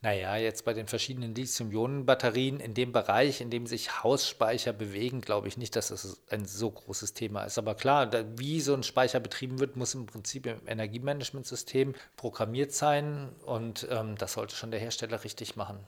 Naja, 0.03 0.35
jetzt 0.35 0.65
bei 0.65 0.73
den 0.73 0.87
verschiedenen 0.87 1.33
Lithium-Ionen-Batterien 1.33 2.59
in 2.59 2.73
dem 2.73 2.91
Bereich, 2.91 3.39
in 3.39 3.49
dem 3.49 3.65
sich 3.65 4.03
Hausspeicher 4.03 4.73
bewegen, 4.73 5.21
glaube 5.21 5.47
ich 5.47 5.55
nicht, 5.55 5.77
dass 5.77 5.87
das 5.87 6.21
ein 6.29 6.43
so 6.43 6.69
großes 6.69 7.13
Thema 7.13 7.45
ist. 7.45 7.57
Aber 7.57 7.73
klar, 7.73 8.05
da, 8.05 8.25
wie 8.35 8.59
so 8.59 8.73
ein 8.73 8.83
Speicher 8.83 9.21
betrieben 9.21 9.61
wird, 9.61 9.77
muss 9.77 9.93
im 9.93 10.05
Prinzip 10.05 10.45
im 10.45 10.59
Energiemanagementsystem 10.67 11.95
programmiert 12.17 12.73
sein 12.73 13.29
und 13.45 13.87
ähm, 13.89 14.17
das 14.17 14.33
sollte 14.33 14.57
schon 14.57 14.71
der 14.71 14.81
Hersteller 14.81 15.23
richtig 15.23 15.55
machen. 15.55 15.79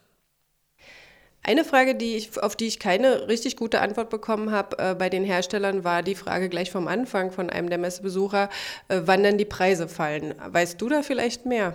Eine 1.43 1.66
Frage, 1.66 1.93
die 1.93 2.16
ich, 2.16 2.41
auf 2.41 2.55
die 2.55 2.68
ich 2.68 2.80
keine 2.80 3.28
richtig 3.28 3.57
gute 3.57 3.82
Antwort 3.82 4.09
bekommen 4.09 4.49
habe 4.51 4.80
äh, 4.80 4.95
bei 4.95 5.09
den 5.09 5.26
Herstellern, 5.26 5.84
war 5.84 6.03
die 6.03 6.16
Frage 6.16 6.47
gleich 6.47 6.72
vom 6.72 6.88
Anfang 6.88 7.32
von 7.32 7.49
einem 7.49 7.68
der 7.70 7.80
Messebesucher, 7.80 8.49
äh, 8.88 9.01
wann 9.03 9.24
denn 9.24 9.38
die 9.38 9.43
Preise 9.43 9.89
fallen. 9.89 10.36
Weißt 10.47 10.82
du 10.82 10.88
da 10.88 11.03
vielleicht 11.03 11.45
mehr? 11.45 11.74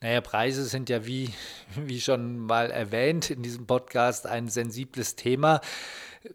Naja, 0.00 0.20
Preise 0.20 0.64
sind 0.64 0.88
ja 0.88 1.06
wie, 1.06 1.34
wie 1.76 2.00
schon 2.00 2.38
mal 2.38 2.70
erwähnt 2.70 3.30
in 3.30 3.42
diesem 3.42 3.66
Podcast 3.66 4.26
ein 4.26 4.48
sensibles 4.48 5.16
Thema. 5.16 5.60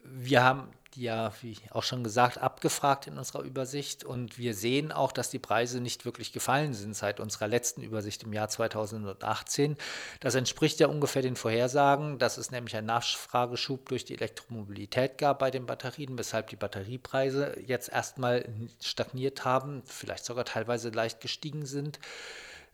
Wir 0.03 0.43
haben 0.43 0.70
ja, 0.95 1.32
wie 1.41 1.57
auch 1.72 1.84
schon 1.84 2.03
gesagt, 2.03 2.38
abgefragt 2.38 3.07
in 3.07 3.18
unserer 3.18 3.41
Übersicht. 3.41 4.03
Und 4.03 4.38
wir 4.38 4.53
sehen 4.53 4.91
auch, 4.91 5.11
dass 5.11 5.30
die 5.30 5.39
Preise 5.39 5.80
nicht 5.80 6.05
wirklich 6.05 6.34
gefallen 6.34 6.74
sind 6.74 6.95
seit 6.95 7.20
unserer 7.20 7.47
letzten 7.47 7.82
Übersicht 7.82 8.24
im 8.24 8.34
Jahr 8.34 8.49
2018. 8.49 9.78
Das 10.20 10.36
entspricht 10.36 10.80
ja 10.80 10.88
ungefähr 10.88 11.22
den 11.22 11.36
Vorhersagen, 11.36 12.20
dass 12.20 12.38
es 12.38 12.51
nämlich 12.51 12.76
einen 12.76 12.88
Nachfrageschub 12.88 13.89
durch 13.89 14.05
die 14.05 14.16
Elektromobilität 14.16 15.18
gab 15.18 15.39
bei 15.39 15.51
den 15.51 15.66
Batterien, 15.66 16.18
weshalb 16.18 16.47
die 16.49 16.57
Batteriepreise 16.57 17.55
jetzt 17.66 17.89
erstmal 17.89 18.45
stagniert 18.82 19.45
haben, 19.45 19.84
vielleicht 19.86 20.26
sogar 20.26 20.45
teilweise 20.45 20.89
leicht 20.89 21.22
gestiegen 21.22 21.66
sind. 21.66 21.99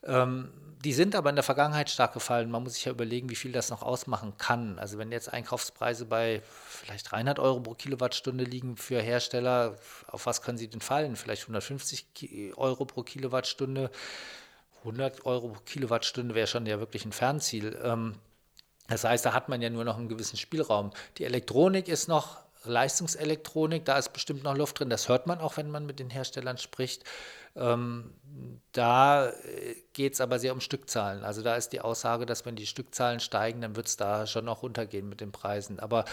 Ähm, 0.04 0.52
die 0.86 0.94
sind 0.94 1.14
aber 1.14 1.30
in 1.30 1.36
der 1.36 1.44
Vergangenheit 1.44 1.90
stark 1.90 2.14
gefallen. 2.14 2.50
Man 2.50 2.64
muss 2.64 2.76
sich 2.76 2.86
ja 2.86 2.92
überlegen, 2.92 3.30
wie 3.30 3.36
viel 3.36 3.52
das 3.52 3.70
noch 3.70 3.82
ausmachen 3.82 4.38
kann. 4.38 4.80
Also 4.80 4.98
wenn 4.98 5.12
jetzt 5.12 5.32
Einkaufspreise 5.32 6.06
bei 6.06 6.42
vielleicht 6.46 7.12
300 7.12 7.38
Euro 7.38 7.60
pro 7.60 7.74
Kilowattstunde 7.74 8.46
liegen 8.46 8.78
für 8.78 9.02
Hersteller, 9.02 9.78
auf 10.08 10.26
was 10.26 10.42
können 10.42 10.58
sie 10.58 10.70
denn 10.70 10.80
fallen? 10.80 11.18
Vielleicht 11.18 11.44
150 11.44 12.54
Euro 12.56 12.86
pro 12.86 13.04
Kilowattstunde. 13.04 13.92
100 14.80 15.26
Euro 15.26 15.50
pro 15.50 15.62
Kilowattstunde 15.66 16.34
wäre 16.34 16.48
schon 16.48 16.66
ja 16.66 16.80
wirklich 16.80 17.04
ein 17.04 17.12
Fernziel. 17.12 17.78
Ähm, 17.84 18.16
das 18.88 19.04
heißt, 19.04 19.26
da 19.26 19.34
hat 19.34 19.50
man 19.50 19.62
ja 19.62 19.70
nur 19.70 19.84
noch 19.84 19.98
einen 19.98 20.08
gewissen 20.08 20.38
Spielraum. 20.38 20.92
Die 21.18 21.26
Elektronik 21.26 21.90
ist 21.90 22.08
noch 22.08 22.38
Leistungselektronik, 22.64 23.86
da 23.86 23.98
ist 23.98 24.12
bestimmt 24.14 24.44
noch 24.44 24.56
Luft 24.56 24.80
drin. 24.80 24.90
Das 24.90 25.08
hört 25.08 25.28
man 25.28 25.40
auch, 25.40 25.58
wenn 25.58 25.72
man 25.72 25.86
mit 25.86 26.00
den 26.00 26.10
Herstellern 26.10 26.58
spricht. 26.58 27.04
Ähm, 27.56 28.14
da 28.72 29.30
äh, 29.30 29.76
geht 29.94 30.14
es 30.14 30.22
aber 30.22 30.40
sehr 30.40 30.54
um 30.54 30.62
Stückzahlen. 30.62 31.24
Also 31.24 31.42
da 31.42 31.56
ist 31.56 31.70
die 31.70 31.82
Aussage, 31.82 32.26
dass 32.26 32.46
wenn 32.46 32.56
die 32.56 32.66
Stückzahlen 32.66 33.20
steigen, 33.20 33.62
dann 33.62 33.76
wird 33.76 33.88
es 33.88 33.98
da 33.98 34.28
schon 34.28 34.46
noch 34.46 34.62
runtergehen 34.62 35.10
mit 35.10 35.22
den 35.22 35.32
Preisen. 35.32 35.80
Aber 35.80 36.06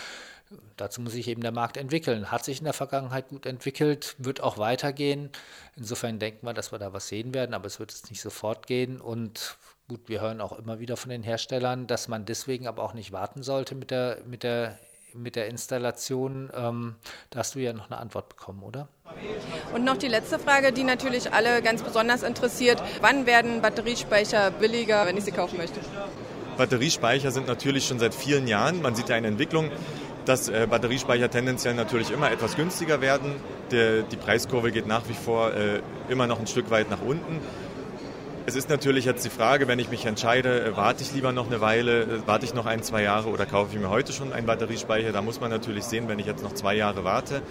dazu 0.76 1.00
muss 1.00 1.12
sich 1.12 1.28
eben 1.28 1.42
der 1.42 1.52
Markt 1.52 1.76
entwickeln. 1.76 2.30
Hat 2.30 2.44
sich 2.44 2.58
in 2.58 2.64
der 2.64 2.72
Vergangenheit 2.72 3.28
gut 3.28 3.46
entwickelt, 3.46 4.14
wird 4.18 4.40
auch 4.40 4.58
weitergehen. 4.58 5.30
Insofern 5.76 6.18
denken 6.18 6.46
wir, 6.46 6.54
dass 6.54 6.72
wir 6.72 6.78
da 6.78 6.92
was 6.92 7.08
sehen 7.08 7.34
werden, 7.34 7.54
aber 7.54 7.66
es 7.66 7.80
wird 7.80 7.92
jetzt 7.92 8.10
nicht 8.10 8.20
sofort 8.20 8.66
gehen. 8.66 9.00
Und 9.00 9.56
gut, 9.88 10.08
wir 10.08 10.20
hören 10.20 10.40
auch 10.40 10.58
immer 10.58 10.78
wieder 10.78 10.96
von 10.96 11.10
den 11.10 11.22
Herstellern, 11.22 11.86
dass 11.86 12.08
man 12.08 12.24
deswegen 12.24 12.66
aber 12.66 12.82
auch 12.82 12.94
nicht 12.94 13.12
warten 13.12 13.42
sollte 13.42 13.74
mit 13.74 13.90
der, 13.90 14.18
mit 14.26 14.42
der 14.42 14.78
mit 15.16 15.36
der 15.36 15.48
Installation. 15.48 16.50
Ähm, 16.54 16.96
da 17.30 17.40
hast 17.40 17.54
du 17.54 17.58
ja 17.58 17.72
noch 17.72 17.90
eine 17.90 17.98
Antwort 17.98 18.28
bekommen, 18.28 18.62
oder? 18.62 18.88
Und 19.74 19.84
noch 19.84 19.96
die 19.96 20.08
letzte 20.08 20.38
Frage, 20.38 20.72
die 20.72 20.84
natürlich 20.84 21.32
alle 21.32 21.62
ganz 21.62 21.82
besonders 21.82 22.22
interessiert. 22.22 22.82
Wann 23.00 23.26
werden 23.26 23.62
Batteriespeicher 23.62 24.50
billiger, 24.50 25.06
wenn 25.06 25.16
ich 25.16 25.24
sie 25.24 25.32
kaufen 25.32 25.56
möchte? 25.58 25.80
Batteriespeicher 26.56 27.30
sind 27.30 27.46
natürlich 27.46 27.86
schon 27.86 27.98
seit 27.98 28.14
vielen 28.14 28.46
Jahren. 28.46 28.82
Man 28.82 28.94
sieht 28.94 29.08
ja 29.08 29.16
eine 29.16 29.28
Entwicklung, 29.28 29.70
dass 30.24 30.48
äh, 30.48 30.66
Batteriespeicher 30.68 31.30
tendenziell 31.30 31.74
natürlich 31.74 32.10
immer 32.10 32.30
etwas 32.30 32.56
günstiger 32.56 33.00
werden. 33.00 33.34
Der, 33.70 34.02
die 34.02 34.16
Preiskurve 34.16 34.72
geht 34.72 34.86
nach 34.86 35.08
wie 35.08 35.14
vor 35.14 35.52
äh, 35.52 35.80
immer 36.08 36.26
noch 36.26 36.40
ein 36.40 36.46
Stück 36.46 36.70
weit 36.70 36.90
nach 36.90 37.02
unten. 37.02 37.40
Es 38.48 38.54
ist 38.54 38.70
natürlich 38.70 39.04
jetzt 39.04 39.24
die 39.24 39.30
Frage, 39.30 39.66
wenn 39.66 39.80
ich 39.80 39.90
mich 39.90 40.06
entscheide, 40.06 40.66
äh, 40.66 40.76
warte 40.76 41.02
ich 41.02 41.12
lieber 41.12 41.32
noch 41.32 41.48
eine 41.48 41.60
Weile, 41.60 42.02
äh, 42.02 42.06
warte 42.26 42.44
ich 42.44 42.54
noch 42.54 42.64
ein, 42.64 42.80
zwei 42.84 43.02
Jahre 43.02 43.28
oder 43.28 43.44
kaufe 43.44 43.74
ich 43.74 43.80
mir 43.80 43.90
heute 43.90 44.12
schon 44.12 44.32
einen 44.32 44.46
Batteriespeicher. 44.46 45.10
Da 45.10 45.20
muss 45.20 45.40
man 45.40 45.50
natürlich 45.50 45.82
sehen, 45.82 46.06
wenn 46.06 46.20
ich 46.20 46.26
jetzt 46.26 46.44
noch 46.44 46.54
zwei 46.54 46.76
Jahre 46.76 47.02
warte 47.02 47.42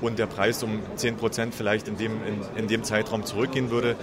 und 0.00 0.18
der 0.18 0.26
Preis 0.26 0.60
um 0.64 0.80
10 0.96 1.18
Prozent 1.18 1.54
vielleicht 1.54 1.86
in 1.86 1.98
dem, 1.98 2.14
in, 2.26 2.40
in 2.56 2.66
dem 2.66 2.82
Zeitraum 2.82 3.24
zurückgehen 3.24 3.70
würde, 3.70 3.94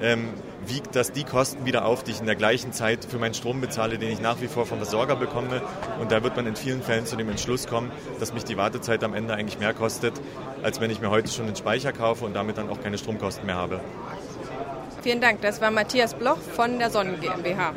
ähm, 0.00 0.28
wiegt 0.64 0.94
das 0.94 1.10
die 1.10 1.24
Kosten 1.24 1.66
wieder 1.66 1.84
auf, 1.84 2.04
die 2.04 2.12
ich 2.12 2.20
in 2.20 2.26
der 2.26 2.36
gleichen 2.36 2.72
Zeit 2.72 3.04
für 3.04 3.18
meinen 3.18 3.34
Strom 3.34 3.60
bezahle, 3.60 3.98
den 3.98 4.12
ich 4.12 4.20
nach 4.20 4.40
wie 4.40 4.46
vor 4.46 4.66
vom 4.66 4.78
Versorger 4.78 5.16
bekomme. 5.16 5.60
Und 6.00 6.12
da 6.12 6.22
wird 6.22 6.36
man 6.36 6.46
in 6.46 6.54
vielen 6.54 6.82
Fällen 6.82 7.04
zu 7.04 7.16
dem 7.16 7.28
Entschluss 7.28 7.66
kommen, 7.66 7.90
dass 8.20 8.32
mich 8.32 8.44
die 8.44 8.56
Wartezeit 8.56 9.02
am 9.02 9.12
Ende 9.12 9.34
eigentlich 9.34 9.58
mehr 9.58 9.74
kostet, 9.74 10.14
als 10.62 10.80
wenn 10.80 10.92
ich 10.92 11.00
mir 11.00 11.10
heute 11.10 11.32
schon 11.32 11.46
einen 11.46 11.56
Speicher 11.56 11.92
kaufe 11.92 12.24
und 12.24 12.36
damit 12.36 12.58
dann 12.58 12.68
auch 12.68 12.80
keine 12.80 12.96
Stromkosten 12.96 13.44
mehr 13.44 13.56
habe. 13.56 13.80
Vielen 15.02 15.20
Dank. 15.20 15.40
Das 15.40 15.60
war 15.60 15.70
Matthias 15.70 16.14
Bloch 16.14 16.38
von 16.38 16.78
der 16.78 16.90
Sonnen 16.90 17.20
GmbH. 17.20 17.74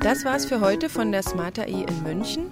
Das 0.00 0.24
war's 0.24 0.44
für 0.44 0.60
heute 0.60 0.88
von 0.88 1.10
der 1.10 1.22
Smart 1.22 1.58
AI 1.58 1.86
in 1.88 2.02
München. 2.04 2.48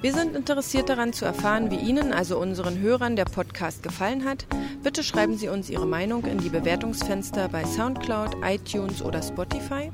Wir 0.00 0.12
sind 0.12 0.34
interessiert 0.34 0.88
daran 0.88 1.12
zu 1.12 1.24
erfahren, 1.24 1.70
wie 1.70 1.76
Ihnen, 1.76 2.12
also 2.12 2.38
unseren 2.38 2.80
Hörern, 2.80 3.14
der 3.14 3.26
Podcast 3.26 3.82
gefallen 3.82 4.24
hat. 4.24 4.46
Bitte 4.82 5.04
schreiben 5.04 5.36
Sie 5.36 5.48
uns 5.48 5.70
Ihre 5.70 5.86
Meinung 5.86 6.24
in 6.24 6.38
die 6.38 6.48
Bewertungsfenster 6.48 7.48
bei 7.48 7.64
SoundCloud, 7.64 8.36
iTunes 8.42 9.02
oder 9.02 9.22
Spotify. 9.22 9.92